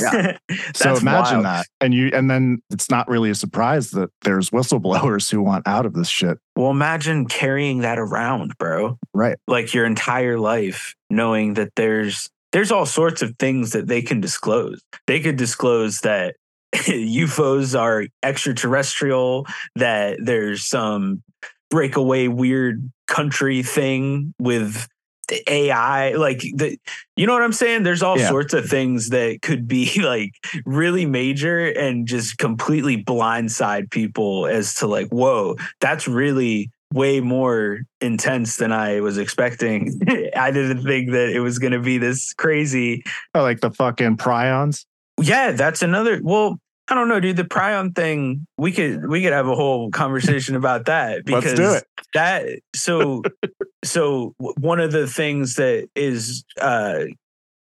Yeah. 0.00 0.38
So 0.74 0.96
imagine 0.96 1.42
wild. 1.42 1.44
that. 1.44 1.66
And 1.80 1.92
you 1.94 2.10
and 2.12 2.28
then 2.30 2.60
it's 2.70 2.90
not 2.90 3.06
really 3.08 3.30
a 3.30 3.34
surprise 3.34 3.90
that 3.92 4.10
there's 4.22 4.50
whistleblowers 4.50 5.30
who 5.30 5.42
want 5.42 5.68
out 5.68 5.84
of 5.86 5.92
this 5.94 6.08
shit. 6.08 6.38
Well, 6.56 6.70
imagine 6.70 7.26
carrying 7.26 7.80
that 7.80 7.98
around, 7.98 8.56
bro. 8.58 8.98
Right. 9.12 9.36
Like 9.46 9.74
your 9.74 9.84
entire 9.84 10.38
life, 10.38 10.94
knowing 11.10 11.54
that 11.54 11.72
there's 11.76 12.30
there's 12.54 12.70
all 12.70 12.86
sorts 12.86 13.20
of 13.20 13.34
things 13.40 13.72
that 13.72 13.88
they 13.88 14.00
can 14.00 14.20
disclose. 14.20 14.80
They 15.08 15.18
could 15.18 15.36
disclose 15.36 16.00
that 16.02 16.36
UFOs 16.72 17.78
are 17.78 18.06
extraterrestrial, 18.22 19.46
that 19.74 20.18
there's 20.22 20.64
some 20.64 21.22
breakaway 21.68 22.28
weird 22.28 22.92
country 23.08 23.64
thing 23.64 24.34
with 24.38 24.86
the 25.26 25.42
AI, 25.52 26.12
like 26.12 26.42
the 26.54 26.78
you 27.16 27.26
know 27.26 27.32
what 27.32 27.42
I'm 27.42 27.52
saying? 27.52 27.82
There's 27.82 28.04
all 28.04 28.18
Yeah. 28.18 28.28
sorts 28.28 28.54
of 28.54 28.66
things 28.66 29.08
that 29.08 29.42
could 29.42 29.66
be 29.66 29.90
like 30.00 30.30
really 30.64 31.06
major 31.06 31.66
and 31.66 32.06
just 32.06 32.38
completely 32.38 33.02
blindside 33.02 33.90
people 33.90 34.46
as 34.46 34.76
to 34.76 34.86
like, 34.86 35.08
whoa, 35.08 35.56
that's 35.80 36.06
really 36.06 36.70
way 36.94 37.18
more 37.20 37.80
intense 38.00 38.56
than 38.56 38.70
I 38.70 39.00
was 39.00 39.18
expecting. 39.18 40.00
I 40.36 40.52
didn't 40.52 40.84
think 40.84 41.10
that 41.10 41.30
it 41.30 41.40
was 41.40 41.58
going 41.58 41.72
to 41.72 41.80
be 41.80 41.98
this 41.98 42.32
crazy. 42.34 43.02
Oh, 43.34 43.42
like 43.42 43.60
the 43.60 43.72
fucking 43.72 44.16
prions. 44.16 44.86
Yeah, 45.20 45.52
that's 45.52 45.82
another. 45.82 46.20
Well, 46.22 46.58
I 46.88 46.94
don't 46.94 47.08
know, 47.08 47.18
dude. 47.18 47.36
The 47.36 47.44
prion 47.44 47.94
thing, 47.94 48.46
we 48.56 48.70
could 48.70 49.08
we 49.08 49.22
could 49.22 49.32
have 49.32 49.48
a 49.48 49.56
whole 49.56 49.90
conversation 49.90 50.54
about 50.54 50.86
that 50.86 51.24
because 51.24 51.44
Let's 51.58 51.58
do 51.58 51.74
it. 51.74 51.84
that 52.14 52.48
so 52.74 53.22
so 53.84 54.34
one 54.38 54.80
of 54.80 54.92
the 54.92 55.06
things 55.06 55.56
that 55.56 55.88
is 55.96 56.44
uh 56.60 57.04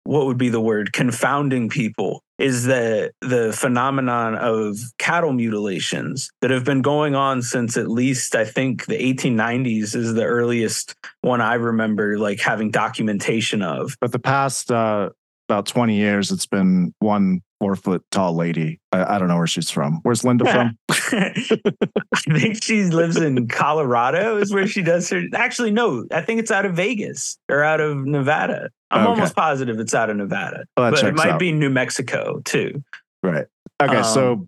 what 0.04 0.26
would 0.26 0.38
be 0.38 0.50
the 0.50 0.62
word 0.62 0.94
confounding 0.94 1.70
people 1.70 2.24
is 2.38 2.66
that 2.66 3.12
the 3.22 3.54
phenomenon 3.54 4.36
of 4.36 4.78
cattle 4.98 5.32
mutilations 5.32 6.32
that 6.42 6.50
have 6.50 6.66
been 6.66 6.82
going 6.82 7.14
on 7.14 7.42
since 7.42 7.78
at 7.78 7.88
least 7.88 8.36
I 8.36 8.46
think 8.46 8.88
the 8.88 8.98
1890s 8.98 9.96
is 9.96 10.14
the 10.16 10.26
earliest 10.26 10.96
one 11.22 11.40
I 11.40 11.54
remember 11.54 12.18
like 12.18 12.40
having 12.40 12.72
documentation 12.72 13.62
of. 13.62 13.96
But 14.02 14.12
the 14.12 14.20
past 14.20 14.72
uh, 14.72 15.12
about 15.52 15.66
20 15.66 15.96
years, 15.96 16.32
it's 16.32 16.46
been 16.46 16.94
one 17.00 17.42
four 17.60 17.76
foot 17.76 18.04
tall 18.10 18.34
lady. 18.36 18.80
I, 18.92 19.16
I 19.16 19.20
don't 19.20 19.28
know 19.28 19.38
where 19.38 19.46
she's 19.48 19.70
from. 19.70 20.00
Where's 20.04 20.24
Linda 20.24 20.46
from? 20.46 20.78
I 20.90 22.40
think 22.40 22.64
she 22.64 22.84
lives 22.86 23.18
in 23.18 23.48
Colorado 23.48 24.38
is 24.38 24.54
where 24.54 24.66
she 24.66 24.82
does 24.82 25.10
her 25.10 25.22
actually 25.36 25.72
no, 25.72 26.06
I 26.12 26.22
think 26.22 26.40
it's 26.40 26.52
out 26.52 26.66
of 26.66 26.74
Vegas 26.76 27.38
or 27.50 27.64
out 27.64 27.82
of 27.82 27.98
Nevada. 28.06 28.70
I'm 28.90 29.02
Okay. 29.02 29.10
almost 29.12 29.36
positive 29.36 29.80
it's 29.80 29.94
out 29.94 30.10
of 30.10 30.18
Nevada. 30.18 30.66
Oh, 30.78 30.84
that 30.84 30.92
but 30.92 31.04
it 31.04 31.14
might 31.16 31.32
out. 31.32 31.40
be 31.40 31.52
New 31.52 31.70
Mexico 31.70 32.42
too. 32.46 32.82
Right. 33.22 33.46
Okay. 33.82 33.98
Um, 33.98 34.04
so 34.04 34.48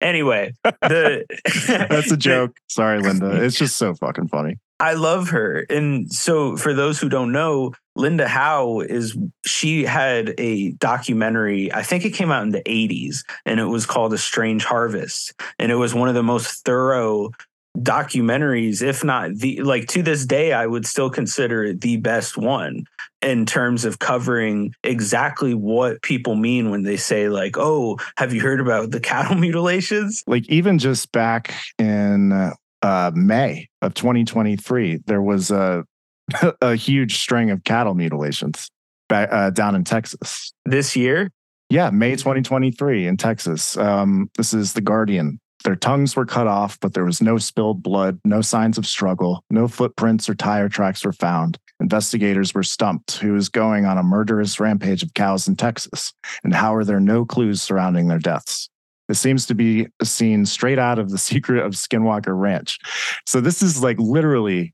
Anyway, 0.00 0.52
the 0.62 1.24
that's 1.90 2.12
a 2.12 2.16
joke. 2.16 2.56
Sorry, 2.68 3.00
Linda. 3.00 3.42
It's 3.42 3.56
just 3.58 3.76
so 3.76 3.94
fucking 3.94 4.28
funny. 4.28 4.58
I 4.78 4.92
love 4.92 5.30
her. 5.30 5.66
And 5.70 6.12
so 6.12 6.56
for 6.56 6.74
those 6.74 7.00
who 7.00 7.08
don't 7.08 7.32
know, 7.32 7.72
Linda 7.96 8.28
Howe 8.28 8.80
is 8.80 9.16
she 9.44 9.84
had 9.84 10.34
a 10.38 10.72
documentary, 10.72 11.72
I 11.72 11.82
think 11.82 12.04
it 12.04 12.10
came 12.10 12.30
out 12.30 12.42
in 12.42 12.50
the 12.50 12.62
80s, 12.62 13.24
and 13.44 13.58
it 13.58 13.64
was 13.64 13.86
called 13.86 14.12
A 14.12 14.18
Strange 14.18 14.64
Harvest. 14.64 15.32
And 15.58 15.72
it 15.72 15.76
was 15.76 15.94
one 15.94 16.08
of 16.08 16.14
the 16.14 16.22
most 16.22 16.64
thorough 16.64 17.30
documentaries, 17.78 18.82
if 18.82 19.04
not 19.04 19.34
the 19.34 19.60
like 19.62 19.86
to 19.88 20.02
this 20.02 20.24
day, 20.24 20.52
I 20.52 20.66
would 20.66 20.86
still 20.86 21.10
consider 21.10 21.64
it 21.64 21.80
the 21.80 21.98
best 21.98 22.36
one 22.36 22.84
in 23.22 23.46
terms 23.46 23.84
of 23.84 23.98
covering 23.98 24.72
exactly 24.82 25.54
what 25.54 26.02
people 26.02 26.36
mean 26.36 26.70
when 26.70 26.82
they 26.82 26.96
say, 26.96 27.28
like, 27.28 27.56
oh, 27.58 27.98
have 28.16 28.32
you 28.32 28.40
heard 28.40 28.60
about 28.60 28.90
the 28.90 29.00
cattle 29.00 29.36
mutilations? 29.36 30.22
Like 30.26 30.48
even 30.48 30.78
just 30.78 31.12
back 31.12 31.54
in 31.78 32.32
uh, 32.82 33.10
May 33.14 33.68
of 33.82 33.94
2023, 33.94 35.00
there 35.06 35.22
was 35.22 35.50
a 35.50 35.84
a 36.60 36.74
huge 36.74 37.18
string 37.18 37.50
of 37.50 37.64
cattle 37.64 37.94
mutilations 37.94 38.70
back, 39.08 39.28
uh, 39.32 39.50
down 39.50 39.74
in 39.74 39.84
Texas. 39.84 40.52
This 40.64 40.96
year? 40.96 41.30
Yeah, 41.68 41.90
May 41.90 42.12
2023 42.12 43.06
in 43.06 43.16
Texas. 43.16 43.76
Um, 43.76 44.30
this 44.36 44.54
is 44.54 44.74
the 44.74 44.80
Guardian. 44.80 45.40
Their 45.64 45.74
tongues 45.74 46.14
were 46.14 46.26
cut 46.26 46.46
off, 46.46 46.78
but 46.80 46.94
there 46.94 47.04
was 47.04 47.20
no 47.20 47.38
spilled 47.38 47.82
blood, 47.82 48.20
no 48.24 48.40
signs 48.40 48.78
of 48.78 48.86
struggle, 48.86 49.42
no 49.50 49.66
footprints 49.66 50.28
or 50.28 50.34
tire 50.34 50.68
tracks 50.68 51.04
were 51.04 51.12
found. 51.12 51.58
Investigators 51.80 52.54
were 52.54 52.62
stumped. 52.62 53.16
Who 53.18 53.34
is 53.34 53.48
going 53.48 53.84
on 53.84 53.98
a 53.98 54.02
murderous 54.02 54.60
rampage 54.60 55.02
of 55.02 55.14
cows 55.14 55.48
in 55.48 55.56
Texas? 55.56 56.12
And 56.44 56.54
how 56.54 56.74
are 56.74 56.84
there 56.84 57.00
no 57.00 57.24
clues 57.24 57.62
surrounding 57.62 58.08
their 58.08 58.18
deaths? 58.18 58.68
This 59.08 59.20
seems 59.20 59.46
to 59.46 59.54
be 59.54 59.86
a 60.00 60.04
scene 60.04 60.46
straight 60.46 60.78
out 60.78 60.98
of 60.98 61.10
the 61.10 61.18
secret 61.18 61.64
of 61.64 61.72
Skinwalker 61.72 62.38
Ranch. 62.38 62.78
So 63.26 63.40
this 63.40 63.60
is 63.62 63.82
like 63.82 63.98
literally 63.98 64.72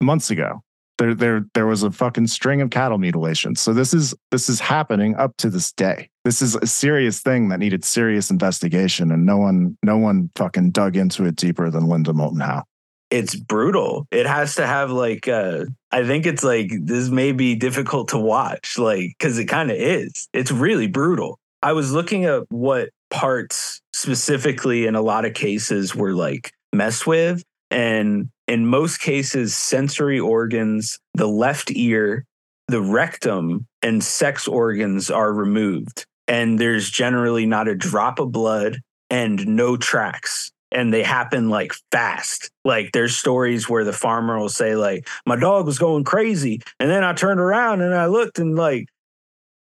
months 0.00 0.30
ago. 0.30 0.62
There, 0.98 1.14
there, 1.14 1.44
there 1.54 1.66
was 1.66 1.82
a 1.84 1.90
fucking 1.90 2.26
string 2.26 2.60
of 2.60 2.70
cattle 2.70 2.98
mutilations. 2.98 3.60
So 3.60 3.72
this 3.72 3.94
is 3.94 4.14
this 4.30 4.48
is 4.48 4.58
happening 4.60 5.14
up 5.16 5.36
to 5.38 5.48
this 5.48 5.72
day. 5.72 6.10
This 6.24 6.42
is 6.42 6.56
a 6.56 6.66
serious 6.66 7.20
thing 7.20 7.48
that 7.50 7.58
needed 7.60 7.84
serious 7.84 8.30
investigation, 8.30 9.10
and 9.12 9.24
no 9.24 9.36
one, 9.38 9.78
no 9.82 9.96
one 9.96 10.30
fucking 10.36 10.72
dug 10.72 10.96
into 10.96 11.24
it 11.24 11.36
deeper 11.36 11.70
than 11.70 11.88
Linda 11.88 12.12
Moulton 12.12 12.40
Howe. 12.40 12.64
it's 13.10 13.34
brutal. 13.34 14.06
It 14.10 14.26
has 14.26 14.56
to 14.56 14.66
have 14.66 14.90
like 14.90 15.28
uh 15.28 15.64
I 15.90 16.04
think 16.04 16.26
it's 16.26 16.44
like 16.44 16.70
this 16.82 17.08
may 17.08 17.32
be 17.32 17.54
difficult 17.54 18.08
to 18.08 18.18
watch, 18.18 18.76
like 18.78 19.14
because 19.18 19.38
it 19.38 19.46
kind 19.46 19.70
of 19.70 19.76
is. 19.78 20.28
It's 20.32 20.50
really 20.52 20.86
brutal. 20.88 21.38
I 21.62 21.72
was 21.72 21.92
looking 21.92 22.24
at 22.26 22.42
what 22.50 22.90
parts 23.10 23.80
specifically 23.94 24.86
in 24.86 24.94
a 24.94 25.00
lot 25.00 25.24
of 25.24 25.34
cases 25.34 25.94
were 25.94 26.12
like 26.12 26.52
messed 26.74 27.06
with, 27.06 27.42
and 27.70 28.30
in 28.46 28.66
most 28.66 28.98
cases, 29.00 29.56
sensory 29.56 30.18
organs, 30.18 30.98
the 31.14 31.26
left 31.26 31.70
ear, 31.70 32.24
the 32.68 32.80
rectum, 32.80 33.66
and 33.82 34.02
sex 34.02 34.48
organs 34.48 35.10
are 35.10 35.32
removed. 35.32 36.06
And 36.26 36.58
there's 36.58 36.90
generally 36.90 37.46
not 37.46 37.68
a 37.68 37.74
drop 37.74 38.18
of 38.18 38.32
blood 38.32 38.80
and 39.10 39.46
no 39.46 39.76
tracks 39.76 40.50
and 40.70 40.92
they 40.92 41.02
happen 41.02 41.48
like 41.48 41.72
fast. 41.90 42.50
Like 42.64 42.92
there's 42.92 43.16
stories 43.16 43.68
where 43.68 43.84
the 43.84 43.92
farmer 43.92 44.38
will 44.38 44.48
say 44.48 44.76
like 44.76 45.08
my 45.26 45.36
dog 45.36 45.66
was 45.66 45.78
going 45.78 46.04
crazy 46.04 46.60
and 46.78 46.90
then 46.90 47.04
I 47.04 47.12
turned 47.12 47.40
around 47.40 47.80
and 47.80 47.94
I 47.94 48.06
looked 48.06 48.38
and 48.38 48.56
like 48.56 48.88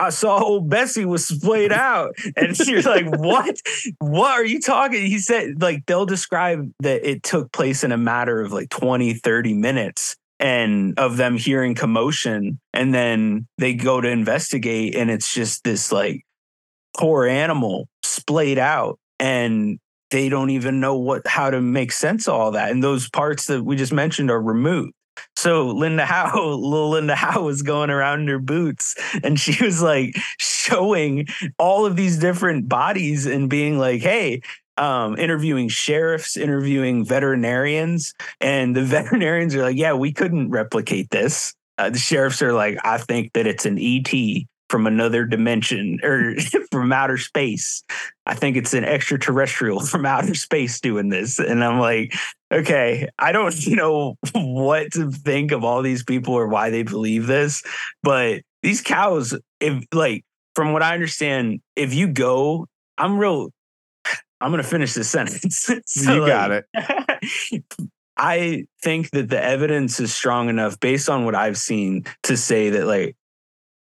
I 0.01 0.09
saw 0.11 0.43
old 0.43 0.71
Bessie 0.71 1.05
was 1.05 1.27
splayed 1.27 1.73
out. 1.73 2.15
And 2.37 2.59
you're 2.59 2.83
like, 2.83 3.07
what? 3.19 3.61
What 3.99 4.33
are 4.33 4.45
you 4.45 4.61
talking? 4.61 5.07
He 5.07 5.19
said, 5.19 5.61
like, 5.61 5.85
they'll 5.87 6.07
describe 6.07 6.73
that 6.81 7.09
it 7.09 7.23
took 7.23 7.53
place 7.53 7.85
in 7.85 7.93
a 7.93 7.99
matter 7.99 8.41
of 8.41 8.53
like 8.53 8.71
20, 8.71 9.15
30 9.15 9.55
minutes 9.55 10.17
and 10.39 10.99
of 10.99 11.19
them 11.19 11.37
hearing 11.37 11.75
commotion. 11.75 12.59
And 12.73 12.95
then 12.95 13.47
they 13.59 13.75
go 13.75 14.01
to 14.01 14.09
investigate, 14.09 14.95
and 14.97 15.11
it's 15.11 15.33
just 15.33 15.65
this 15.65 15.93
like 15.93 16.25
poor 16.97 17.27
animal 17.27 17.89
splayed 18.03 18.59
out. 18.59 18.99
And 19.19 19.79
they 20.11 20.29
don't 20.29 20.51
even 20.51 20.81
know 20.81 20.97
what 20.97 21.27
how 21.27 21.51
to 21.51 21.61
make 21.61 21.93
sense 21.93 22.27
of 22.27 22.35
all 22.35 22.51
that. 22.53 22.71
And 22.71 22.83
those 22.83 23.09
parts 23.11 23.47
that 23.47 23.63
we 23.63 23.77
just 23.77 23.93
mentioned 23.93 24.31
are 24.31 24.41
removed. 24.41 24.93
So 25.37 25.69
Linda 25.69 26.05
Howe, 26.05 26.55
little 26.55 26.91
Linda 26.91 27.15
Howe 27.15 27.43
was 27.43 27.63
going 27.63 27.91
around 27.91 28.21
in 28.21 28.29
her 28.29 28.39
boots 28.39 28.95
and 29.23 29.39
she 29.39 29.63
was 29.65 29.83
like 29.83 30.17
showing 30.39 31.27
all 31.59 31.87
of 31.87 31.97
these 31.97 32.19
different 32.19 32.69
bodies 32.69 33.27
and 33.27 33.49
being 33.49 33.79
like, 33.79 34.01
hey, 34.01 34.43
um, 34.77 35.19
interviewing 35.19 35.69
sheriffs, 35.69 36.37
interviewing 36.37 37.05
veterinarians, 37.05 38.15
and 38.41 38.75
the 38.75 38.83
veterinarians 38.85 39.55
are 39.55 39.63
like, 39.63 39.77
"Yeah, 39.77 39.93
we 39.93 40.11
couldn't 40.11 40.51
replicate 40.51 41.11
this." 41.11 41.55
Uh, 41.77 41.91
the 41.91 41.99
sheriffs 41.99 42.41
are 42.41 42.55
like, 42.55 42.79
"I 42.83 42.97
think 42.97 43.35
that 43.35 43.47
it's 43.47 43.67
an 43.67 43.79
ET 43.79 44.47
from 44.71 44.87
another 44.87 45.27
dimension 45.27 45.99
or 46.05 46.35
from 46.71 46.93
outer 46.93 47.19
space. 47.19 47.83
I 48.25 48.35
think 48.35 48.57
it's 48.57 48.73
an 48.73 48.85
extraterrestrial 48.85 49.81
from 49.81 50.07
outer 50.07 50.35
space 50.35 50.81
doing 50.81 51.09
this. 51.11 51.39
And 51.39 51.63
I'm 51.63 51.81
like, 51.81 52.15
okay, 52.53 53.09
I 53.19 53.33
don't 53.33 53.55
know 53.69 54.17
what 54.35 54.93
to 54.93 55.11
think 55.11 55.53
of 55.53 55.65
all 55.65 55.83
these 55.83 56.05
people 56.05 56.35
or 56.35 56.49
why 56.49 56.71
they 56.71 56.83
believe 56.83 57.27
this, 57.27 57.63
but 58.03 58.43
these 58.63 58.81
cows, 58.81 59.39
if 59.61 59.85
like, 59.93 60.25
from 60.55 60.73
what 60.73 60.83
I 60.83 60.95
understand, 60.95 61.61
if 61.77 61.95
you 61.95 62.09
go, 62.09 62.67
I'm 62.99 63.19
real, 63.19 63.51
I'm 64.41 64.51
going 64.51 64.63
to 64.63 64.69
finish 64.69 64.95
this 64.95 65.11
sentence. 65.11 65.71
so 65.87 66.15
you 66.15 66.27
got 66.27 66.51
like, 66.51 66.65
it. 66.75 67.65
I 68.17 68.67
think 68.83 69.11
that 69.13 69.31
the 69.31 69.43
evidence 69.43 69.99
is 69.99 70.13
strong 70.15 70.51
enough 70.51 70.79
based 70.79 71.09
on 71.09 71.25
what 71.25 71.35
I've 71.35 71.57
seen 71.57 72.05
to 72.25 72.37
say 72.37 72.69
that 72.71 72.87
like 72.87 73.17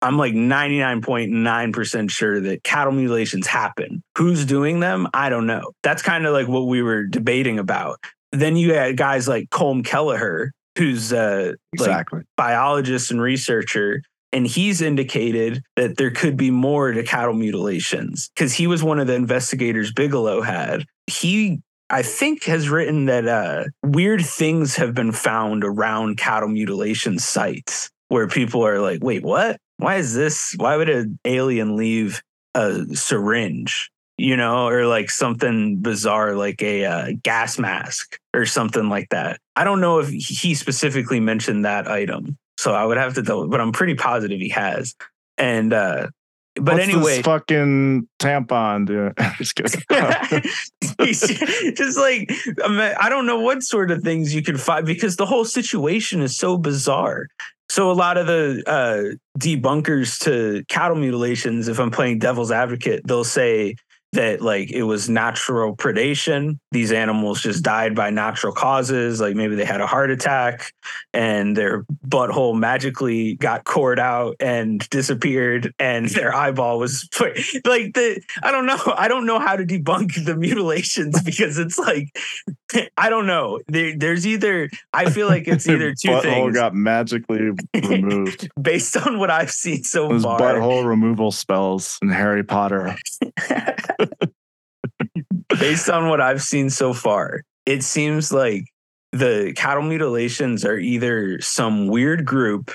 I'm 0.02 0.18
like 0.18 0.34
99.9% 0.34 2.10
sure 2.10 2.42
that 2.42 2.64
cattle 2.64 2.92
mutilations 2.92 3.48
happen. 3.48 4.04
Who's 4.18 4.46
doing 4.46 4.80
them? 4.80 5.08
I 5.14 5.30
don't 5.30 5.46
know. 5.46 5.72
That's 5.82 6.02
kind 6.02 6.26
of 6.26 6.34
like 6.34 6.48
what 6.48 6.68
we 6.68 6.82
were 6.82 7.04
debating 7.04 7.58
about. 7.58 8.00
Then 8.34 8.58
you 8.58 8.74
had 8.74 8.98
guys 8.98 9.28
like 9.28 9.50
Colm 9.50 9.86
Kelleher, 9.86 10.52
who's 10.78 11.14
a 11.14 11.56
exactly. 11.72 12.20
like 12.20 12.26
biologist 12.36 13.12
and 13.12 13.22
researcher. 13.22 14.02
And 14.34 14.48
he's 14.48 14.82
indicated 14.82 15.62
that 15.76 15.98
there 15.98 16.10
could 16.10 16.36
be 16.36 16.50
more 16.50 16.92
to 16.92 17.04
cattle 17.04 17.36
mutilations 17.36 18.30
because 18.36 18.54
he 18.54 18.66
was 18.66 18.84
one 18.84 19.00
of 19.00 19.08
the 19.08 19.14
investigators 19.14 19.94
Bigelow 19.94 20.42
had. 20.42 20.86
He 21.08 21.62
I 21.90 22.02
think 22.02 22.44
has 22.46 22.70
written 22.70 23.06
that 23.06 23.28
uh, 23.28 23.66
weird 23.84 24.26
things 24.26 24.76
have 24.78 24.96
been 24.96 25.12
found 25.12 25.64
around 25.64 26.18
cattle 26.18 26.50
mutilation 26.50 27.20
sites 27.20 27.92
where 28.08 28.28
people 28.28 28.66
are 28.66 28.80
like, 28.80 29.04
wait, 29.04 29.24
what? 29.24 29.60
why 29.78 29.96
is 29.96 30.14
this? 30.14 30.54
Why 30.58 30.78
would 30.78 30.90
an 30.90 31.20
alien 31.26 31.76
leave 31.76 32.22
a 32.56 32.86
syringe? 32.96 33.92
You 34.18 34.38
know, 34.38 34.68
or 34.68 34.86
like 34.86 35.10
something 35.10 35.78
bizarre 35.78 36.36
like 36.36 36.62
a 36.62 36.86
uh, 36.86 37.08
gas 37.24 37.58
mask 37.58 38.20
or 38.34 38.46
something 38.46 38.88
like 38.88 39.10
that. 39.10 39.40
I 39.56 39.64
don't 39.64 39.82
know 39.82 40.00
if 40.00 40.10
he 40.10 40.54
specifically 40.54 41.20
mentioned 41.20 41.66
that 41.66 41.88
item, 41.88 42.38
so 42.58 42.74
I 42.74 42.86
would 42.86 42.98
have 42.98 43.16
to 43.16 43.24
double, 43.24 43.48
but 43.48 43.60
I'm 43.60 43.72
pretty 43.72 43.96
positive 43.96 44.40
he 44.40 44.50
has. 44.50 44.96
And 45.38 45.74
uh, 45.74 46.08
but 46.56 46.76
What's 46.76 46.84
anyway, 46.84 47.22
fucking 47.24 48.08
tampon, 48.20 48.86
dude. 48.86 49.18
just 49.42 49.58
just 51.76 51.98
like 51.98 52.32
I 53.00 53.10
don't 53.10 53.26
know 53.26 53.40
what 53.40 53.64
sort 53.64 53.90
of 53.90 54.04
things 54.04 54.36
you 54.36 54.44
can 54.44 54.58
find 54.58 54.86
because 54.86 55.16
the 55.16 55.26
whole 55.26 55.46
situation 55.46 56.22
is 56.22 56.38
so 56.38 56.58
bizarre. 56.58 57.28
So 57.70 57.90
a 57.90 57.94
lot 57.94 58.18
of 58.18 58.28
the 58.28 58.62
uh, 58.68 59.16
debunkers 59.40 60.20
to 60.26 60.64
cattle 60.68 60.98
mutilations, 60.98 61.68
if 61.68 61.80
I'm 61.80 61.90
playing 61.90 62.20
devil's 62.20 62.52
advocate, 62.52 63.02
they'll 63.06 63.24
say 63.24 63.76
that 64.14 64.42
like 64.42 64.72
it 64.72 64.84
was 64.84 65.10
natural 65.10 65.76
predation. 65.76 66.58
These 66.72 66.92
animals 66.92 67.42
just 67.42 67.64
died 67.64 67.96
by 67.96 68.10
natural 68.10 68.54
causes. 68.54 69.20
Like 69.20 69.36
maybe 69.36 69.56
they 69.56 69.66
had 69.66 69.82
a 69.82 69.88
heart 69.88 70.12
attack 70.12 70.72
and 71.14 71.58
their 71.58 71.84
butthole 72.08 72.58
magically 72.58 73.36
got 73.36 73.64
cored 73.66 74.00
out 74.00 74.36
and 74.40 74.88
disappeared 74.90 75.74
and 75.80 76.10
their 76.10 76.34
eyeball 76.34 76.80
was 76.80 77.08
like 77.66 77.94
the 77.94 78.22
I 78.42 78.52
don't 78.52 78.66
know. 78.66 78.80
I 78.96 79.08
don't 79.08 79.26
know 79.26 79.40
how 79.40 79.56
to 79.56 79.66
debunk 79.66 80.26
the 80.26 80.36
mutilations 80.44 81.22
because 81.22 81.58
it's 81.58 81.80
like 81.80 82.10
I 82.98 83.10
don't 83.10 83.26
know. 83.28 83.60
There, 83.68 83.98
there's 83.98 84.26
either 84.26 84.70
I 84.94 85.10
feel 85.10 85.28
like 85.28 85.48
it's 85.48 85.68
either 85.68 85.94
two 86.00 86.10
butthole 86.10 86.22
things. 86.22 86.56
got 86.56 86.74
magically 86.74 87.52
removed 87.74 88.50
based 88.62 88.98
on 88.98 89.20
what 89.20 89.30
I've 89.30 89.52
seen 89.52 89.84
so 89.84 90.08
Those 90.10 90.24
far. 90.24 90.40
butthole 90.40 90.86
removal 90.86 91.32
spells 91.32 91.98
in 92.02 92.10
Harry 92.10 92.44
Potter. 92.44 92.96
based 95.60 95.90
on 95.90 96.10
what 96.10 96.22
I've 96.22 96.42
seen 96.42 96.70
so 96.70 96.94
far, 96.94 97.44
it 97.66 97.84
seems 97.84 98.32
like 98.32 98.66
the 99.12 99.54
cattle 99.56 99.84
mutilations 99.84 100.66
are 100.66 100.78
either 100.78 101.40
some 101.42 101.88
weird 101.88 102.26
group 102.26 102.72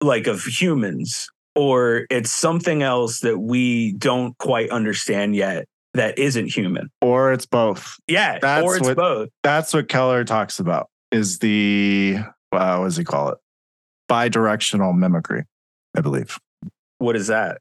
like 0.00 0.26
of 0.28 0.44
humans 0.44 1.28
or 1.56 2.06
it's 2.10 2.30
something 2.30 2.82
else 2.84 3.20
that 3.20 3.38
we 3.38 3.92
don't 3.94 4.38
quite 4.38 4.70
understand 4.70 5.34
yet 5.34 5.66
that 5.98 6.18
isn't 6.18 6.46
human. 6.46 6.90
Or 7.02 7.32
it's 7.32 7.46
both. 7.46 7.96
Yeah, 8.06 8.38
That's 8.38 8.64
or 8.64 8.76
it's 8.76 8.86
what- 8.86 8.96
both. 8.96 9.28
That's 9.42 9.72
what 9.74 9.88
Kelleher 9.88 10.24
talks 10.24 10.58
about 10.58 10.88
is 11.10 11.38
the, 11.38 12.18
uh, 12.52 12.76
what 12.78 12.84
does 12.86 12.96
he 12.96 13.04
call 13.04 13.30
it? 13.30 13.38
Bidirectional 14.10 14.96
mimicry, 14.96 15.44
I 15.96 16.00
believe. 16.00 16.38
What 16.98 17.16
is 17.16 17.26
that? 17.28 17.60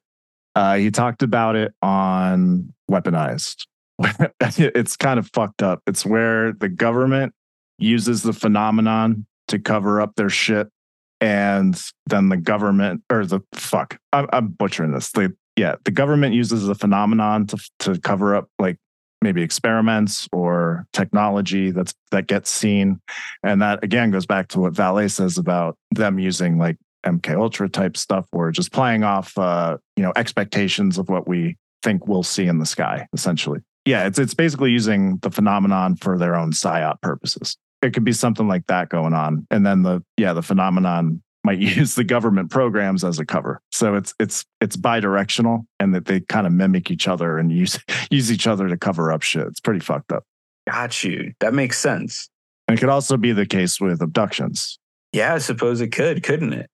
Uh, 0.56 0.76
he 0.78 0.90
talked 0.92 1.22
about 1.24 1.56
it 1.56 1.74
on 1.82 2.74
Weaponized. 2.90 3.66
it's 4.42 4.96
kind 4.98 5.20
of 5.20 5.30
fucked 5.34 5.62
up. 5.62 5.82
It's 5.88 6.06
where 6.06 6.54
the 6.54 6.70
government 6.70 7.34
uses 7.80 8.24
the 8.24 8.34
phenomenon 8.34 9.26
to 9.50 9.60
cover 9.60 10.02
up 10.02 10.16
their 10.16 10.30
shit, 10.30 10.68
and 11.22 11.80
then 12.08 12.30
the 12.30 12.38
government 12.38 13.04
or 13.12 13.26
the 13.26 13.42
fuck, 13.54 14.00
I'm, 14.14 14.28
I'm 14.34 14.48
butchering 14.50 14.92
this. 14.92 15.12
The 15.12 15.36
yeah, 15.58 15.76
the 15.84 15.92
government 15.92 16.36
uses 16.36 16.66
the 16.66 16.76
phenomenon 16.76 17.48
to 17.48 17.58
to 17.80 18.00
cover 18.00 18.36
up 18.36 18.50
like 18.60 18.78
maybe 19.22 19.42
experiments 19.42 20.30
or 20.32 20.86
technology 20.94 21.72
that's 21.72 21.94
that 22.12 22.28
gets 22.28 22.50
seen, 22.50 23.02
and 23.44 23.62
that 23.62 23.84
again 23.84 24.12
goes 24.12 24.28
back 24.28 24.48
to 24.50 24.60
what 24.60 24.74
Vallée 24.74 25.12
says 25.12 25.38
about 25.38 25.76
them 25.92 26.20
using 26.20 26.60
like 26.60 26.78
MK 27.06 27.36
Ultra 27.36 27.70
type 27.70 27.98
stuff, 27.98 28.28
or 28.32 28.52
just 28.52 28.72
playing 28.72 29.04
off 29.04 29.36
uh, 29.38 29.78
you 29.96 30.04
know 30.04 30.14
expectations 30.16 31.00
of 31.00 31.10
what 31.10 31.28
we 31.28 31.58
think 31.82 32.08
we'll 32.08 32.24
see 32.24 32.46
in 32.46 32.60
the 32.60 32.66
sky, 32.66 33.08
essentially. 33.12 33.60
Yeah, 33.84 34.06
it's 34.06 34.20
it's 34.20 34.36
basically 34.36 34.72
using 34.72 35.18
the 35.24 35.32
phenomenon 35.32 35.96
for 35.96 36.20
their 36.20 36.36
own 36.36 36.52
psyop 36.52 37.02
purposes. 37.02 37.58
It 37.82 37.94
could 37.94 38.04
be 38.04 38.14
something 38.14 38.48
like 38.48 38.68
that 38.68 38.90
going 38.90 39.14
on, 39.14 39.48
and 39.50 39.66
then 39.66 39.82
the 39.82 40.04
yeah 40.18 40.34
the 40.34 40.44
phenomenon 40.44 41.24
might 41.48 41.60
use 41.78 41.96
the 41.96 42.04
government 42.04 42.52
programs 42.52 43.04
as 43.04 43.18
a 43.18 43.26
cover. 43.26 43.62
So 43.72 43.96
it's 43.96 44.14
it's 44.20 44.46
it's 44.62 44.76
bidirectional, 44.78 45.66
and 45.80 45.96
that 45.96 46.06
they 46.06 46.20
kind 46.20 46.46
of 46.46 46.54
mimic 46.54 46.92
each 46.92 47.08
other 47.08 47.38
and 47.40 47.52
use 47.52 47.80
use 48.12 48.32
each 48.32 48.46
other 48.46 48.68
to 48.68 48.78
cover 48.78 49.12
up 49.12 49.24
shit. 49.24 49.48
It's 49.48 49.60
pretty 49.60 49.80
fucked 49.80 50.12
up. 50.12 50.24
Got 50.70 51.04
you. 51.04 51.34
That 51.40 51.54
makes 51.54 51.80
sense. 51.80 52.30
And 52.68 52.78
it 52.78 52.82
could 52.82 52.90
also 52.90 53.16
be 53.16 53.32
the 53.32 53.46
case 53.46 53.80
with 53.80 54.02
abductions. 54.02 54.78
Yeah, 55.14 55.34
I 55.34 55.38
suppose 55.38 55.80
it 55.80 55.94
could, 55.94 56.22
couldn't 56.22 56.52
it? 56.52 56.70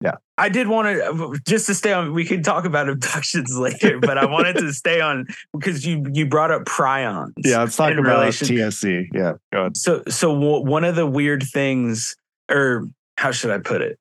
Yeah. 0.00 0.14
I 0.38 0.48
did 0.48 0.68
want 0.68 0.86
to 0.88 1.38
just 1.44 1.66
to 1.66 1.74
stay 1.74 1.92
on. 1.92 2.12
We 2.12 2.24
can 2.24 2.42
talk 2.44 2.64
about 2.64 2.88
abductions 2.94 3.56
later, 3.56 3.98
but 3.98 4.18
I 4.18 4.26
wanted 4.26 4.56
to 4.58 4.72
stay 4.72 5.00
on 5.00 5.26
because 5.52 5.84
you 5.84 6.04
you 6.12 6.26
brought 6.26 6.52
up 6.52 6.62
prions. 6.64 7.32
Yeah, 7.38 7.58
let's 7.58 7.76
talk 7.76 7.92
about 7.92 8.20
relation- 8.20 8.70
TSE. 8.70 9.08
Yeah, 9.12 9.32
go 9.52 9.60
ahead. 9.60 9.76
So 9.76 10.02
so 10.08 10.32
w- 10.32 10.64
one 10.64 10.84
of 10.84 10.94
the 10.94 11.06
weird 11.06 11.42
things, 11.42 12.14
or 12.48 12.86
how 13.16 13.30
should 13.32 13.50
I 13.50 13.58
put 13.58 13.82
it? 13.82 13.98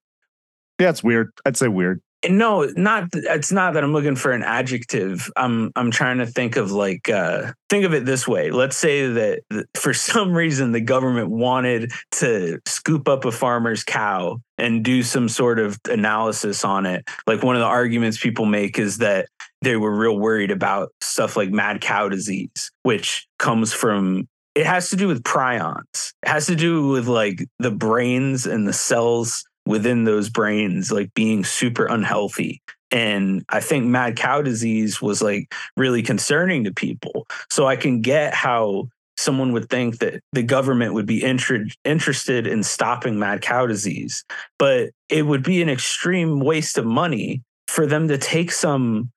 Yeah, 0.81 0.89
it's 0.89 1.03
weird. 1.03 1.31
I'd 1.45 1.55
say 1.55 1.67
weird. 1.67 2.01
No, 2.27 2.63
not 2.75 3.09
it's 3.13 3.51
not 3.51 3.75
that 3.75 3.83
I'm 3.83 3.93
looking 3.93 4.15
for 4.15 4.31
an 4.31 4.41
adjective. 4.41 5.29
I'm 5.35 5.71
I'm 5.75 5.91
trying 5.91 6.17
to 6.17 6.25
think 6.25 6.55
of 6.55 6.71
like 6.71 7.07
uh 7.07 7.53
think 7.69 7.85
of 7.85 7.93
it 7.93 8.03
this 8.03 8.27
way. 8.27 8.49
Let's 8.49 8.77
say 8.77 9.05
that 9.05 9.65
for 9.75 9.93
some 9.93 10.33
reason 10.33 10.71
the 10.71 10.81
government 10.81 11.29
wanted 11.29 11.91
to 12.13 12.59
scoop 12.65 13.07
up 13.07 13.25
a 13.25 13.31
farmer's 13.31 13.83
cow 13.83 14.41
and 14.57 14.83
do 14.83 15.03
some 15.03 15.29
sort 15.29 15.59
of 15.59 15.77
analysis 15.87 16.65
on 16.65 16.87
it. 16.87 17.07
Like 17.27 17.43
one 17.43 17.55
of 17.55 17.59
the 17.59 17.67
arguments 17.67 18.19
people 18.19 18.47
make 18.47 18.79
is 18.79 18.97
that 18.97 19.27
they 19.61 19.75
were 19.75 19.95
real 19.95 20.17
worried 20.17 20.49
about 20.49 20.89
stuff 20.99 21.37
like 21.37 21.51
mad 21.51 21.79
cow 21.79 22.09
disease, 22.09 22.71
which 22.81 23.27
comes 23.37 23.71
from 23.71 24.27
it 24.55 24.65
has 24.65 24.89
to 24.89 24.95
do 24.95 25.07
with 25.07 25.21
prions. 25.21 26.13
It 26.23 26.29
has 26.29 26.47
to 26.47 26.55
do 26.55 26.87
with 26.87 27.07
like 27.07 27.47
the 27.59 27.71
brains 27.71 28.47
and 28.47 28.67
the 28.67 28.73
cells 28.73 29.45
within 29.71 30.03
those 30.03 30.29
brains 30.29 30.91
like 30.91 31.11
being 31.15 31.43
super 31.43 31.85
unhealthy. 31.85 32.61
And 32.91 33.43
I 33.49 33.61
think 33.61 33.85
mad 33.85 34.17
cow 34.17 34.41
disease 34.41 35.01
was 35.01 35.21
like 35.21 35.53
really 35.77 36.03
concerning 36.03 36.65
to 36.65 36.73
people. 36.73 37.25
So 37.49 37.65
I 37.65 37.77
can 37.77 38.01
get 38.01 38.33
how 38.33 38.89
someone 39.17 39.53
would 39.53 39.69
think 39.69 39.99
that 39.99 40.21
the 40.33 40.43
government 40.43 40.93
would 40.93 41.05
be 41.05 41.23
inter- 41.23 41.65
interested 41.85 42.47
in 42.47 42.63
stopping 42.63 43.17
mad 43.17 43.41
cow 43.41 43.65
disease, 43.65 44.25
but 44.59 44.89
it 45.09 45.23
would 45.25 45.43
be 45.43 45.61
an 45.61 45.69
extreme 45.69 46.39
waste 46.39 46.77
of 46.77 46.85
money 46.85 47.41
for 47.67 47.85
them 47.85 48.07
to 48.09 48.17
take 48.17 48.51
some. 48.51 49.09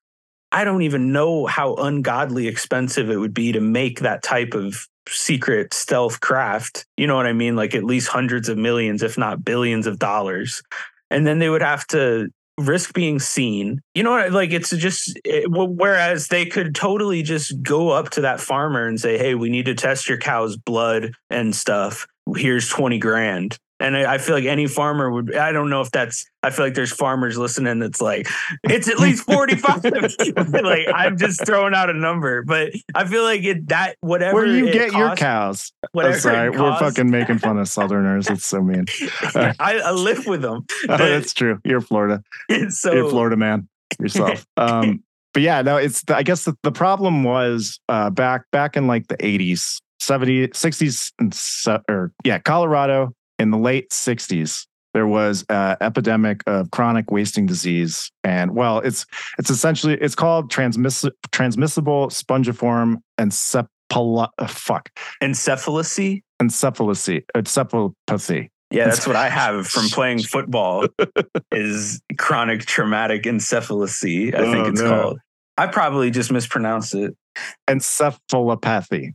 I 0.53 0.63
don't 0.63 0.83
even 0.83 1.13
know 1.13 1.47
how 1.47 1.75
ungodly 1.75 2.47
expensive 2.47 3.11
it 3.11 3.17
would 3.17 3.35
be 3.35 3.53
to 3.53 3.61
make 3.61 4.01
that 4.01 4.23
type 4.23 4.55
of 4.55 4.87
secret 5.09 5.75
stealth 5.75 6.21
craft. 6.21 6.87
You 6.97 7.07
know 7.07 7.17
what 7.17 7.27
I 7.27 7.33
mean? 7.33 7.57
Like 7.57 7.75
at 7.75 7.85
least 7.85 8.09
hundreds 8.09 8.49
of 8.49 8.59
millions, 8.59 9.03
if 9.03 9.19
not 9.19 9.45
billions 9.45 9.87
of 9.87 9.99
dollars. 9.99 10.63
And 11.11 11.27
then 11.27 11.39
they 11.39 11.49
would 11.49 11.63
have 11.63 11.87
to 11.89 12.29
risk 12.59 12.95
being 12.95 13.19
seen. 13.19 13.81
You 13.95 14.03
know 14.03 14.13
what? 14.13 14.33
Like 14.33 14.53
it's 14.53 14.71
just 14.71 15.17
eh, 15.25 15.43
it, 15.45 15.51
whereas 15.51 16.29
they 16.29 16.47
could 16.47 16.75
totally 16.75 17.23
just 17.23 17.63
go 17.63 17.91
up 17.91 18.11
to 18.11 18.23
that 18.23 18.41
farmer 18.41 18.87
and 18.87 19.01
say, 19.01 19.19
"Hey, 19.19 19.35
we 19.35 19.51
need 19.51 19.67
to 19.67 19.75
test 19.75 20.09
your 20.09 20.19
cow's 20.19 20.57
blood 20.57 21.13
and 21.31 21.55
stuff. 21.55 22.07
Here's 22.37 22.69
20 22.69 22.99
grand." 22.99 23.59
And 23.85 23.95
I, 23.99 24.15
I 24.15 24.19
feel 24.19 24.35
like 24.35 24.47
any 24.47 24.67
farmer 24.67 25.11
would, 25.11 25.37
I 25.37 25.53
don't 25.53 25.69
know 25.69 25.83
if 25.83 25.91
that's, 25.91 26.25
I 26.43 26.49
feel 26.49 26.65
like 26.65 26.73
there's 26.73 26.91
farmers 26.91 27.37
listening 27.37 27.81
that's 27.81 28.01
like, 28.01 28.27
it's 28.63 28.89
at 28.89 28.99
least 28.99 29.25
45. 29.25 29.85
like, 30.65 30.87
I'm 30.95 31.19
just 31.19 31.45
throwing 31.45 31.75
out 31.75 31.91
a 31.91 31.93
number, 31.93 32.43
but 32.45 32.73
I 32.95 33.05
feel 33.05 33.25
like 33.25 33.43
it, 33.45 33.69
that, 33.69 33.97
whatever. 34.01 34.37
Where 34.37 34.47
you 34.47 34.73
get 34.73 34.91
costs, 34.91 34.97
your 34.97 35.17
cows. 35.17 35.73
Whatever. 35.93 36.15
Oh, 36.15 36.19
sorry. 36.19 36.51
We're 36.51 36.79
fucking 36.79 37.11
making 37.11 37.41
fun 37.41 37.59
of 37.59 37.69
Southerners. 37.69 38.31
It's 38.31 38.47
so 38.47 38.63
mean. 38.63 38.87
Uh, 39.35 39.53
I, 39.59 39.79
I, 39.79 39.91
live 39.91 40.27
with 40.27 40.43
them. 40.43 40.65
oh, 40.89 40.97
that's 40.97 41.33
true. 41.33 41.59
You're 41.65 41.81
Florida. 41.81 42.23
So, 42.69 42.93
You're 42.93 43.09
Florida 43.09 43.37
man 43.37 43.69
yourself. 43.99 44.47
Um, 44.57 45.03
but 45.33 45.43
yeah, 45.43 45.63
no, 45.63 45.77
it's, 45.77 46.05
I 46.09 46.23
guess 46.23 46.45
the, 46.45 46.57
the 46.63 46.71
problem 46.71 47.25
was 47.25 47.81
uh, 47.89 48.11
back, 48.11 48.43
back 48.53 48.77
in 48.77 48.87
like 48.87 49.09
the 49.09 49.17
80s, 49.17 49.81
70s, 50.01 50.51
60s, 50.51 51.13
and, 51.19 51.83
or 51.89 52.13
yeah, 52.23 52.39
Colorado 52.39 53.13
in 53.45 53.51
the 53.51 53.59
late 53.59 53.91
60s 53.91 54.67
there 54.95 55.07
was 55.07 55.45
an 55.51 55.77
epidemic 55.81 56.41
of 56.47 56.71
chronic 56.71 57.11
wasting 57.11 57.47
disease. 57.47 58.11
And 58.23 58.55
well 58.55 58.79
it's 58.79 59.05
it's 59.39 59.51
essentially 59.51 59.95
it's 60.01 60.15
called 60.15 60.51
transmiss- 60.51 61.11
transmissible 61.31 62.09
spongiform 62.09 63.03
encephalo 63.21 64.29
uh, 64.39 64.47
fuck. 64.47 64.89
Encephalopathy 65.23 66.23
encephalopathy 66.41 67.25
encephalopathy. 67.37 68.49
Yeah 68.71 68.87
that's 68.87 69.07
what 69.07 69.15
i 69.15 69.29
have 69.29 69.67
from 69.69 69.89
playing 69.91 70.21
football 70.21 70.87
is 71.53 72.01
chronic 72.17 72.65
traumatic 72.65 73.25
encephalopathy 73.25 74.35
i 74.35 74.39
think 74.39 74.67
oh, 74.67 74.71
it's 74.71 74.81
no. 74.81 74.89
called. 74.89 75.19
I 75.57 75.69
probably 75.69 76.11
just 76.11 76.33
mispronounced 76.33 76.97
it. 76.97 77.17
Encephalopathy 77.69 79.13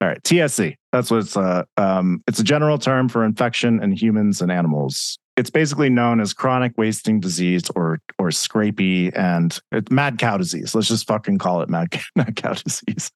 all 0.00 0.08
right, 0.08 0.22
TSE. 0.24 0.76
That's 0.92 1.10
what 1.10 1.20
it's 1.20 1.36
uh, 1.36 1.64
um, 1.76 2.22
it's 2.26 2.38
a 2.38 2.44
general 2.44 2.78
term 2.78 3.08
for 3.08 3.24
infection 3.24 3.82
in 3.82 3.92
humans 3.92 4.40
and 4.40 4.52
animals. 4.52 5.18
It's 5.36 5.50
basically 5.50 5.90
known 5.90 6.20
as 6.20 6.32
chronic 6.32 6.72
wasting 6.76 7.20
disease 7.20 7.70
or 7.74 8.00
or 8.18 8.28
scrapie 8.28 9.16
and 9.16 9.58
it's 9.72 9.90
mad 9.90 10.18
cow 10.18 10.36
disease. 10.36 10.74
Let's 10.74 10.88
just 10.88 11.06
fucking 11.06 11.38
call 11.38 11.62
it 11.62 11.68
mad, 11.68 11.88
mad 12.16 12.36
cow 12.36 12.54
disease. 12.54 13.10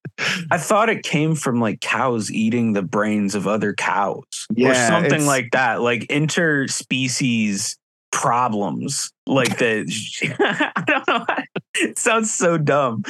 I 0.51 0.59
thought 0.59 0.89
it 0.89 1.03
came 1.03 1.35
from 1.35 1.61
like 1.61 1.81
cows 1.81 2.31
eating 2.31 2.73
the 2.73 2.83
brains 2.83 3.35
of 3.35 3.47
other 3.47 3.75
cows 3.75 4.47
yeah, 4.55 4.71
or 4.71 4.75
something 4.75 5.27
like 5.27 5.51
that, 5.53 5.83
like 5.83 6.03
interspecies 6.09 7.77
problems 8.11 9.13
like 9.27 9.59
that. 9.59 9.87
I 10.77 10.83
don't 10.87 11.09
know. 11.09 11.27
It 11.75 11.99
sounds 11.99 12.33
so 12.33 12.59
dumb. 12.59 13.05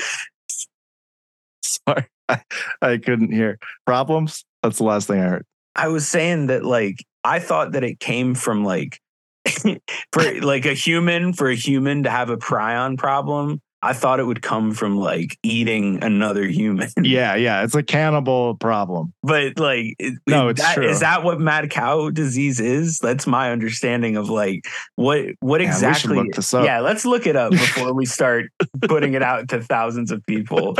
Sorry. 1.62 2.06
I, 2.30 2.42
I 2.82 2.96
couldn't 2.98 3.32
hear. 3.32 3.58
Problems? 3.86 4.44
That's 4.62 4.78
the 4.78 4.84
last 4.84 5.06
thing 5.06 5.20
I 5.20 5.28
heard. 5.28 5.46
I 5.76 5.88
was 5.88 6.06
saying 6.06 6.46
that 6.48 6.64
like 6.64 7.04
I 7.24 7.38
thought 7.38 7.72
that 7.72 7.84
it 7.84 8.00
came 8.00 8.34
from 8.34 8.64
like 8.64 9.00
for 10.12 10.40
like 10.40 10.66
a 10.66 10.74
human 10.74 11.32
for 11.32 11.48
a 11.48 11.54
human 11.54 12.02
to 12.04 12.10
have 12.10 12.30
a 12.30 12.36
prion 12.36 12.98
problem. 12.98 13.60
I 13.82 13.94
thought 13.94 14.20
it 14.20 14.24
would 14.24 14.42
come 14.42 14.72
from 14.72 14.98
like 14.98 15.38
eating 15.42 16.04
another 16.04 16.46
human. 16.46 16.90
Yeah, 17.02 17.34
yeah, 17.34 17.64
it's 17.64 17.74
a 17.74 17.82
cannibal 17.82 18.56
problem. 18.56 19.14
But 19.22 19.58
like, 19.58 19.96
no, 20.26 20.48
it's 20.48 20.60
that, 20.60 20.74
true. 20.74 20.88
Is 20.88 21.00
that 21.00 21.24
what 21.24 21.40
mad 21.40 21.70
cow 21.70 22.10
disease 22.10 22.60
is? 22.60 22.98
That's 22.98 23.26
my 23.26 23.50
understanding 23.50 24.16
of 24.16 24.28
like 24.28 24.66
what 24.96 25.24
what 25.40 25.62
yeah, 25.62 25.68
exactly. 25.68 26.30
Yeah, 26.52 26.80
let's 26.80 27.06
look 27.06 27.26
it 27.26 27.36
up 27.36 27.52
before 27.52 27.94
we 27.94 28.04
start 28.04 28.50
putting 28.82 29.14
it 29.14 29.22
out 29.22 29.48
to 29.48 29.62
thousands 29.62 30.10
of 30.10 30.24
people. 30.26 30.76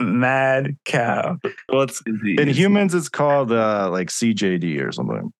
Mad 0.00 0.76
cow. 0.84 1.38
Well, 1.68 1.82
it's 1.82 2.02
in 2.06 2.48
humans, 2.48 2.94
it's 2.94 3.08
called 3.08 3.52
uh, 3.52 3.90
like 3.90 4.08
CJD 4.08 4.84
or 4.84 4.92
something. 4.92 5.32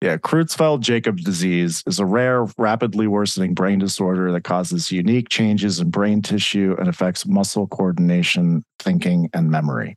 Yeah, 0.00 0.16
Creutzfeldt 0.16 0.80
Jakob 0.80 1.18
disease 1.18 1.82
is 1.86 1.98
a 1.98 2.06
rare, 2.06 2.46
rapidly 2.56 3.08
worsening 3.08 3.54
brain 3.54 3.80
disorder 3.80 4.30
that 4.30 4.44
causes 4.44 4.92
unique 4.92 5.28
changes 5.28 5.80
in 5.80 5.90
brain 5.90 6.22
tissue 6.22 6.76
and 6.78 6.88
affects 6.88 7.26
muscle 7.26 7.66
coordination, 7.66 8.62
thinking, 8.78 9.28
and 9.34 9.50
memory. 9.50 9.96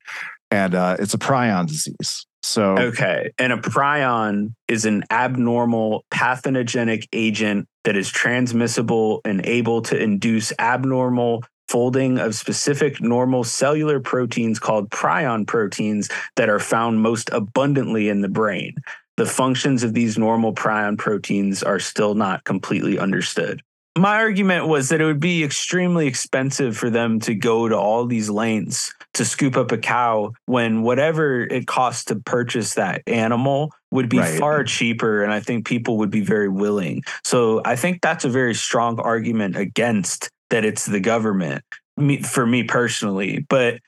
And 0.49 0.73
uh, 0.73 0.97
it's 0.99 1.13
a 1.13 1.19
prion 1.19 1.67
disease. 1.67 2.25
So, 2.41 2.77
okay. 2.77 3.31
And 3.37 3.53
a 3.53 3.57
prion 3.57 4.55
is 4.67 4.85
an 4.85 5.03
abnormal 5.11 6.03
pathogenic 6.09 7.07
agent 7.13 7.67
that 7.83 7.95
is 7.95 8.09
transmissible 8.09 9.21
and 9.23 9.45
able 9.45 9.83
to 9.83 10.01
induce 10.01 10.51
abnormal 10.57 11.43
folding 11.71 12.19
of 12.19 12.35
specific 12.35 12.99
normal 13.01 13.45
cellular 13.45 14.01
proteins 14.01 14.59
called 14.59 14.89
prion 14.89 15.47
proteins 15.47 16.09
that 16.35 16.49
are 16.49 16.59
found 16.59 17.01
most 17.01 17.29
abundantly 17.31 18.09
in 18.09 18.19
the 18.19 18.27
brain. 18.27 18.75
The 19.15 19.25
functions 19.25 19.83
of 19.83 19.93
these 19.93 20.17
normal 20.17 20.53
prion 20.53 20.97
proteins 20.97 21.63
are 21.63 21.79
still 21.79 22.13
not 22.13 22.43
completely 22.43 22.99
understood. 22.99 23.61
My 23.97 24.17
argument 24.17 24.67
was 24.67 24.89
that 24.89 24.99
it 24.99 25.05
would 25.05 25.19
be 25.19 25.43
extremely 25.43 26.07
expensive 26.07 26.75
for 26.75 26.89
them 26.89 27.19
to 27.21 27.35
go 27.35 27.69
to 27.69 27.77
all 27.77 28.05
these 28.05 28.29
lengths 28.29 28.93
to 29.13 29.25
scoop 29.25 29.55
up 29.55 29.71
a 29.71 29.77
cow 29.77 30.31
when 30.45 30.81
whatever 30.81 31.43
it 31.43 31.67
costs 31.67 32.05
to 32.05 32.15
purchase 32.15 32.75
that 32.75 33.01
animal 33.07 33.73
would 33.91 34.09
be 34.09 34.19
right. 34.19 34.39
far 34.39 34.63
cheaper. 34.63 35.23
And 35.23 35.31
I 35.31 35.41
think 35.41 35.65
people 35.65 35.97
would 35.97 36.09
be 36.09 36.21
very 36.21 36.49
willing. 36.49 37.03
So 37.23 37.61
I 37.63 37.75
think 37.75 38.01
that's 38.01 38.25
a 38.25 38.29
very 38.29 38.55
strong 38.55 38.99
argument 38.99 39.57
against 39.57 40.29
that 40.51 40.63
it's 40.63 40.85
the 40.85 40.99
government 40.99 41.63
me, 41.97 42.21
for 42.21 42.45
me 42.45 42.63
personally 42.63 43.45
but 43.49 43.79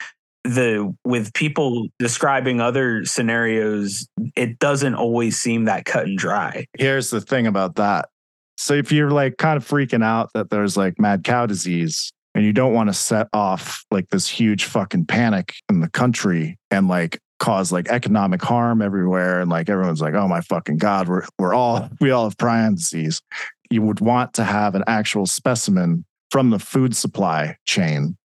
the 0.43 0.93
with 1.05 1.33
people 1.33 1.87
describing 1.99 2.59
other 2.59 3.05
scenarios 3.05 4.07
it 4.35 4.59
doesn't 4.59 4.95
always 4.95 5.39
seem 5.39 5.65
that 5.65 5.85
cut 5.85 6.05
and 6.05 6.17
dry. 6.17 6.65
Here's 6.77 7.09
the 7.09 7.21
thing 7.21 7.47
about 7.47 7.75
that. 7.75 8.09
So 8.57 8.73
if 8.73 8.91
you're 8.91 9.11
like 9.11 9.37
kind 9.37 9.57
of 9.57 9.67
freaking 9.67 10.03
out 10.03 10.31
that 10.33 10.49
there's 10.49 10.77
like 10.77 10.99
mad 10.99 11.23
cow 11.23 11.45
disease 11.45 12.11
and 12.35 12.43
you 12.43 12.53
don't 12.53 12.73
want 12.73 12.89
to 12.89 12.93
set 12.93 13.27
off 13.33 13.85
like 13.89 14.09
this 14.09 14.27
huge 14.27 14.65
fucking 14.65 15.05
panic 15.05 15.53
in 15.69 15.79
the 15.79 15.89
country 15.89 16.57
and 16.71 16.87
like 16.87 17.19
cause 17.39 17.71
like 17.71 17.87
economic 17.89 18.41
harm 18.41 18.81
everywhere 18.81 19.41
and 19.41 19.49
like 19.49 19.69
everyone's 19.69 20.01
like 20.01 20.13
oh 20.13 20.27
my 20.27 20.39
fucking 20.41 20.77
god 20.77 21.09
we're 21.09 21.25
we're 21.37 21.53
all 21.53 21.89
we 21.99 22.09
all 22.09 22.23
have 22.23 22.37
prion 22.37 22.75
disease 22.75 23.21
you 23.69 23.81
would 23.81 23.99
want 23.99 24.33
to 24.33 24.43
have 24.43 24.75
an 24.75 24.83
actual 24.87 25.25
specimen 25.25 26.05
from 26.33 26.49
the 26.49 26.57
food 26.57 26.95
supply 26.95 27.55
chain 27.63 28.17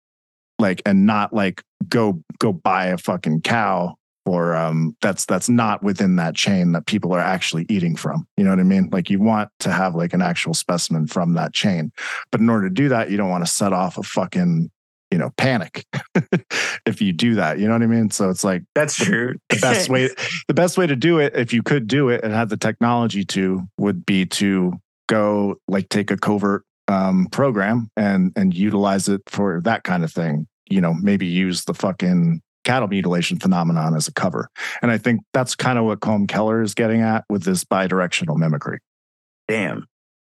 like 0.58 0.80
and 0.86 1.04
not 1.04 1.30
like 1.34 1.62
go 1.90 2.18
go 2.38 2.54
buy 2.54 2.86
a 2.86 2.96
fucking 2.96 3.42
cow 3.42 3.94
or 4.24 4.56
um 4.56 4.96
that's 5.02 5.26
that's 5.26 5.50
not 5.50 5.82
within 5.82 6.16
that 6.16 6.34
chain 6.34 6.72
that 6.72 6.86
people 6.86 7.12
are 7.12 7.20
actually 7.20 7.66
eating 7.68 7.94
from. 7.94 8.26
You 8.38 8.44
know 8.44 8.50
what 8.50 8.60
i 8.60 8.62
mean? 8.62 8.88
Like 8.90 9.10
you 9.10 9.20
want 9.20 9.50
to 9.58 9.70
have 9.70 9.94
like 9.94 10.14
an 10.14 10.22
actual 10.22 10.54
specimen 10.54 11.06
from 11.06 11.34
that 11.34 11.52
chain. 11.52 11.92
But 12.32 12.40
in 12.40 12.48
order 12.48 12.70
to 12.70 12.74
do 12.74 12.88
that 12.88 13.10
you 13.10 13.18
don't 13.18 13.28
want 13.28 13.44
to 13.44 13.52
set 13.52 13.74
off 13.74 13.98
a 13.98 14.02
fucking 14.02 14.70
you 15.10 15.18
know 15.18 15.28
panic 15.36 15.84
if 16.86 17.02
you 17.02 17.12
do 17.12 17.34
that. 17.34 17.58
You 17.58 17.66
know 17.66 17.74
what 17.74 17.82
i 17.82 17.86
mean? 17.86 18.10
So 18.10 18.30
it's 18.30 18.42
like 18.42 18.62
that's 18.74 18.96
the, 18.96 19.04
true. 19.04 19.34
the 19.50 19.56
best 19.56 19.90
way 19.90 20.08
the 20.48 20.54
best 20.54 20.78
way 20.78 20.86
to 20.86 20.96
do 20.96 21.18
it 21.18 21.36
if 21.36 21.52
you 21.52 21.62
could 21.62 21.86
do 21.86 22.08
it 22.08 22.24
and 22.24 22.32
have 22.32 22.48
the 22.48 22.56
technology 22.56 23.26
to 23.26 23.68
would 23.76 24.06
be 24.06 24.24
to 24.24 24.80
go 25.10 25.56
like 25.68 25.90
take 25.90 26.10
a 26.10 26.16
covert 26.16 26.64
um, 26.88 27.28
program 27.30 27.90
and 27.96 28.32
and 28.34 28.54
utilize 28.54 29.08
it 29.08 29.22
for 29.28 29.60
that 29.64 29.84
kind 29.84 30.04
of 30.04 30.12
thing. 30.12 30.46
You 30.68 30.80
know, 30.80 30.92
maybe 30.94 31.26
use 31.26 31.64
the 31.64 31.74
fucking 31.74 32.40
cattle 32.64 32.88
mutilation 32.88 33.38
phenomenon 33.38 33.94
as 33.94 34.08
a 34.08 34.12
cover. 34.12 34.48
And 34.82 34.90
I 34.90 34.98
think 34.98 35.22
that's 35.32 35.54
kind 35.54 35.78
of 35.78 35.84
what 35.86 36.00
Colm 36.00 36.28
Kelleher 36.28 36.60
is 36.60 36.74
getting 36.74 37.00
at 37.00 37.24
with 37.30 37.44
this 37.44 37.64
bidirectional 37.64 38.36
mimicry. 38.36 38.80
Damn. 39.46 39.86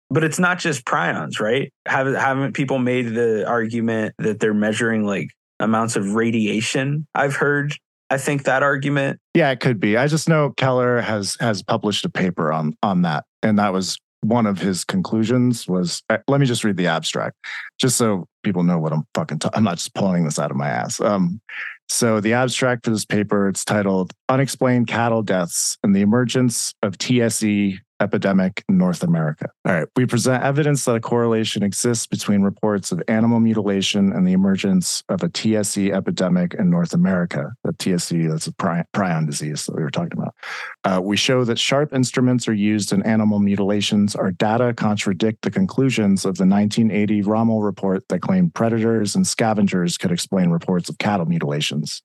but 0.09 0.23
it's 0.25 0.39
not 0.39 0.59
just 0.59 0.85
prions, 0.85 1.39
right? 1.39 1.71
Haven't 1.87 2.15
haven't 2.15 2.53
people 2.53 2.79
made 2.79 3.15
the 3.15 3.47
argument 3.47 4.13
that 4.17 4.39
they're 4.39 4.53
measuring 4.53 5.05
like 5.05 5.29
amounts 5.59 5.95
of 5.95 6.13
radiation? 6.15 7.07
I've 7.15 7.35
heard. 7.35 7.75
I 8.09 8.17
think 8.17 8.43
that 8.43 8.61
argument. 8.61 9.19
Yeah, 9.33 9.49
it 9.51 9.61
could 9.61 9.79
be. 9.79 9.97
I 9.97 10.07
just 10.07 10.29
know 10.29 10.51
Kelleher 10.57 11.01
has 11.01 11.37
has 11.39 11.63
published 11.63 12.05
a 12.05 12.09
paper 12.09 12.51
on 12.51 12.75
on 12.83 13.01
that, 13.03 13.23
and 13.41 13.57
that 13.57 13.73
was 13.73 13.97
one 14.21 14.45
of 14.45 14.59
his 14.59 14.83
conclusions. 14.83 15.67
Was 15.67 16.03
uh, 16.09 16.17
let 16.27 16.39
me 16.39 16.45
just 16.45 16.63
read 16.63 16.77
the 16.77 16.87
abstract, 16.87 17.37
just 17.79 17.97
so 17.97 18.27
people 18.43 18.63
know 18.63 18.79
what 18.79 18.93
I'm 18.93 19.03
fucking. 19.13 19.39
i 19.43 19.49
I'm 19.53 19.63
not 19.63 19.77
just 19.77 19.93
pulling 19.93 20.25
this 20.25 20.39
out 20.39 20.51
of 20.51 20.57
my 20.57 20.69
ass. 20.69 20.99
Um, 21.01 21.41
so 21.87 22.19
the 22.19 22.33
abstract 22.33 22.85
for 22.85 22.91
this 22.91 23.05
paper, 23.05 23.47
it's 23.47 23.63
titled 23.63 24.13
"Unexplained 24.29 24.87
Cattle 24.87 25.21
Deaths 25.21 25.77
and 25.83 25.95
the 25.95 26.01
Emergence 26.01 26.73
of 26.81 26.97
TSE 26.97 27.79
epidemic 27.99 28.63
in 28.67 28.77
North 28.77 29.03
America. 29.03 29.49
All 29.65 29.73
right, 29.73 29.87
we 29.95 30.05
present 30.05 30.43
evidence 30.43 30.85
that 30.85 30.95
a 30.95 30.99
correlation 30.99 31.63
exists 31.63 32.07
between 32.07 32.41
reports 32.41 32.91
of 32.91 33.01
animal 33.07 33.39
mutilation 33.39 34.11
and 34.11 34.27
the 34.27 34.33
emergence 34.33 35.03
of 35.09 35.23
a 35.23 35.29
TSE 35.29 35.91
epidemic 35.91 36.53
in 36.53 36.69
North 36.69 36.93
America. 36.93 37.53
The 37.63 37.73
TSE, 37.73 38.27
that's 38.27 38.47
a 38.47 38.51
prion 38.51 39.25
disease 39.25 39.65
that 39.65 39.75
we 39.75 39.83
were 39.83 39.91
talking 39.91 40.17
about. 40.17 40.35
Uh, 40.83 41.01
we 41.01 41.17
show 41.17 41.43
that 41.45 41.59
sharp 41.59 41.93
instruments 41.93 42.47
are 42.47 42.53
used 42.53 42.91
in 42.91 43.03
animal 43.03 43.39
mutilations. 43.39 44.15
Our 44.15 44.31
data 44.31 44.73
contradict 44.73 45.41
the 45.41 45.51
conclusions 45.51 46.25
of 46.25 46.37
the 46.37 46.45
1980 46.45 47.21
Rommel 47.21 47.61
report 47.61 48.07
that 48.09 48.21
claimed 48.21 48.53
predators 48.53 49.15
and 49.15 49.25
scavengers 49.25 49.97
could 49.97 50.11
explain 50.11 50.49
reports 50.49 50.89
of 50.89 50.97
cattle 50.97 51.25
mutilations. 51.25 52.01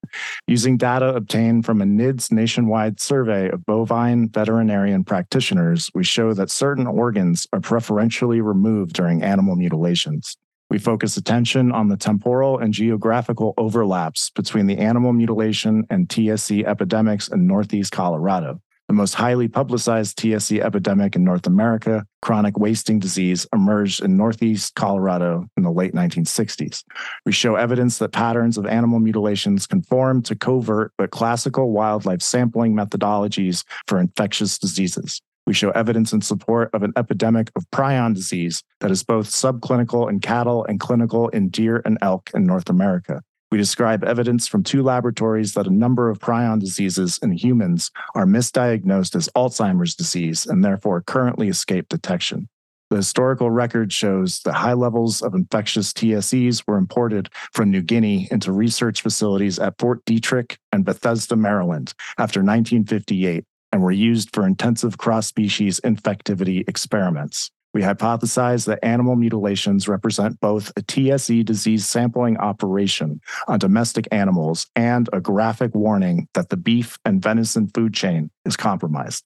Using 0.46 0.76
data 0.76 1.14
obtained 1.14 1.64
from 1.64 1.80
a 1.80 1.84
NIDS 1.84 2.30
nationwide 2.32 3.00
survey 3.00 3.48
of 3.48 3.64
bovine 3.64 4.28
veterinarian 4.28 5.04
practitioners, 5.04 5.79
we 5.94 6.02
show 6.04 6.34
that 6.34 6.50
certain 6.50 6.86
organs 6.86 7.46
are 7.52 7.60
preferentially 7.60 8.40
removed 8.40 8.92
during 8.92 9.22
animal 9.22 9.54
mutilations. 9.54 10.36
We 10.70 10.78
focus 10.78 11.16
attention 11.16 11.72
on 11.72 11.88
the 11.88 11.96
temporal 11.96 12.58
and 12.58 12.72
geographical 12.72 13.54
overlaps 13.56 14.30
between 14.30 14.66
the 14.66 14.78
animal 14.78 15.12
mutilation 15.12 15.84
and 15.90 16.08
TSE 16.08 16.64
epidemics 16.64 17.28
in 17.28 17.46
Northeast 17.46 17.90
Colorado. 17.92 18.60
The 18.90 18.94
most 18.94 19.14
highly 19.14 19.46
publicized 19.46 20.18
TSE 20.18 20.60
epidemic 20.60 21.14
in 21.14 21.22
North 21.22 21.46
America, 21.46 22.04
chronic 22.22 22.58
wasting 22.58 22.98
disease, 22.98 23.46
emerged 23.52 24.02
in 24.02 24.16
Northeast 24.16 24.74
Colorado 24.74 25.46
in 25.56 25.62
the 25.62 25.70
late 25.70 25.92
1960s. 25.92 26.82
We 27.24 27.32
show 27.32 27.54
evidence 27.54 27.98
that 27.98 28.10
patterns 28.10 28.58
of 28.58 28.66
animal 28.66 28.98
mutilations 28.98 29.66
conform 29.66 30.22
to 30.22 30.36
covert 30.36 30.92
but 30.98 31.10
classical 31.10 31.70
wildlife 31.70 32.20
sampling 32.20 32.74
methodologies 32.74 33.64
for 33.86 34.00
infectious 34.00 34.58
diseases 34.58 35.20
we 35.50 35.54
show 35.54 35.70
evidence 35.70 36.12
in 36.12 36.20
support 36.20 36.70
of 36.72 36.84
an 36.84 36.92
epidemic 36.96 37.50
of 37.56 37.68
prion 37.72 38.14
disease 38.14 38.62
that 38.78 38.92
is 38.92 39.02
both 39.02 39.26
subclinical 39.26 40.08
in 40.08 40.20
cattle 40.20 40.64
and 40.66 40.78
clinical 40.78 41.28
in 41.30 41.48
deer 41.48 41.82
and 41.84 41.98
elk 42.02 42.30
in 42.34 42.46
North 42.46 42.70
America. 42.70 43.20
We 43.50 43.58
describe 43.58 44.04
evidence 44.04 44.46
from 44.46 44.62
two 44.62 44.84
laboratories 44.84 45.54
that 45.54 45.66
a 45.66 45.74
number 45.74 46.08
of 46.08 46.20
prion 46.20 46.60
diseases 46.60 47.18
in 47.20 47.32
humans 47.32 47.90
are 48.14 48.26
misdiagnosed 48.26 49.16
as 49.16 49.28
Alzheimer's 49.34 49.96
disease 49.96 50.46
and 50.46 50.64
therefore 50.64 51.02
currently 51.02 51.48
escape 51.48 51.88
detection. 51.88 52.48
The 52.90 52.98
historical 52.98 53.50
record 53.50 53.92
shows 53.92 54.42
that 54.44 54.52
high 54.52 54.74
levels 54.74 55.20
of 55.20 55.34
infectious 55.34 55.92
TSEs 55.92 56.62
were 56.68 56.76
imported 56.76 57.28
from 57.52 57.72
New 57.72 57.82
Guinea 57.82 58.28
into 58.30 58.52
research 58.52 59.02
facilities 59.02 59.58
at 59.58 59.74
Fort 59.80 60.04
Detrick 60.04 60.58
and 60.70 60.84
Bethesda, 60.84 61.34
Maryland 61.34 61.92
after 62.18 62.38
1958 62.38 63.44
and 63.72 63.82
were 63.82 63.92
used 63.92 64.34
for 64.34 64.46
intensive 64.46 64.98
cross 64.98 65.26
species 65.26 65.80
infectivity 65.80 66.68
experiments. 66.68 67.50
We 67.72 67.82
hypothesize 67.82 68.66
that 68.66 68.80
animal 68.82 69.14
mutilations 69.14 69.86
represent 69.86 70.40
both 70.40 70.72
a 70.76 70.82
TSE 70.82 71.44
disease 71.44 71.86
sampling 71.86 72.36
operation 72.38 73.20
on 73.46 73.60
domestic 73.60 74.08
animals 74.10 74.66
and 74.74 75.08
a 75.12 75.20
graphic 75.20 75.74
warning 75.74 76.26
that 76.34 76.48
the 76.48 76.56
beef 76.56 76.98
and 77.04 77.22
venison 77.22 77.68
food 77.68 77.94
chain 77.94 78.30
is 78.44 78.56
compromised. 78.56 79.24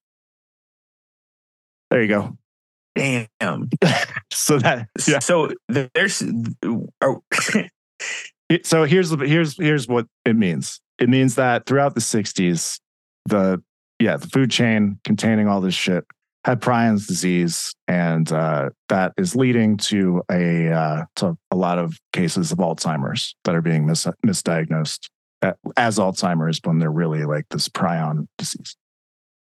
There 1.91 2.03
you 2.03 2.09
go. 2.09 2.37
Damn. 2.95 3.71
so 4.31 4.59
that 4.59 4.89
yeah. 5.07 5.19
so 5.21 5.51
there's 5.69 6.23
oh. 7.01 7.23
so 8.63 8.85
here's 8.85 9.11
here's 9.11 9.57
here's 9.57 9.89
what 9.89 10.07
it 10.25 10.37
means. 10.37 10.81
It 10.99 11.09
means 11.09 11.35
that 11.37 11.67
throughout 11.67 11.95
the 11.95 12.01
60s, 12.01 12.79
the 13.27 13.63
yeah, 13.99 14.17
the 14.17 14.27
food 14.27 14.51
chain 14.51 14.99
containing 15.05 15.49
all 15.49 15.61
this 15.61 15.75
shit 15.75 16.05
had 16.45 16.61
prions 16.61 17.07
disease, 17.07 17.75
and 17.89 18.31
uh, 18.31 18.71
that 18.89 19.13
is 19.17 19.35
leading 19.35 19.77
to 19.79 20.23
a 20.31 20.71
uh, 20.71 21.05
to 21.17 21.37
a 21.51 21.57
lot 21.57 21.79
of 21.79 21.99
cases 22.13 22.53
of 22.53 22.59
Alzheimer's 22.59 23.35
that 23.45 23.55
are 23.55 23.63
being 23.63 23.87
mis- 23.87 24.07
misdiagnosed 24.25 25.09
as 25.77 25.99
Alzheimer's 25.99 26.61
when 26.65 26.79
they're 26.79 26.91
really 26.91 27.25
like 27.25 27.47
this 27.51 27.69
prion 27.69 28.27
disease. 28.39 28.77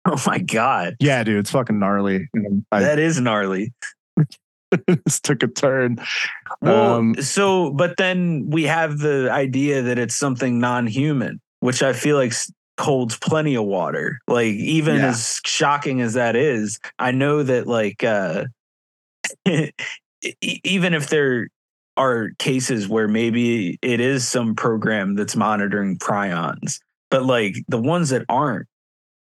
Oh 0.06 0.22
my 0.26 0.39
god! 0.39 0.95
Yeah, 0.99 1.24
dude, 1.24 1.39
it's 1.39 1.51
fucking 1.51 1.80
gnarly. 1.80 2.30
I, 2.72 2.82
that 2.82 2.99
is 2.99 3.20
gnarly. 3.20 3.74
this 4.88 5.20
took 5.20 5.43
a 5.43 5.47
turn. 5.47 5.97
Well, 6.62 6.95
um, 6.95 7.16
so 7.16 7.72
but 7.72 7.97
then 7.97 8.49
we 8.49 8.64
have 8.64 8.99
the 8.99 9.30
idea 9.32 9.82
that 9.84 9.97
it's 9.97 10.16
something 10.16 10.60
non-human, 10.60 11.41
which 11.60 11.84
I 11.84 11.93
feel 11.93 12.18
like 12.18 12.34
holds 12.80 13.17
plenty 13.17 13.55
of 13.55 13.65
water. 13.65 14.19
Like 14.28 14.53
even 14.53 14.97
yeah. 14.97 15.09
as 15.09 15.39
shocking 15.45 16.01
as 16.01 16.13
that 16.13 16.36
is, 16.36 16.80
I 16.99 17.11
know 17.11 17.43
that 17.43 17.67
like 17.67 18.03
uh 18.03 18.45
even 20.41 20.93
if 20.93 21.09
there 21.09 21.49
are 21.95 22.32
cases 22.39 22.88
where 22.88 23.07
maybe 23.07 23.78
it 23.82 23.99
is 23.99 24.28
some 24.28 24.55
program 24.55 25.15
that's 25.15 25.36
monitoring 25.36 25.97
prions, 25.97 26.80
but 27.11 27.24
like 27.24 27.55
the 27.67 27.78
ones 27.78 28.09
that 28.09 28.26
aren't, 28.30 28.67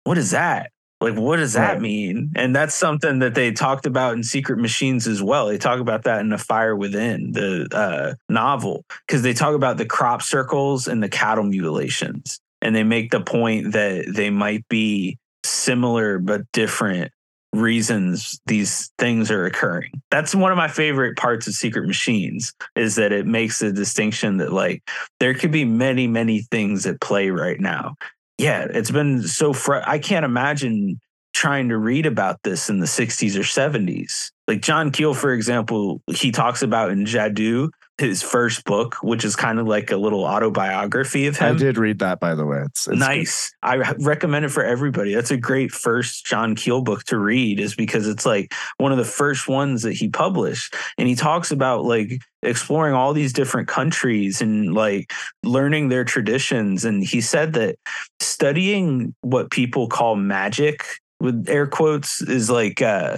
what 0.04 0.18
is 0.18 0.32
that? 0.32 0.72
Like, 1.02 1.16
what 1.16 1.38
does 1.38 1.54
that 1.54 1.74
right. 1.74 1.82
mean? 1.82 2.32
And 2.36 2.56
that's 2.56 2.76
something 2.76 3.20
that 3.20 3.34
they 3.34 3.52
talked 3.52 3.88
about 3.88 4.14
in 4.14 4.22
Secret 4.22 4.60
Machines 4.60 5.08
as 5.08 5.22
well. 5.22 5.48
They 5.48 5.58
talk 5.58 5.80
about 5.80 6.04
that 6.04 6.20
in 6.20 6.30
The 6.30 6.38
Fire 6.38 6.76
Within, 6.76 7.32
the 7.32 7.68
uh, 7.72 8.14
novel, 8.30 8.86
because 9.08 9.24
they 9.24 9.34
talk 9.34 9.56
about 9.56 9.78
the 9.78 9.86
crop 9.86 10.22
circles 10.22 10.88
and 10.88 11.02
the 11.02 11.10
cattle 11.10 11.44
mutilations 11.44 12.40
and 12.62 12.76
they 12.76 12.84
make 12.84 13.12
the 13.12 13.22
point 13.22 13.74
that 13.74 14.06
they 14.08 14.30
might 14.30 14.68
be 14.70 15.18
similar 15.44 16.20
but 16.20 16.42
different 16.52 17.12
reasons 17.54 18.40
these 18.46 18.92
things 18.98 19.30
are 19.30 19.46
occurring. 19.46 19.92
That's 20.10 20.34
one 20.34 20.52
of 20.52 20.58
my 20.58 20.68
favorite 20.68 21.18
parts 21.18 21.48
of 21.48 21.54
Secret 21.54 21.86
Machines 21.86 22.54
is 22.76 22.96
that 22.96 23.12
it 23.12 23.26
makes 23.26 23.62
a 23.62 23.72
distinction 23.72 24.38
that 24.38 24.54
like 24.54 24.84
there 25.20 25.34
could 25.34 25.52
be 25.52 25.66
many 25.66 26.08
many 26.08 26.44
things 26.52 26.86
at 26.86 27.02
play 27.02 27.30
right 27.30 27.60
now. 27.60 27.96
Yeah, 28.38 28.68
it's 28.70 28.92
been 28.92 29.24
so 29.24 29.54
fr- 29.54 29.84
I 29.86 30.00
can't 30.00 30.26
imagine 30.26 31.00
trying 31.34 31.70
to 31.70 31.78
read 31.78 32.06
about 32.06 32.42
this 32.44 32.70
in 32.70 32.80
the 32.80 32.86
60s 32.86 33.36
or 33.36 33.42
70s. 33.42 34.32
Like 34.48 34.62
John 34.62 34.92
Keel 34.92 35.14
for 35.14 35.34
example, 35.34 36.02
he 36.08 36.32
talks 36.32 36.62
about 36.62 36.92
in 36.92 37.06
Jadoo 37.06 37.70
his 38.02 38.22
first 38.22 38.66
book, 38.66 38.96
which 39.02 39.24
is 39.24 39.38
kind 39.38 39.60
of 39.60 39.68
like 39.68 39.92
a 39.92 39.96
little 39.96 40.26
autobiography 40.26 41.28
of 41.28 41.38
him. 41.38 41.56
I 41.56 41.58
did 41.58 41.78
read 41.78 42.00
that, 42.00 42.20
by 42.20 42.36
the 42.36 42.46
way. 42.46 42.64
It's, 42.66 42.88
it's 42.88 43.00
nice. 43.00 43.54
Good. 43.64 43.82
I 43.84 43.94
recommend 44.00 44.44
it 44.44 44.50
for 44.50 44.66
everybody. 44.66 45.14
That's 45.14 45.32
a 45.32 45.38
great 45.38 45.72
first 45.72 46.26
John 46.26 46.56
Keel 46.56 46.82
book 46.82 47.04
to 47.06 47.18
read, 47.18 47.60
is 47.60 47.76
because 47.76 48.08
it's 48.08 48.26
like 48.26 48.54
one 48.78 48.92
of 48.92 48.98
the 48.98 49.06
first 49.06 49.48
ones 49.48 49.84
that 49.84 49.94
he 49.94 50.10
published, 50.10 50.76
and 50.98 51.08
he 51.08 51.16
talks 51.16 51.52
about 51.52 51.86
like 51.86 52.20
exploring 52.44 52.94
all 52.94 53.14
these 53.14 53.32
different 53.34 53.68
countries 53.68 54.42
and 54.42 54.74
like 54.74 55.14
learning 55.44 55.90
their 55.90 56.04
traditions. 56.04 56.84
And 56.84 57.04
he 57.04 57.22
said 57.22 57.54
that 57.54 57.76
studying 58.20 59.16
what 59.22 59.52
people 59.52 59.88
call 59.88 60.16
magic 60.16 60.84
with 61.22 61.48
air 61.48 61.68
quotes 61.68 62.22
is 62.22 62.50
like 62.50 62.82
uh 62.82 63.18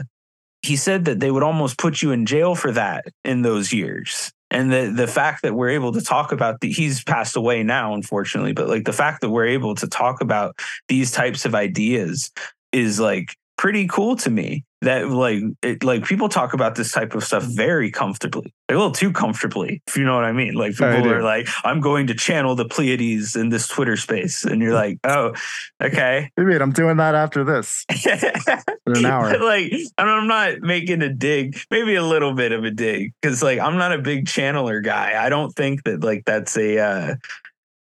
he 0.62 0.76
said 0.78 1.06
that 1.06 1.20
they 1.20 1.30
would 1.30 1.44
almost 1.44 1.78
put 1.78 2.02
you 2.02 2.12
in 2.12 2.26
jail 2.26 2.56
for 2.56 2.72
that 2.72 3.06
in 3.24 3.42
those 3.42 3.72
years 3.74 4.32
and 4.54 4.72
the 4.72 4.94
the 4.96 5.08
fact 5.08 5.42
that 5.42 5.56
we're 5.56 5.70
able 5.70 5.92
to 5.92 6.02
talk 6.02 6.32
about 6.32 6.64
he's 6.64 7.04
passed 7.04 7.36
away 7.36 7.64
now 7.64 7.94
unfortunately 7.94 8.54
but 8.54 8.70
like 8.70 8.86
the 8.86 8.94
fact 8.94 9.22
that 9.22 9.30
we're 9.30 9.48
able 9.48 9.76
to 9.76 9.88
talk 9.88 10.22
about 10.22 10.58
these 10.88 11.12
types 11.12 11.44
of 11.46 11.56
ideas 11.56 12.32
is 12.72 13.00
like 13.00 13.36
pretty 13.58 13.88
cool 13.88 14.16
to 14.16 14.30
me 14.30 14.64
that 14.84 15.10
like 15.10 15.42
it, 15.62 15.84
like 15.84 16.06
people 16.06 16.30
talk 16.30 16.54
about 16.54 16.76
this 16.76 16.92
type 16.92 17.16
of 17.16 17.24
stuff 17.24 17.44
very 17.44 17.92
comfortably 17.92 18.54
a 18.70 18.74
little 18.74 18.92
too 18.92 19.12
comfortably 19.12 19.82
if 19.88 19.98
you 19.98 20.04
know 20.04 20.16
what 20.16 20.24
i 20.24 20.32
mean. 20.32 20.54
Like 20.54 20.72
people 20.74 21.12
are 21.12 21.24
like 21.24 21.48
i'm 21.64 21.82
going 21.82 22.08
to 22.08 22.14
channel 22.14 22.56
the 22.56 22.66
pleiades 22.66 23.36
in 23.36 23.50
this 23.50 23.68
twitter 23.68 23.98
space 23.98 24.46
and 24.46 24.62
you're 24.62 24.74
like 24.74 25.00
oh 25.04 25.34
okay. 25.82 26.30
I 26.38 26.42
mean, 26.42 26.62
i'm 26.62 26.72
doing 26.72 26.98
that 26.98 27.16
after 27.16 27.44
this. 27.44 27.86
In 28.86 28.98
an 28.98 29.06
hour. 29.06 29.38
Like 29.40 29.74
i'm 29.98 30.28
not 30.28 30.62
making 30.62 31.02
a 31.02 31.14
dig 31.14 31.58
maybe 31.72 31.96
a 31.96 32.04
little 32.04 32.34
bit 32.34 32.52
of 32.52 32.64
a 32.64 32.72
dig 32.72 33.14
because 33.22 33.42
like 33.42 33.60
i'm 33.60 33.78
not 33.78 33.94
a 33.94 34.00
big 34.00 34.26
channeler 34.26 34.84
guy. 34.84 35.24
I 35.24 35.30
don't 35.30 35.52
think 35.52 35.84
that 35.84 36.04
like 36.04 36.24
that's 36.26 36.58
a 36.58 36.80
uh 36.80 37.16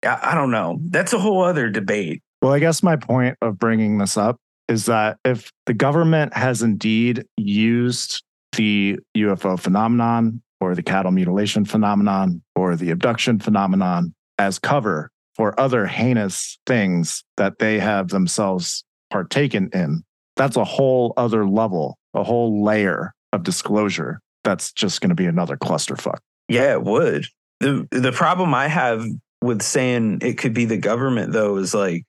I 0.05 0.35
don't 0.35 0.51
know. 0.51 0.79
That's 0.81 1.13
a 1.13 1.19
whole 1.19 1.45
other 1.45 1.69
debate. 1.69 2.21
Well 2.41 2.51
i 2.51 2.59
guess 2.59 2.83
my 2.83 2.97
point 2.97 3.37
of 3.41 3.57
bringing 3.57 3.99
this 3.99 4.17
up 4.17 4.37
is 4.67 4.85
that 4.85 5.17
if 5.25 5.51
the 5.65 5.73
government 5.73 6.35
has 6.35 6.61
indeed 6.61 7.25
used 7.37 8.23
the 8.55 8.99
UFO 9.17 9.59
phenomenon 9.59 10.41
or 10.59 10.75
the 10.75 10.83
cattle 10.83 11.11
mutilation 11.11 11.65
phenomenon 11.65 12.41
or 12.55 12.75
the 12.75 12.91
abduction 12.91 13.39
phenomenon 13.39 14.13
as 14.37 14.59
cover 14.59 15.11
for 15.35 15.59
other 15.59 15.85
heinous 15.85 16.57
things 16.65 17.23
that 17.37 17.59
they 17.59 17.79
have 17.79 18.09
themselves 18.09 18.83
partaken 19.09 19.69
in. 19.73 20.03
That's 20.35 20.57
a 20.57 20.63
whole 20.63 21.13
other 21.17 21.45
level, 21.47 21.97
a 22.13 22.23
whole 22.23 22.63
layer 22.63 23.13
of 23.31 23.43
disclosure. 23.43 24.19
That's 24.43 24.71
just 24.71 25.01
going 25.01 25.09
to 25.09 25.15
be 25.15 25.25
another 25.25 25.57
clusterfuck. 25.57 26.19
Yeah, 26.47 26.73
it 26.73 26.83
would. 26.83 27.25
The 27.59 27.87
the 27.91 28.11
problem 28.11 28.53
I 28.53 28.67
have 28.67 29.05
with 29.41 29.61
saying 29.61 30.19
it 30.21 30.37
could 30.37 30.53
be 30.53 30.65
the 30.65 30.77
government 30.77 31.33
though 31.33 31.57
is 31.57 31.73
like 31.73 32.03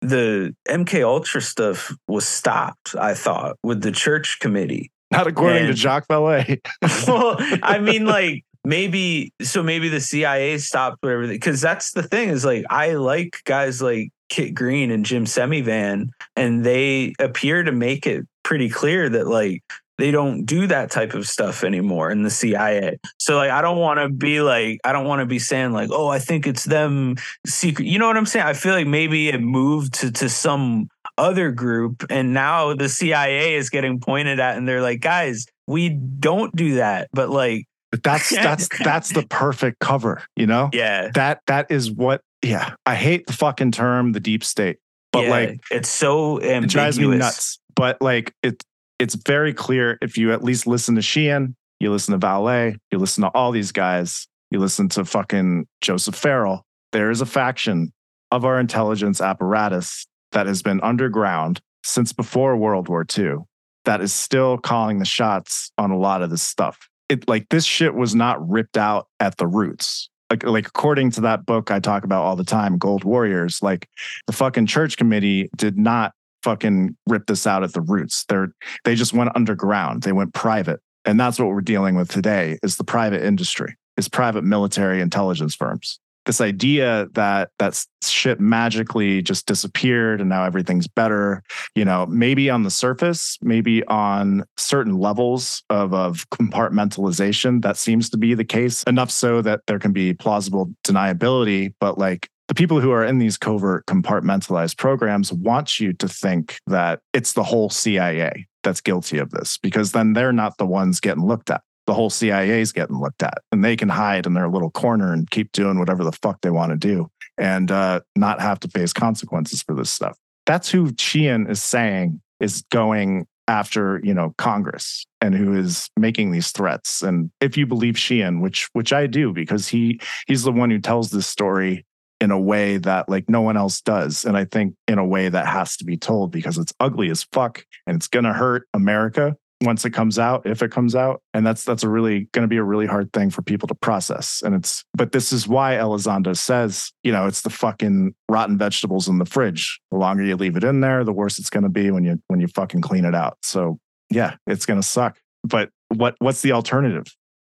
the 0.00 0.54
MK 0.68 1.04
Ultra 1.04 1.40
stuff 1.40 1.92
was 2.08 2.26
stopped, 2.26 2.94
I 2.98 3.14
thought, 3.14 3.56
with 3.62 3.82
the 3.82 3.92
church 3.92 4.38
committee. 4.40 4.90
Not 5.10 5.26
according 5.26 5.66
and, 5.66 5.68
to 5.68 5.74
Jacques 5.74 6.08
Vallée. 6.08 6.60
well, 7.06 7.36
I 7.62 7.78
mean, 7.78 8.06
like 8.06 8.44
maybe 8.64 9.32
so 9.42 9.62
maybe 9.62 9.88
the 9.88 10.00
CIA 10.00 10.58
stopped 10.58 10.98
whatever 11.00 11.28
because 11.28 11.60
that's 11.60 11.92
the 11.92 12.02
thing 12.02 12.28
is 12.30 12.44
like 12.44 12.64
I 12.68 12.94
like 12.94 13.40
guys 13.44 13.80
like 13.80 14.10
Kit 14.28 14.54
Green 14.54 14.90
and 14.90 15.04
Jim 15.04 15.24
Semivan, 15.24 16.08
and 16.34 16.64
they 16.64 17.14
appear 17.20 17.62
to 17.62 17.72
make 17.72 18.06
it 18.06 18.26
pretty 18.42 18.68
clear 18.68 19.08
that 19.08 19.28
like 19.28 19.62
they 19.98 20.10
don't 20.10 20.44
do 20.44 20.66
that 20.66 20.90
type 20.90 21.14
of 21.14 21.26
stuff 21.26 21.64
anymore 21.64 22.10
in 22.10 22.22
the 22.22 22.30
CIA. 22.30 22.98
So 23.18 23.36
like 23.36 23.50
I 23.50 23.62
don't 23.62 23.78
want 23.78 24.00
to 24.00 24.08
be 24.08 24.40
like 24.40 24.80
I 24.84 24.92
don't 24.92 25.06
want 25.06 25.20
to 25.20 25.26
be 25.26 25.38
saying 25.38 25.72
like 25.72 25.90
oh 25.92 26.08
I 26.08 26.18
think 26.18 26.46
it's 26.46 26.64
them 26.64 27.16
secret. 27.46 27.86
You 27.86 27.98
know 27.98 28.06
what 28.06 28.16
I'm 28.16 28.26
saying? 28.26 28.46
I 28.46 28.52
feel 28.52 28.74
like 28.74 28.86
maybe 28.86 29.28
it 29.28 29.40
moved 29.40 29.94
to 29.94 30.12
to 30.12 30.28
some 30.28 30.88
other 31.18 31.50
group 31.50 32.04
and 32.10 32.34
now 32.34 32.74
the 32.74 32.88
CIA 32.88 33.54
is 33.54 33.70
getting 33.70 34.00
pointed 34.00 34.38
at 34.38 34.58
and 34.58 34.68
they're 34.68 34.82
like 34.82 35.00
guys 35.00 35.46
we 35.66 35.88
don't 35.88 36.54
do 36.54 36.74
that 36.74 37.08
but 37.14 37.30
like 37.30 37.66
but 37.90 38.02
that's 38.02 38.30
that's 38.34 38.68
that's 38.82 39.10
the 39.10 39.26
perfect 39.26 39.78
cover, 39.78 40.22
you 40.36 40.46
know? 40.46 40.70
Yeah. 40.72 41.10
That 41.14 41.40
that 41.46 41.70
is 41.70 41.90
what 41.90 42.22
yeah. 42.42 42.74
I 42.84 42.94
hate 42.94 43.26
the 43.26 43.32
fucking 43.32 43.72
term 43.72 44.12
the 44.12 44.20
deep 44.20 44.44
state. 44.44 44.78
But 45.12 45.24
yeah, 45.24 45.30
like 45.30 45.60
it's 45.70 45.88
so 45.88 46.40
ambiguous. 46.40 46.64
It 46.64 46.70
drives 46.70 47.00
me 47.00 47.06
nuts. 47.16 47.58
But 47.74 48.00
like 48.00 48.34
it 48.42 48.62
it's 48.98 49.14
very 49.14 49.52
clear 49.52 49.98
if 50.00 50.16
you 50.16 50.32
at 50.32 50.42
least 50.42 50.66
listen 50.66 50.94
to 50.94 51.02
Sheehan, 51.02 51.54
you 51.80 51.90
listen 51.90 52.18
to 52.18 52.26
Vallée, 52.26 52.76
you 52.90 52.98
listen 52.98 53.22
to 53.22 53.28
all 53.28 53.52
these 53.52 53.72
guys, 53.72 54.26
you 54.50 54.58
listen 54.58 54.88
to 54.90 55.04
fucking 55.04 55.66
Joseph 55.80 56.14
Farrell, 56.14 56.64
there 56.92 57.10
is 57.10 57.20
a 57.20 57.26
faction 57.26 57.92
of 58.30 58.44
our 58.44 58.58
intelligence 58.58 59.20
apparatus 59.20 60.06
that 60.32 60.46
has 60.46 60.62
been 60.62 60.80
underground 60.82 61.60
since 61.84 62.12
before 62.12 62.56
World 62.56 62.88
War 62.88 63.06
II 63.16 63.36
that 63.84 64.00
is 64.00 64.12
still 64.12 64.58
calling 64.58 64.98
the 64.98 65.04
shots 65.04 65.70
on 65.78 65.90
a 65.90 65.96
lot 65.96 66.22
of 66.22 66.30
this 66.30 66.42
stuff. 66.42 66.88
It 67.08 67.28
like 67.28 67.48
this 67.50 67.64
shit 67.64 67.94
was 67.94 68.14
not 68.14 68.46
ripped 68.48 68.76
out 68.76 69.06
at 69.20 69.36
the 69.36 69.46
roots. 69.46 70.10
Like, 70.28 70.42
like 70.42 70.66
according 70.66 71.12
to 71.12 71.20
that 71.22 71.46
book 71.46 71.70
I 71.70 71.78
talk 71.78 72.02
about 72.02 72.24
all 72.24 72.34
the 72.34 72.44
time, 72.44 72.78
Gold 72.78 73.04
Warriors, 73.04 73.62
like 73.62 73.88
the 74.26 74.32
fucking 74.32 74.66
church 74.66 74.96
committee 74.96 75.48
did 75.56 75.78
not 75.78 76.12
fucking 76.46 76.96
rip 77.08 77.26
this 77.26 77.44
out 77.44 77.64
at 77.64 77.72
the 77.72 77.80
roots. 77.80 78.24
They're 78.28 78.52
they 78.84 78.94
just 78.94 79.12
went 79.12 79.32
underground. 79.34 80.04
They 80.04 80.12
went 80.12 80.32
private. 80.32 80.80
And 81.04 81.18
that's 81.18 81.40
what 81.40 81.48
we're 81.48 81.60
dealing 81.60 81.96
with 81.96 82.08
today 82.08 82.58
is 82.62 82.76
the 82.76 82.84
private 82.84 83.22
industry, 83.22 83.74
is 83.96 84.08
private 84.08 84.44
military 84.44 85.00
intelligence 85.00 85.56
firms. 85.56 85.98
This 86.24 86.40
idea 86.40 87.06
that 87.14 87.50
that 87.58 87.84
shit 88.02 88.40
magically 88.40 89.22
just 89.22 89.46
disappeared 89.46 90.20
and 90.20 90.28
now 90.28 90.44
everything's 90.44 90.88
better, 90.88 91.42
you 91.76 91.84
know, 91.84 92.06
maybe 92.06 92.50
on 92.50 92.62
the 92.64 92.70
surface, 92.70 93.38
maybe 93.42 93.84
on 93.86 94.44
certain 94.56 94.98
levels 94.98 95.62
of, 95.70 95.94
of 95.94 96.28
compartmentalization, 96.30 97.62
that 97.62 97.76
seems 97.76 98.10
to 98.10 98.16
be 98.16 98.34
the 98.34 98.44
case. 98.44 98.82
Enough 98.84 99.10
so 99.10 99.42
that 99.42 99.60
there 99.66 99.78
can 99.78 99.92
be 99.92 100.14
plausible 100.14 100.72
deniability, 100.84 101.72
but 101.78 101.98
like 101.98 102.28
the 102.48 102.54
people 102.54 102.80
who 102.80 102.92
are 102.92 103.04
in 103.04 103.18
these 103.18 103.36
covert 103.36 103.86
compartmentalized 103.86 104.76
programs 104.76 105.32
want 105.32 105.80
you 105.80 105.92
to 105.94 106.08
think 106.08 106.60
that 106.66 107.00
it's 107.12 107.32
the 107.32 107.42
whole 107.42 107.70
CIA 107.70 108.46
that's 108.62 108.80
guilty 108.80 109.18
of 109.18 109.30
this 109.30 109.58
because 109.58 109.92
then 109.92 110.12
they're 110.12 110.32
not 110.32 110.58
the 110.58 110.66
ones 110.66 111.00
getting 111.00 111.26
looked 111.26 111.50
at. 111.50 111.62
The 111.86 111.94
whole 111.94 112.10
CIA 112.10 112.60
is 112.60 112.72
getting 112.72 113.00
looked 113.00 113.22
at 113.22 113.38
and 113.52 113.64
they 113.64 113.76
can 113.76 113.88
hide 113.88 114.26
in 114.26 114.34
their 114.34 114.48
little 114.48 114.70
corner 114.70 115.12
and 115.12 115.30
keep 115.30 115.52
doing 115.52 115.78
whatever 115.78 116.04
the 116.04 116.12
fuck 116.12 116.40
they 116.40 116.50
want 116.50 116.70
to 116.70 116.76
do 116.76 117.08
and 117.38 117.70
uh, 117.70 118.00
not 118.16 118.40
have 118.40 118.60
to 118.60 118.68
face 118.68 118.92
consequences 118.92 119.62
for 119.62 119.74
this 119.74 119.90
stuff. 119.90 120.18
That's 120.46 120.68
who 120.68 120.92
Sheehan 120.98 121.48
is 121.48 121.62
saying 121.62 122.20
is 122.40 122.62
going 122.70 123.26
after 123.48 124.00
you 124.02 124.12
know 124.12 124.34
Congress 124.38 125.06
and 125.20 125.34
who 125.34 125.56
is 125.56 125.88
making 125.96 126.32
these 126.32 126.50
threats. 126.50 127.02
And 127.02 127.30
if 127.40 127.56
you 127.56 127.66
believe 127.66 127.98
Sheehan, 127.98 128.40
which 128.40 128.68
which 128.72 128.92
I 128.92 129.06
do, 129.06 129.32
because 129.32 129.68
he 129.68 130.00
he's 130.26 130.42
the 130.42 130.52
one 130.52 130.70
who 130.70 130.78
tells 130.78 131.10
this 131.10 131.26
story 131.26 131.84
in 132.20 132.30
a 132.30 132.40
way 132.40 132.78
that 132.78 133.08
like 133.08 133.28
no 133.28 133.42
one 133.42 133.56
else 133.56 133.80
does. 133.80 134.24
And 134.24 134.36
I 134.36 134.44
think 134.44 134.74
in 134.88 134.98
a 134.98 135.04
way 135.04 135.28
that 135.28 135.46
has 135.46 135.76
to 135.78 135.84
be 135.84 135.96
told 135.96 136.32
because 136.32 136.58
it's 136.58 136.72
ugly 136.80 137.10
as 137.10 137.24
fuck 137.32 137.64
and 137.86 137.96
it's 137.96 138.08
gonna 138.08 138.32
hurt 138.32 138.66
America 138.72 139.36
once 139.62 139.84
it 139.84 139.90
comes 139.90 140.18
out, 140.18 140.46
if 140.46 140.62
it 140.62 140.70
comes 140.70 140.94
out. 140.94 141.22
And 141.34 141.46
that's 141.46 141.64
that's 141.64 141.82
a 141.82 141.88
really 141.88 142.28
gonna 142.32 142.46
be 142.46 142.56
a 142.56 142.62
really 142.62 142.86
hard 142.86 143.12
thing 143.12 143.30
for 143.30 143.42
people 143.42 143.68
to 143.68 143.74
process. 143.74 144.42
And 144.44 144.54
it's 144.54 144.84
but 144.94 145.12
this 145.12 145.32
is 145.32 145.46
why 145.46 145.74
Elizondo 145.74 146.36
says, 146.36 146.92
you 147.02 147.12
know, 147.12 147.26
it's 147.26 147.42
the 147.42 147.50
fucking 147.50 148.14
rotten 148.28 148.58
vegetables 148.58 149.08
in 149.08 149.18
the 149.18 149.26
fridge. 149.26 149.80
The 149.90 149.98
longer 149.98 150.24
you 150.24 150.36
leave 150.36 150.56
it 150.56 150.64
in 150.64 150.80
there, 150.80 151.04
the 151.04 151.12
worse 151.12 151.38
it's 151.38 151.50
gonna 151.50 151.68
be 151.68 151.90
when 151.90 152.04
you 152.04 152.20
when 152.28 152.40
you 152.40 152.48
fucking 152.48 152.80
clean 152.80 153.04
it 153.04 153.14
out. 153.14 153.38
So 153.42 153.78
yeah, 154.10 154.36
it's 154.46 154.66
gonna 154.66 154.82
suck. 154.82 155.18
But 155.44 155.70
what 155.94 156.16
what's 156.18 156.42
the 156.42 156.52
alternative? 156.52 157.06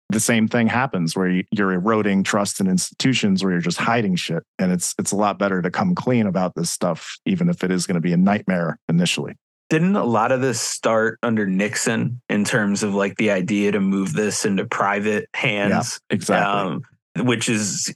The 0.09 0.19
same 0.19 0.47
thing 0.47 0.67
happens 0.67 1.15
where 1.15 1.41
you're 1.51 1.73
eroding 1.73 2.23
trust 2.23 2.59
in 2.59 2.67
institutions 2.67 3.43
where 3.43 3.53
you're 3.53 3.61
just 3.61 3.77
hiding 3.77 4.15
shit 4.15 4.43
and 4.59 4.71
it's 4.71 4.93
it's 4.99 5.11
a 5.11 5.15
lot 5.15 5.39
better 5.39 5.61
to 5.61 5.71
come 5.71 5.95
clean 5.95 6.27
about 6.27 6.53
this 6.55 6.69
stuff 6.69 7.17
even 7.25 7.49
if 7.49 7.63
it 7.63 7.71
is 7.71 7.87
going 7.87 7.95
to 7.95 8.01
be 8.01 8.13
a 8.13 8.17
nightmare 8.17 8.77
initially 8.87 9.35
didn't 9.69 9.95
a 9.95 10.03
lot 10.03 10.31
of 10.31 10.41
this 10.41 10.61
start 10.61 11.17
under 11.23 11.47
Nixon 11.47 12.21
in 12.29 12.43
terms 12.45 12.83
of 12.83 12.93
like 12.93 13.17
the 13.17 13.31
idea 13.31 13.71
to 13.71 13.79
move 13.79 14.13
this 14.13 14.45
into 14.45 14.65
private 14.65 15.27
hands? 15.33 15.99
Yeah, 16.09 16.15
exactly. 16.15 16.61
Um, 16.61 17.25
which 17.25 17.49
is 17.49 17.93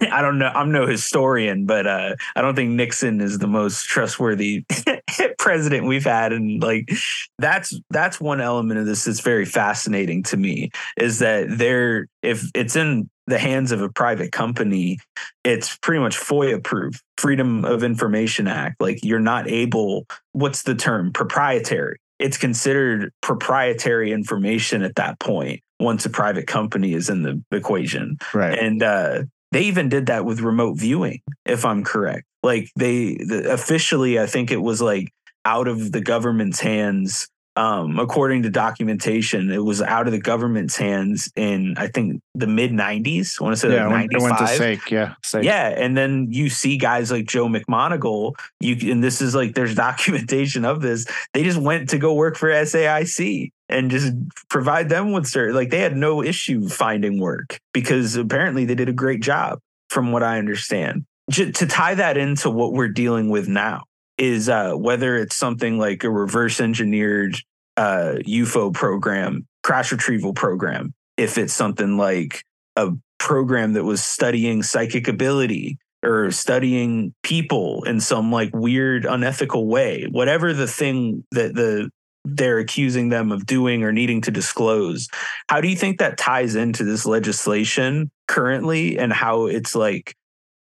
I 0.12 0.22
don't 0.22 0.38
know. 0.38 0.48
I'm 0.54 0.72
no 0.72 0.86
historian 0.86 1.66
but 1.66 1.86
uh, 1.86 2.16
I 2.36 2.42
don't 2.42 2.54
think 2.54 2.70
Nixon 2.70 3.20
is 3.20 3.38
the 3.38 3.46
most 3.46 3.84
trustworthy 3.84 4.64
president 5.38 5.86
we've 5.86 6.04
had. 6.04 6.32
And 6.32 6.62
like 6.62 6.90
that's 7.38 7.78
that's 7.90 8.20
one 8.20 8.40
element 8.40 8.80
of 8.80 8.86
this 8.86 9.04
that's 9.04 9.20
very 9.20 9.44
fascinating 9.44 10.22
to 10.24 10.36
me 10.36 10.70
is 10.96 11.18
that 11.20 11.46
there 11.48 12.06
if 12.22 12.44
it's 12.54 12.76
in 12.76 13.08
the 13.26 13.38
hands 13.38 13.70
of 13.70 13.80
a 13.80 13.88
private 13.88 14.32
company 14.32 14.98
it's 15.44 15.76
pretty 15.78 16.00
much 16.00 16.16
FOIA 16.16 16.62
proof 16.62 17.00
freedom 17.18 17.64
of 17.64 17.84
information 17.84 18.48
act. 18.48 18.80
Like 18.80 19.00
you're 19.02 19.20
not 19.20 19.48
able 19.48 20.06
what's 20.32 20.62
the 20.62 20.74
term? 20.74 21.12
Proprietary. 21.12 21.98
It's 22.18 22.36
considered 22.36 23.12
proprietary 23.22 24.12
information 24.12 24.82
at 24.82 24.96
that 24.96 25.18
point 25.20 25.62
once 25.78 26.04
a 26.04 26.10
private 26.10 26.46
company 26.46 26.92
is 26.92 27.08
in 27.08 27.22
the 27.22 27.42
equation. 27.50 28.18
Right. 28.34 28.58
And 28.58 28.82
uh, 28.82 29.22
they 29.52 29.62
even 29.62 29.88
did 29.88 30.06
that 30.06 30.24
with 30.24 30.40
remote 30.40 30.74
viewing, 30.74 31.20
if 31.44 31.64
I'm 31.64 31.84
correct. 31.84 32.24
Like 32.42 32.70
they 32.76 33.14
the, 33.16 33.52
officially, 33.52 34.18
I 34.18 34.26
think 34.26 34.50
it 34.50 34.60
was 34.60 34.80
like 34.80 35.12
out 35.44 35.68
of 35.68 35.92
the 35.92 36.00
government's 36.00 36.60
hands 36.60 37.28
um, 37.56 37.98
according 37.98 38.44
to 38.44 38.50
documentation, 38.50 39.50
it 39.50 39.62
was 39.62 39.82
out 39.82 40.06
of 40.06 40.12
the 40.12 40.20
government's 40.20 40.76
hands 40.76 41.30
in 41.34 41.74
I 41.76 41.88
think 41.88 42.22
the 42.34 42.46
mid 42.46 42.70
'90s. 42.70 43.40
I 43.40 43.44
want 43.44 43.54
to 43.54 43.60
say 43.60 43.74
yeah, 43.74 43.86
like 43.86 44.10
'95. 44.10 44.12
It 44.12 44.22
went 44.22 44.38
to 44.38 44.44
SAIC, 44.44 44.90
yeah, 44.90 45.14
SAIC. 45.22 45.42
yeah. 45.44 45.68
And 45.68 45.96
then 45.96 46.28
you 46.30 46.48
see 46.48 46.78
guys 46.78 47.10
like 47.10 47.26
Joe 47.26 47.48
McMoneagle. 47.48 48.34
You 48.60 48.92
and 48.92 49.02
this 49.02 49.20
is 49.20 49.34
like 49.34 49.54
there's 49.54 49.74
documentation 49.88 50.64
of 50.64 50.80
this. 50.80 51.06
They 51.34 51.42
just 51.42 51.58
went 51.58 51.90
to 51.90 51.98
go 51.98 52.14
work 52.14 52.36
for 52.36 52.48
SAIC 52.48 53.50
and 53.70 53.90
just 53.90 54.12
provide 54.48 54.88
them 54.88 55.12
with 55.12 55.26
certain 55.26 55.54
like 55.54 55.70
they 55.70 55.80
had 55.80 55.96
no 55.96 56.22
issue 56.22 56.68
finding 56.68 57.20
work 57.20 57.58
because 57.72 58.16
apparently 58.16 58.64
they 58.64 58.74
did 58.74 58.88
a 58.88 58.92
great 58.92 59.20
job, 59.22 59.60
from 59.88 60.12
what 60.12 60.22
I 60.22 60.38
understand. 60.38 61.04
to 61.32 61.52
tie 61.52 61.94
that 61.94 62.16
into 62.16 62.50
what 62.50 62.72
we're 62.72 62.88
dealing 62.88 63.30
with 63.30 63.48
now 63.48 63.84
is 64.18 64.48
uh, 64.48 64.72
whether 64.72 65.16
it's 65.16 65.36
something 65.36 65.78
like 65.78 66.04
a 66.04 66.10
reverse 66.10 66.60
engineered 66.60 67.36
uh, 67.76 68.16
UFO 68.26 68.72
program, 68.74 69.46
crash 69.62 69.92
retrieval 69.92 70.34
program, 70.34 70.92
if 71.16 71.38
it's 71.38 71.54
something 71.54 71.96
like 71.96 72.44
a 72.76 72.90
program 73.18 73.74
that 73.74 73.84
was 73.84 74.02
studying 74.02 74.62
psychic 74.62 75.06
ability 75.06 75.78
or 76.02 76.30
studying 76.30 77.14
people 77.22 77.82
in 77.84 78.00
some 78.00 78.32
like 78.32 78.50
weird 78.54 79.04
unethical 79.04 79.66
way 79.66 80.06
whatever 80.10 80.54
the 80.54 80.66
thing 80.66 81.22
that 81.30 81.54
the 81.54 81.90
they're 82.36 82.58
accusing 82.58 83.08
them 83.08 83.32
of 83.32 83.46
doing 83.46 83.82
or 83.82 83.92
needing 83.92 84.20
to 84.20 84.30
disclose 84.30 85.08
how 85.48 85.60
do 85.60 85.68
you 85.68 85.76
think 85.76 85.98
that 85.98 86.18
ties 86.18 86.54
into 86.54 86.84
this 86.84 87.06
legislation 87.06 88.10
currently 88.28 88.98
and 88.98 89.12
how 89.12 89.46
it's 89.46 89.74
like 89.74 90.14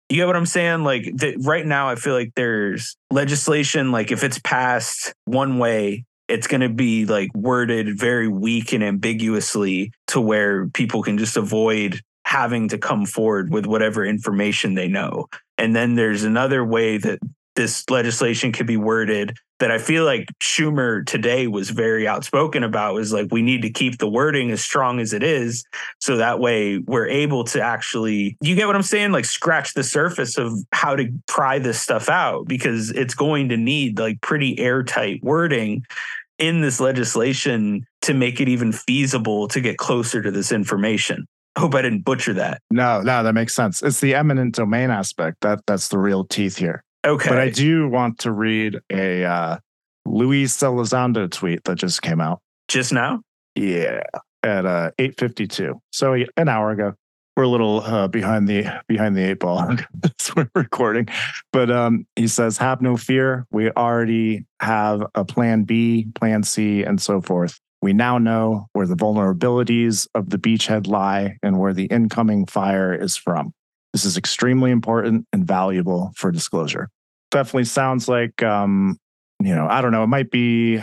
you 0.10 0.18
get 0.18 0.28
what 0.28 0.36
I'm 0.36 0.46
saying? 0.46 0.84
Like 0.84 1.04
the, 1.16 1.36
right 1.38 1.66
now, 1.66 1.90
I 1.90 1.96
feel 1.96 2.14
like 2.14 2.34
there's 2.36 2.96
legislation. 3.10 3.92
Like 3.92 4.12
if 4.12 4.24
it's 4.24 4.40
passed 4.40 5.14
one 5.26 5.58
way, 5.58 6.06
it's 6.28 6.48
going 6.48 6.62
to 6.62 6.70
be 6.70 7.06
like 7.06 7.30
worded 7.36 7.98
very 7.98 8.28
weak 8.28 8.74
and 8.74 8.84
ambiguously 8.84 9.92
to 10.08 10.22
where 10.22 10.68
people 10.70 11.04
can 11.04 11.18
just 11.18 11.38
avoid 11.38 12.02
having 12.26 12.70
to 12.70 12.78
come 12.78 13.06
forward 13.06 13.52
with 13.52 13.66
whatever 13.66 14.04
information 14.04 14.74
they 14.74 14.88
know. 14.88 15.28
And 15.58 15.76
then 15.76 15.96
there's 15.96 16.24
another 16.24 16.66
way 16.66 16.98
that 16.98 17.20
this 17.56 17.90
legislation 17.90 18.52
could 18.52 18.68
be 18.68 18.78
worded 18.78 19.38
that 19.60 19.72
I 19.72 19.78
feel 19.78 20.04
like 20.04 20.28
Schumer 20.42 21.06
today 21.06 21.48
was 21.48 21.70
very 21.70 22.08
outspoken 22.08 22.64
about 22.64 22.94
was 22.94 23.14
like 23.14 23.28
we 23.32 23.42
need 23.42 23.62
to 23.62 23.70
keep 23.70 23.98
the 23.98 24.10
wording 24.10 24.52
as 24.52 24.62
strong 24.62 25.00
as 25.00 25.14
it 25.14 25.24
is 25.24 25.64
so 26.00 26.18
that 26.18 26.40
way 26.40 26.80
we're 26.80 27.08
able 27.08 27.46
to 27.46 27.62
actually 27.62 28.38
you 28.42 28.56
get 28.56 28.68
what 28.68 28.76
I'm 28.76 28.82
saying 28.82 29.12
like 29.12 29.26
scratch 29.26 29.74
the 29.74 29.84
surface 29.84 30.38
of 30.38 30.54
how 30.74 30.96
to 30.96 31.10
pry 31.28 31.60
this 31.60 31.82
stuff 31.82 32.10
out 32.10 32.48
because 32.48 32.92
it's 32.92 33.16
going 33.16 33.50
to 33.50 33.58
need 33.58 33.98
like 33.98 34.20
pretty 34.22 34.60
airtight 34.60 35.24
wording 35.24 35.86
in 36.38 36.62
this 36.62 36.80
legislation 36.80 37.86
to 38.02 38.14
make 38.14 38.42
it 38.42 38.50
even 38.50 38.72
feasible 38.72 39.48
to 39.48 39.62
get 39.62 39.78
closer 39.78 40.22
to 40.22 40.32
this 40.32 40.52
information. 40.52 41.26
Hope 41.58 41.74
I 41.74 41.82
didn't 41.82 42.04
butcher 42.04 42.34
that. 42.34 42.62
No, 42.70 43.02
no, 43.02 43.24
that 43.24 43.34
makes 43.34 43.56
sense. 43.56 43.82
It's 43.82 44.02
the 44.02 44.14
eminent 44.14 44.56
domain 44.56 44.90
aspect 44.90 45.38
that 45.42 45.62
that's 45.66 45.88
the 45.88 45.98
real 45.98 46.26
teeth 46.26 46.58
here. 46.58 46.84
Okay. 47.06 47.30
But 47.30 47.40
I 47.40 47.50
do 47.50 47.88
want 47.88 48.20
to 48.20 48.32
read 48.32 48.80
a 48.92 49.24
uh, 49.24 49.58
Luis 50.06 50.58
Elizondo 50.58 51.30
tweet 51.30 51.64
that 51.66 51.76
just 51.76 52.02
came 52.02 52.20
out. 52.20 52.42
Just 52.68 52.92
now? 52.92 53.22
Yeah, 53.56 54.02
at 54.44 54.66
uh, 54.66 54.92
8:52. 55.00 55.74
So 55.92 56.18
an 56.38 56.50
hour 56.50 56.72
ago. 56.72 56.94
We're 57.38 57.44
a 57.44 57.50
little 57.50 57.82
uh, 57.82 58.08
behind 58.08 58.48
the 58.48 58.66
behind 58.88 59.18
the 59.18 59.24
eight 59.24 59.40
ball 59.40 59.60
as 60.04 60.36
we're 60.38 60.50
recording, 60.56 61.10
but 61.52 61.70
um, 61.70 62.08
he 62.16 62.30
says, 62.30 62.58
"Have 62.60 62.82
no 62.82 62.96
fear. 62.96 63.46
We 63.52 63.72
already 63.72 64.46
have 64.62 65.04
a 65.16 65.26
plan 65.26 65.64
B, 65.64 66.08
plan 66.16 66.44
C, 66.44 66.84
and 66.84 67.02
so 67.02 67.20
forth. 67.20 67.60
We 67.82 67.92
now 67.92 68.20
know 68.20 68.68
where 68.72 68.88
the 68.88 68.96
vulnerabilities 68.96 70.08
of 70.16 70.30
the 70.30 70.38
beachhead 70.38 70.88
lie 70.88 71.38
and 71.44 71.60
where 71.60 71.74
the 71.74 71.88
incoming 71.88 72.46
fire 72.46 72.94
is 72.94 73.18
from. 73.18 73.54
This 73.96 74.04
is 74.04 74.18
extremely 74.18 74.72
important 74.72 75.26
and 75.32 75.48
valuable 75.48 76.12
for 76.18 76.30
disclosure." 76.30 76.90
Definitely 77.32 77.64
sounds 77.64 78.10
like, 78.10 78.44
um, 78.44 78.98
you 79.42 79.56
know, 79.56 79.68
I 79.70 79.80
don't 79.80 79.94
know. 79.94 80.04
It 80.04 80.08
might 80.08 80.32
be 80.32 80.82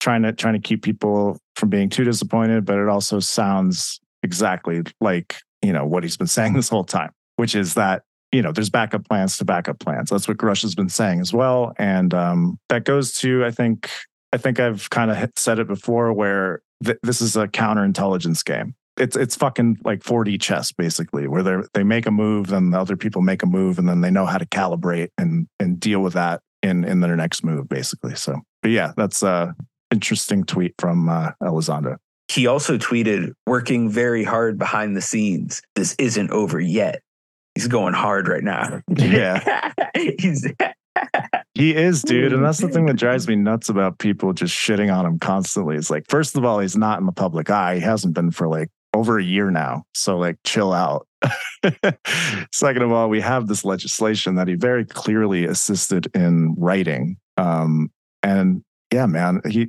trying 0.00 0.22
to 0.22 0.32
trying 0.32 0.54
to 0.54 0.60
keep 0.60 0.82
people 0.82 1.38
from 1.54 1.68
being 1.68 1.88
too 1.88 2.02
disappointed, 2.02 2.64
but 2.64 2.78
it 2.78 2.88
also 2.88 3.20
sounds 3.20 4.00
exactly 4.22 4.82
like 5.00 5.36
you 5.62 5.72
know 5.72 5.86
what 5.86 6.02
he's 6.02 6.16
been 6.16 6.26
saying 6.38 6.54
this 6.54 6.68
whole 6.68 6.84
time, 6.84 7.12
which 7.36 7.54
is 7.54 7.74
that 7.74 8.02
you 8.32 8.42
know 8.42 8.50
there's 8.50 8.70
backup 8.70 9.06
plans 9.06 9.38
to 9.38 9.44
backup 9.44 9.78
plans. 9.78 10.10
That's 10.10 10.26
what 10.26 10.42
Russia's 10.42 10.74
been 10.74 10.88
saying 10.88 11.20
as 11.20 11.32
well, 11.32 11.72
and 11.78 12.12
um, 12.14 12.58
that 12.68 12.84
goes 12.84 13.14
to 13.18 13.44
I 13.44 13.50
think 13.52 13.90
I 14.32 14.38
think 14.38 14.58
I've 14.58 14.90
kind 14.90 15.10
of 15.10 15.30
said 15.36 15.58
it 15.58 15.68
before, 15.68 16.12
where 16.12 16.62
th- 16.84 16.98
this 17.02 17.20
is 17.20 17.36
a 17.36 17.46
counterintelligence 17.46 18.44
game. 18.44 18.74
It's 19.00 19.16
it's 19.16 19.34
fucking 19.36 19.78
like 19.84 20.00
4D 20.00 20.40
chess 20.40 20.72
basically, 20.72 21.26
where 21.26 21.42
they 21.42 21.56
they 21.74 21.82
make 21.82 22.06
a 22.06 22.10
move, 22.10 22.48
then 22.48 22.70
the 22.70 22.78
other 22.78 22.96
people 22.96 23.22
make 23.22 23.42
a 23.42 23.46
move, 23.46 23.78
and 23.78 23.88
then 23.88 24.00
they 24.00 24.10
know 24.10 24.26
how 24.26 24.38
to 24.38 24.46
calibrate 24.46 25.08
and 25.18 25.48
and 25.58 25.80
deal 25.80 26.00
with 26.00 26.12
that 26.12 26.40
in 26.62 26.84
in 26.84 27.00
their 27.00 27.16
next 27.16 27.42
move, 27.42 27.68
basically. 27.68 28.14
So, 28.14 28.40
but 28.62 28.70
yeah, 28.70 28.92
that's 28.96 29.22
a 29.22 29.54
interesting 29.90 30.44
tweet 30.44 30.74
from 30.78 31.08
uh, 31.08 31.32
Elizondo. 31.42 31.96
He 32.28 32.46
also 32.46 32.78
tweeted, 32.78 33.32
working 33.46 33.90
very 33.90 34.22
hard 34.22 34.56
behind 34.56 34.96
the 34.96 35.02
scenes. 35.02 35.62
This 35.74 35.96
isn't 35.98 36.30
over 36.30 36.60
yet. 36.60 37.02
He's 37.56 37.66
going 37.66 37.94
hard 37.94 38.28
right 38.28 38.44
now. 38.44 38.82
Yeah. 38.96 39.72
He's 40.18 40.46
He 41.54 41.74
is, 41.74 42.02
dude. 42.02 42.32
And 42.32 42.44
that's 42.44 42.58
the 42.58 42.68
thing 42.68 42.86
that 42.86 42.96
drives 42.96 43.28
me 43.28 43.36
nuts 43.36 43.68
about 43.68 43.98
people 43.98 44.32
just 44.32 44.54
shitting 44.54 44.94
on 44.94 45.04
him 45.04 45.18
constantly. 45.18 45.76
It's 45.76 45.90
like, 45.90 46.04
first 46.08 46.36
of 46.36 46.44
all, 46.44 46.60
he's 46.60 46.76
not 46.76 47.00
in 47.00 47.06
the 47.06 47.12
public 47.12 47.50
eye. 47.50 47.74
He 47.74 47.80
hasn't 47.80 48.14
been 48.14 48.30
for 48.30 48.48
like 48.48 48.68
over 48.94 49.18
a 49.18 49.24
year 49.24 49.50
now. 49.50 49.84
So, 49.94 50.18
like, 50.18 50.36
chill 50.44 50.72
out. 50.72 51.06
Second 52.52 52.82
of 52.82 52.92
all, 52.92 53.08
we 53.08 53.20
have 53.20 53.46
this 53.46 53.64
legislation 53.64 54.36
that 54.36 54.48
he 54.48 54.54
very 54.54 54.84
clearly 54.84 55.44
assisted 55.44 56.08
in 56.14 56.54
writing. 56.56 57.16
Um, 57.36 57.90
and 58.22 58.62
yeah, 58.92 59.06
man, 59.06 59.40
he 59.48 59.68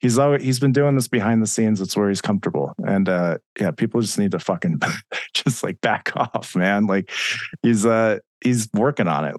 he's 0.00 0.18
always 0.18 0.42
he's 0.42 0.58
been 0.58 0.72
doing 0.72 0.96
this 0.96 1.08
behind 1.08 1.40
the 1.40 1.46
scenes. 1.46 1.80
It's 1.80 1.96
where 1.96 2.08
he's 2.08 2.20
comfortable, 2.20 2.74
and 2.84 3.08
uh, 3.08 3.38
yeah, 3.60 3.70
people 3.70 4.00
just 4.00 4.18
need 4.18 4.32
to 4.32 4.38
fucking 4.40 4.80
just 5.34 5.62
like 5.62 5.80
back 5.80 6.12
off, 6.16 6.56
man. 6.56 6.86
Like 6.86 7.10
he's 7.62 7.86
uh 7.86 8.18
he's 8.42 8.68
working 8.74 9.08
on 9.08 9.24
it. 9.24 9.36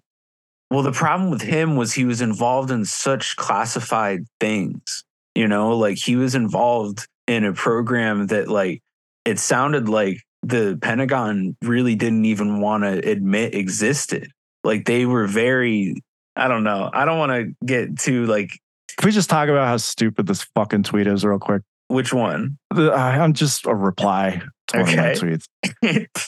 Well, 0.72 0.84
the 0.84 0.92
problem 0.92 1.30
with 1.30 1.42
him 1.42 1.76
was 1.76 1.94
he 1.94 2.06
was 2.06 2.22
involved 2.22 2.72
in 2.72 2.86
such 2.86 3.36
classified 3.36 4.26
things. 4.40 5.04
You 5.36 5.48
know, 5.48 5.78
like 5.78 5.98
he 5.98 6.16
was 6.16 6.34
involved 6.34 7.08
in 7.28 7.44
a 7.44 7.54
program 7.54 8.28
that 8.28 8.48
like 8.48 8.82
it 9.28 9.40
sounded 9.40 9.90
like 9.90 10.22
the 10.44 10.78
Pentagon 10.82 11.58
really 11.62 11.96
didn't 11.96 12.26
even 12.26 12.62
want 12.62 12.84
to 12.84 12.98
admit 13.10 13.54
existed. 13.56 14.32
Like 14.64 14.86
they 14.86 15.06
were 15.06 15.28
very 15.28 15.96
I 16.36 16.48
don't 16.48 16.64
know. 16.64 16.90
I 16.94 17.06
don't 17.06 17.18
want 17.20 17.32
to 17.32 17.66
get 17.66 17.98
too 18.00 18.26
like 18.28 18.52
Can 18.98 19.08
we 19.08 19.12
just 19.12 19.30
talk 19.30 19.50
about 19.50 19.68
how 19.68 19.78
stupid 19.78 20.28
this 20.28 20.44
fucking 20.56 20.84
tweet 20.84 21.08
is 21.08 21.26
real 21.26 21.40
quick? 21.40 21.62
which 21.90 22.14
one? 22.14 22.58
The- 22.76 22.92
I- 22.92 23.18
I'm 23.20 23.34
just 23.34 23.66
a 23.66 23.74
reply 23.74 24.42
to 24.68 24.78
one 24.80 24.90
of 24.90 24.96
my 24.96 25.12
Okay. 25.12 25.38
tweets. 25.84 26.28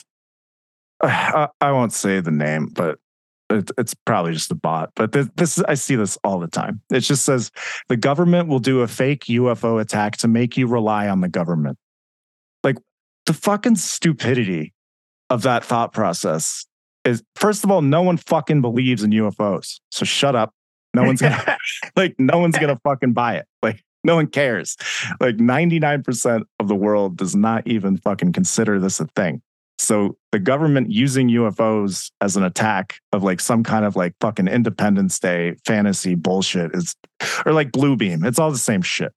I, 1.02 1.48
I 1.60 1.72
won't 1.72 1.92
say 1.92 2.20
the 2.20 2.30
name, 2.30 2.68
but 2.72 2.98
it, 3.50 3.70
it's 3.78 3.94
probably 4.06 4.32
just 4.32 4.50
a 4.50 4.54
bot. 4.54 4.90
But 4.94 5.12
this, 5.12 5.28
this 5.36 5.58
is, 5.58 5.64
I 5.64 5.74
see 5.74 5.96
this 5.96 6.16
all 6.24 6.38
the 6.38 6.46
time. 6.48 6.80
It 6.90 7.00
just 7.00 7.24
says 7.24 7.50
the 7.88 7.96
government 7.96 8.48
will 8.48 8.58
do 8.58 8.80
a 8.82 8.88
fake 8.88 9.24
UFO 9.24 9.80
attack 9.80 10.16
to 10.18 10.28
make 10.28 10.56
you 10.56 10.66
rely 10.66 11.08
on 11.08 11.20
the 11.20 11.28
government. 11.28 11.78
The 13.30 13.34
fucking 13.34 13.76
stupidity 13.76 14.74
of 15.28 15.42
that 15.42 15.64
thought 15.64 15.92
process 15.92 16.66
is 17.04 17.22
first 17.36 17.62
of 17.62 17.70
all, 17.70 17.80
no 17.80 18.02
one 18.02 18.16
fucking 18.16 18.60
believes 18.60 19.04
in 19.04 19.12
UFOs. 19.12 19.78
So 19.92 20.04
shut 20.04 20.34
up. 20.34 20.52
No 20.94 21.04
one's 21.04 21.20
gonna 21.20 21.56
like 21.96 22.16
no 22.18 22.38
one's 22.38 22.58
gonna 22.58 22.80
fucking 22.82 23.12
buy 23.12 23.36
it. 23.36 23.46
Like 23.62 23.84
no 24.02 24.16
one 24.16 24.26
cares. 24.26 24.76
Like 25.20 25.36
99% 25.36 26.42
of 26.58 26.66
the 26.66 26.74
world 26.74 27.18
does 27.18 27.36
not 27.36 27.64
even 27.68 27.98
fucking 27.98 28.32
consider 28.32 28.80
this 28.80 28.98
a 28.98 29.06
thing. 29.14 29.42
So 29.78 30.16
the 30.32 30.40
government 30.40 30.90
using 30.90 31.28
UFOs 31.28 32.10
as 32.20 32.36
an 32.36 32.42
attack 32.42 32.98
of 33.12 33.22
like 33.22 33.38
some 33.38 33.62
kind 33.62 33.84
of 33.84 33.94
like 33.94 34.14
fucking 34.20 34.48
Independence 34.48 35.20
Day 35.20 35.54
fantasy 35.64 36.16
bullshit 36.16 36.74
is, 36.74 36.96
or 37.46 37.52
like 37.52 37.70
Blue 37.70 37.94
Beam. 37.94 38.24
It's 38.24 38.40
all 38.40 38.50
the 38.50 38.58
same 38.58 38.82
shit. 38.82 39.12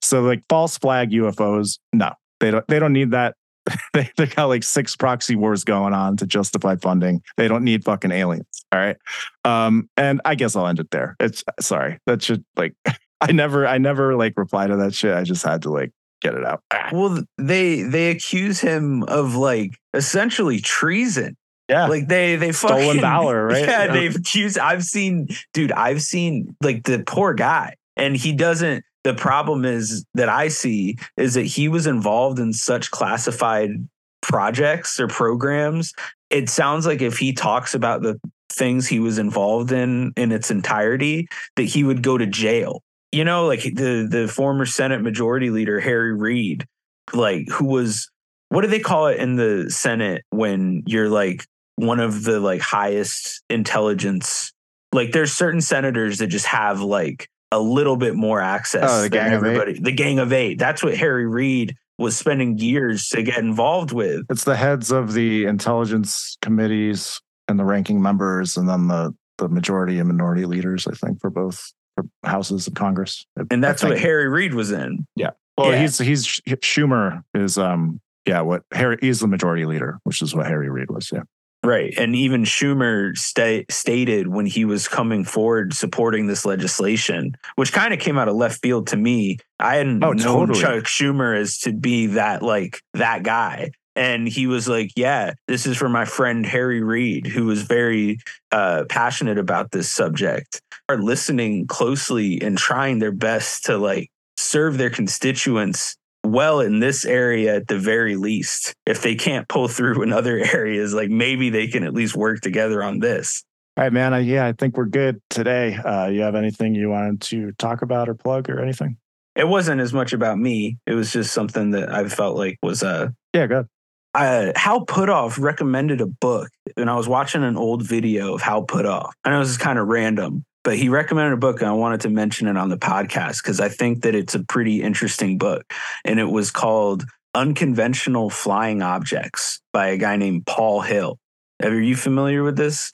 So 0.00 0.22
like 0.22 0.42
false 0.48 0.78
flag 0.78 1.10
UFOs, 1.10 1.78
no, 1.92 2.14
they 2.40 2.50
don't. 2.50 2.66
They 2.68 2.78
don't 2.78 2.94
need 2.94 3.10
that. 3.10 3.34
they 3.94 4.10
they 4.16 4.26
got 4.26 4.46
like 4.46 4.62
six 4.62 4.96
proxy 4.96 5.36
wars 5.36 5.64
going 5.64 5.92
on 5.94 6.16
to 6.18 6.26
justify 6.26 6.76
funding. 6.76 7.22
They 7.36 7.48
don't 7.48 7.64
need 7.64 7.84
fucking 7.84 8.10
aliens. 8.12 8.64
All 8.72 8.78
right. 8.78 8.96
Um, 9.44 9.88
and 9.96 10.20
I 10.24 10.34
guess 10.34 10.56
I'll 10.56 10.66
end 10.66 10.80
it 10.80 10.90
there. 10.90 11.16
It's 11.20 11.44
sorry. 11.60 11.98
That 12.06 12.22
should 12.22 12.44
like 12.56 12.74
I 13.20 13.32
never 13.32 13.66
I 13.66 13.78
never 13.78 14.16
like 14.16 14.34
reply 14.36 14.66
to 14.66 14.76
that 14.76 14.94
shit. 14.94 15.14
I 15.14 15.22
just 15.24 15.44
had 15.44 15.62
to 15.62 15.70
like 15.70 15.90
get 16.22 16.34
it 16.34 16.44
out. 16.44 16.62
well, 16.92 17.22
they 17.36 17.82
they 17.82 18.10
accuse 18.10 18.60
him 18.60 19.02
of 19.04 19.34
like 19.34 19.76
essentially 19.94 20.60
treason. 20.60 21.36
Yeah. 21.68 21.86
Like 21.88 22.08
they 22.08 22.36
they 22.36 22.52
fucking 22.52 22.78
Stolen 22.78 23.00
valor, 23.02 23.46
right? 23.46 23.64
Yeah, 23.64 23.84
Yeah. 23.84 23.92
they've 23.92 24.16
accused. 24.16 24.58
I've 24.58 24.84
seen, 24.84 25.28
dude. 25.52 25.72
I've 25.72 26.00
seen 26.02 26.56
like 26.62 26.84
the 26.84 27.02
poor 27.06 27.34
guy, 27.34 27.74
and 27.96 28.16
he 28.16 28.32
doesn't. 28.32 28.84
The 29.08 29.14
problem 29.14 29.64
is 29.64 30.04
that 30.12 30.28
I 30.28 30.48
see 30.48 30.98
is 31.16 31.32
that 31.32 31.46
he 31.46 31.66
was 31.66 31.86
involved 31.86 32.38
in 32.38 32.52
such 32.52 32.90
classified 32.90 33.88
projects 34.20 35.00
or 35.00 35.08
programs. 35.08 35.94
It 36.28 36.50
sounds 36.50 36.84
like 36.86 37.00
if 37.00 37.16
he 37.16 37.32
talks 37.32 37.74
about 37.74 38.02
the 38.02 38.20
things 38.52 38.86
he 38.86 39.00
was 39.00 39.16
involved 39.16 39.72
in 39.72 40.12
in 40.18 40.30
its 40.30 40.50
entirety, 40.50 41.26
that 41.56 41.62
he 41.62 41.84
would 41.84 42.02
go 42.02 42.18
to 42.18 42.26
jail. 42.26 42.82
You 43.10 43.24
know, 43.24 43.46
like 43.46 43.62
the 43.62 44.06
the 44.06 44.28
former 44.28 44.66
Senate 44.66 45.00
Majority 45.00 45.48
Leader 45.48 45.80
Harry 45.80 46.12
Reid, 46.12 46.66
like 47.14 47.48
who 47.48 47.64
was 47.64 48.10
what 48.50 48.60
do 48.60 48.66
they 48.66 48.78
call 48.78 49.06
it 49.06 49.20
in 49.20 49.36
the 49.36 49.70
Senate 49.70 50.22
when 50.28 50.82
you're 50.84 51.08
like 51.08 51.46
one 51.76 51.98
of 51.98 52.24
the 52.24 52.40
like 52.40 52.60
highest 52.60 53.42
intelligence? 53.48 54.52
Like 54.92 55.12
there's 55.12 55.32
certain 55.32 55.62
senators 55.62 56.18
that 56.18 56.26
just 56.26 56.44
have 56.44 56.82
like 56.82 57.30
a 57.52 57.58
little 57.58 57.96
bit 57.96 58.14
more 58.14 58.40
access 58.40 58.88
Oh, 58.90 59.02
the 59.02 59.08
than 59.08 59.10
Gang 59.10 59.32
of 59.34 59.44
Eight? 59.44 59.48
everybody. 59.48 59.78
The 59.80 59.92
Gang 59.92 60.18
of 60.18 60.32
Eight. 60.32 60.58
That's 60.58 60.82
what 60.82 60.96
Harry 60.96 61.26
Reid 61.26 61.76
was 61.98 62.16
spending 62.16 62.58
years 62.58 63.08
to 63.08 63.22
get 63.22 63.38
involved 63.38 63.92
with. 63.92 64.24
It's 64.30 64.44
the 64.44 64.56
heads 64.56 64.92
of 64.92 65.14
the 65.14 65.46
intelligence 65.46 66.36
committees 66.42 67.20
and 67.48 67.58
the 67.58 67.64
ranking 67.64 68.00
members, 68.02 68.56
and 68.56 68.68
then 68.68 68.88
the 68.88 69.14
the 69.38 69.48
majority 69.48 69.98
and 69.98 70.08
minority 70.08 70.44
leaders. 70.44 70.86
I 70.86 70.92
think 70.92 71.20
for 71.20 71.30
both 71.30 71.72
for 71.96 72.04
houses 72.24 72.66
of 72.66 72.74
Congress. 72.74 73.24
And 73.50 73.62
that's 73.64 73.82
what. 73.82 73.98
Harry 73.98 74.28
Reid 74.28 74.54
was 74.54 74.70
in. 74.70 75.06
Yeah. 75.16 75.30
Well, 75.56 75.72
yeah. 75.72 75.80
he's 75.80 75.98
he's 75.98 76.26
Schumer 76.26 77.22
is 77.34 77.58
um 77.58 78.00
yeah 78.26 78.42
what 78.42 78.62
Harry 78.72 78.98
he's 79.00 79.20
the 79.20 79.26
majority 79.26 79.64
leader, 79.64 79.98
which 80.04 80.22
is 80.22 80.34
what 80.34 80.46
Harry 80.46 80.68
Reid 80.70 80.90
was. 80.90 81.10
Yeah. 81.12 81.22
Right. 81.64 81.92
And 81.98 82.14
even 82.14 82.44
Schumer 82.44 83.16
sta- 83.18 83.64
stated 83.68 84.28
when 84.28 84.46
he 84.46 84.64
was 84.64 84.86
coming 84.86 85.24
forward 85.24 85.74
supporting 85.74 86.26
this 86.28 86.44
legislation, 86.44 87.36
which 87.56 87.72
kind 87.72 87.92
of 87.92 87.98
came 88.00 88.16
out 88.16 88.28
of 88.28 88.36
left 88.36 88.62
field 88.62 88.86
to 88.88 88.96
me. 88.96 89.38
I 89.58 89.76
hadn't 89.76 90.04
Oh, 90.04 90.12
known 90.12 90.48
totally. 90.48 90.60
Chuck 90.60 90.84
Schumer 90.84 91.36
as 91.36 91.58
to 91.60 91.72
be 91.72 92.06
that 92.08 92.42
like 92.42 92.80
that 92.94 93.24
guy. 93.24 93.72
And 93.96 94.28
he 94.28 94.46
was 94.46 94.68
like, 94.68 94.92
Yeah, 94.94 95.32
this 95.48 95.66
is 95.66 95.76
for 95.76 95.88
my 95.88 96.04
friend 96.04 96.46
Harry 96.46 96.80
Reid, 96.82 97.26
who 97.26 97.46
was 97.46 97.62
very 97.62 98.18
uh, 98.52 98.84
passionate 98.88 99.38
about 99.38 99.72
this 99.72 99.90
subject, 99.90 100.62
are 100.88 100.98
listening 101.02 101.66
closely 101.66 102.40
and 102.40 102.56
trying 102.56 103.00
their 103.00 103.10
best 103.12 103.64
to 103.64 103.76
like 103.76 104.10
serve 104.36 104.78
their 104.78 104.90
constituents 104.90 105.96
well 106.28 106.60
in 106.60 106.80
this 106.80 107.04
area 107.04 107.56
at 107.56 107.68
the 107.68 107.78
very 107.78 108.16
least. 108.16 108.74
If 108.86 109.02
they 109.02 109.14
can't 109.14 109.48
pull 109.48 109.68
through 109.68 110.02
in 110.02 110.12
other 110.12 110.38
areas, 110.54 110.94
like 110.94 111.10
maybe 111.10 111.50
they 111.50 111.66
can 111.66 111.84
at 111.84 111.94
least 111.94 112.14
work 112.16 112.40
together 112.40 112.82
on 112.82 112.98
this. 113.00 113.42
All 113.76 113.84
right, 113.84 113.92
man. 113.92 114.12
I, 114.14 114.18
yeah, 114.20 114.46
I 114.46 114.52
think 114.52 114.76
we're 114.76 114.86
good 114.86 115.20
today. 115.30 115.74
Uh, 115.76 116.06
you 116.08 116.22
have 116.22 116.34
anything 116.34 116.74
you 116.74 116.90
wanted 116.90 117.20
to 117.22 117.52
talk 117.58 117.82
about 117.82 118.08
or 118.08 118.14
plug 118.14 118.50
or 118.50 118.60
anything? 118.60 118.96
It 119.36 119.46
wasn't 119.46 119.80
as 119.80 119.92
much 119.92 120.12
about 120.12 120.36
me. 120.38 120.78
It 120.86 120.94
was 120.94 121.12
just 121.12 121.32
something 121.32 121.70
that 121.70 121.92
I 121.92 122.08
felt 122.08 122.36
like 122.36 122.58
was 122.62 122.82
uh 122.82 123.10
Yeah, 123.32 123.46
good. 123.46 123.66
uh, 124.14 124.50
Hal 124.56 124.84
Puthoff 124.84 125.38
recommended 125.40 126.00
a 126.00 126.06
book, 126.06 126.48
and 126.76 126.90
I 126.90 126.96
was 126.96 127.06
watching 127.06 127.44
an 127.44 127.56
old 127.56 127.86
video 127.86 128.34
of 128.34 128.42
Hal 128.42 128.66
Puthoff. 128.66 129.10
I 129.24 129.30
know 129.30 129.38
this 129.40 129.50
is 129.50 129.58
kind 129.58 129.78
of 129.78 129.86
random, 129.86 130.44
but 130.68 130.76
he 130.76 130.90
recommended 130.90 131.32
a 131.32 131.38
book, 131.38 131.62
and 131.62 131.70
I 131.70 131.72
wanted 131.72 132.02
to 132.02 132.10
mention 132.10 132.46
it 132.46 132.58
on 132.58 132.68
the 132.68 132.76
podcast 132.76 133.42
because 133.42 133.58
I 133.58 133.70
think 133.70 134.02
that 134.02 134.14
it's 134.14 134.34
a 134.34 134.44
pretty 134.44 134.82
interesting 134.82 135.38
book. 135.38 135.64
And 136.04 136.20
it 136.20 136.26
was 136.26 136.50
called 136.50 137.06
Unconventional 137.34 138.28
Flying 138.28 138.82
Objects 138.82 139.62
by 139.72 139.86
a 139.86 139.96
guy 139.96 140.16
named 140.16 140.44
Paul 140.44 140.82
Hill. 140.82 141.16
Are 141.62 141.72
you 141.72 141.96
familiar 141.96 142.42
with 142.42 142.58
this? 142.58 142.92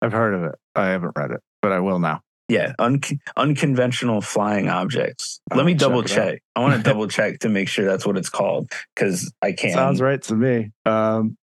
I've 0.00 0.12
heard 0.12 0.32
of 0.32 0.44
it. 0.44 0.54
I 0.74 0.86
haven't 0.86 1.12
read 1.14 1.32
it, 1.32 1.40
but 1.60 1.72
I 1.72 1.80
will 1.80 1.98
now. 1.98 2.22
Yeah, 2.48 2.72
un- 2.78 3.02
unconventional 3.36 4.22
flying 4.22 4.70
objects. 4.70 5.42
Let 5.54 5.66
me 5.66 5.74
double 5.74 5.98
out. 5.98 6.06
check. 6.06 6.42
I 6.56 6.60
want 6.60 6.74
to 6.74 6.82
double 6.90 7.06
check 7.06 7.40
to 7.40 7.50
make 7.50 7.68
sure 7.68 7.84
that's 7.84 8.06
what 8.06 8.16
it's 8.16 8.30
called 8.30 8.72
because 8.94 9.30
I 9.42 9.52
can't. 9.52 9.74
Sounds 9.74 10.00
right 10.00 10.22
to 10.22 10.34
me. 10.34 10.70
Um, 10.86 11.36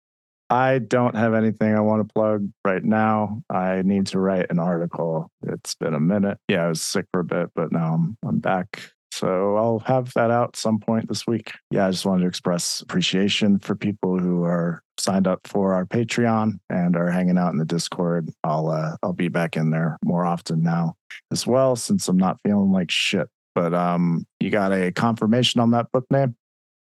I 0.50 0.80
don't 0.80 1.16
have 1.16 1.34
anything 1.34 1.76
I 1.76 1.82
want 1.82 2.08
to 2.08 2.14
plug 2.14 2.50
right 2.66 2.84
now. 2.84 3.41
I 3.50 3.82
need 3.84 4.08
to 4.08 4.20
write 4.20 4.48
an 4.50 4.60
article. 4.60 5.30
It's 5.43 5.76
been 5.76 5.93
a 5.93 6.00
minute. 6.00 6.38
Yeah, 6.48 6.66
I 6.66 6.70
was 6.70 6.82
sick 6.82 7.06
for 7.12 7.20
a 7.20 7.26
bit, 7.26 7.50
but 7.56 7.72
now 7.72 7.93
I'm, 7.93 8.18
I'm 8.26 8.39
back. 8.39 8.91
So 9.12 9.58
I'll 9.58 9.80
have 9.80 10.14
that 10.14 10.32
out 10.32 10.56
some 10.56 10.80
point 10.80 11.10
this 11.10 11.26
week. 11.26 11.52
Yeah, 11.72 11.88
I 11.88 11.91
just 11.91 12.06
wanted 12.06 12.22
to 12.22 12.28
express 12.28 12.82
appreciation 12.82 13.60
for 13.60 13.76
people 13.76 14.20
who 14.20 14.43
are 14.43 14.84
signed 15.00 15.28
up 15.28 15.48
for 15.48 15.74
our 15.74 15.86
Patreon 15.86 16.60
and 16.70 16.95
are 16.95 17.10
hanging 17.10 17.38
out 17.38 17.52
in 17.52 17.58
the 17.58 17.66
Discord. 17.66 18.30
I'll 18.43 18.70
uh, 18.70 18.95
I'll 19.02 19.14
be 19.14 19.28
back 19.28 19.58
in 19.58 19.72
there 19.72 19.98
more 20.04 20.26
often 20.26 20.62
now 20.62 20.95
as 21.32 21.48
well 21.48 21.76
since 21.76 22.08
I'm 22.08 22.18
not 22.18 22.39
feeling 22.43 22.72
like 22.72 22.91
shit. 22.91 23.28
But 23.56 23.74
um, 23.74 24.28
you 24.39 24.52
got 24.52 24.72
a 24.72 24.91
confirmation 24.91 25.62
on 25.62 25.72
that 25.72 25.91
book 25.91 26.06
name? 26.12 26.36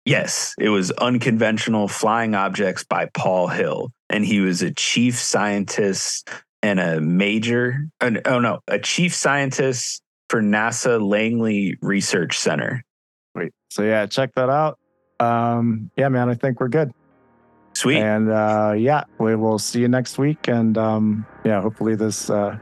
Yes, 0.05 0.55
it 0.59 0.69
was 0.69 0.91
Unconventional 0.91 1.87
Flying 1.87 2.33
Objects 2.33 2.83
by 2.83 3.07
Paul 3.13 3.47
Hill. 3.47 3.91
And 4.09 4.25
he 4.25 4.39
was 4.39 4.61
a 4.61 4.71
chief 4.71 5.15
scientist 5.15 6.29
and 6.63 6.79
a 6.79 6.99
major, 6.99 7.87
uh, 8.01 8.11
oh 8.25 8.39
no, 8.39 8.59
a 8.67 8.79
chief 8.79 9.13
scientist 9.13 10.01
for 10.29 10.41
NASA 10.41 10.99
Langley 11.01 11.77
Research 11.81 12.37
Center. 12.37 12.83
Sweet. 13.35 13.51
So 13.69 13.83
yeah, 13.83 14.05
check 14.05 14.31
that 14.35 14.49
out. 14.49 14.79
Um, 15.19 15.91
yeah, 15.95 16.09
man, 16.09 16.29
I 16.29 16.33
think 16.33 16.59
we're 16.59 16.67
good. 16.67 16.91
Sweet. 17.73 17.97
And 17.97 18.29
uh, 18.29 18.73
yeah, 18.75 19.03
we 19.19 19.35
will 19.35 19.59
see 19.59 19.81
you 19.81 19.87
next 19.87 20.17
week. 20.17 20.47
And 20.47 20.77
um, 20.77 21.25
yeah, 21.45 21.61
hopefully 21.61 21.95
this 21.95 22.29
uh, 22.29 22.57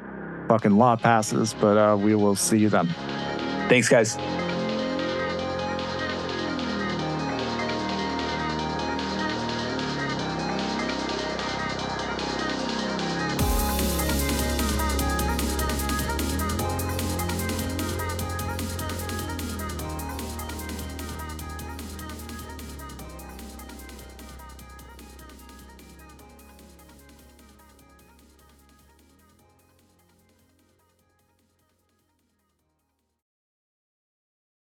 fucking 0.48 0.78
law 0.78 0.96
passes, 0.96 1.54
but 1.54 1.78
uh, 1.78 1.96
we 1.98 2.16
will 2.16 2.36
see 2.36 2.60
you 2.60 2.70
then. 2.70 2.88
Thanks, 3.70 3.88
guys. 3.88 4.18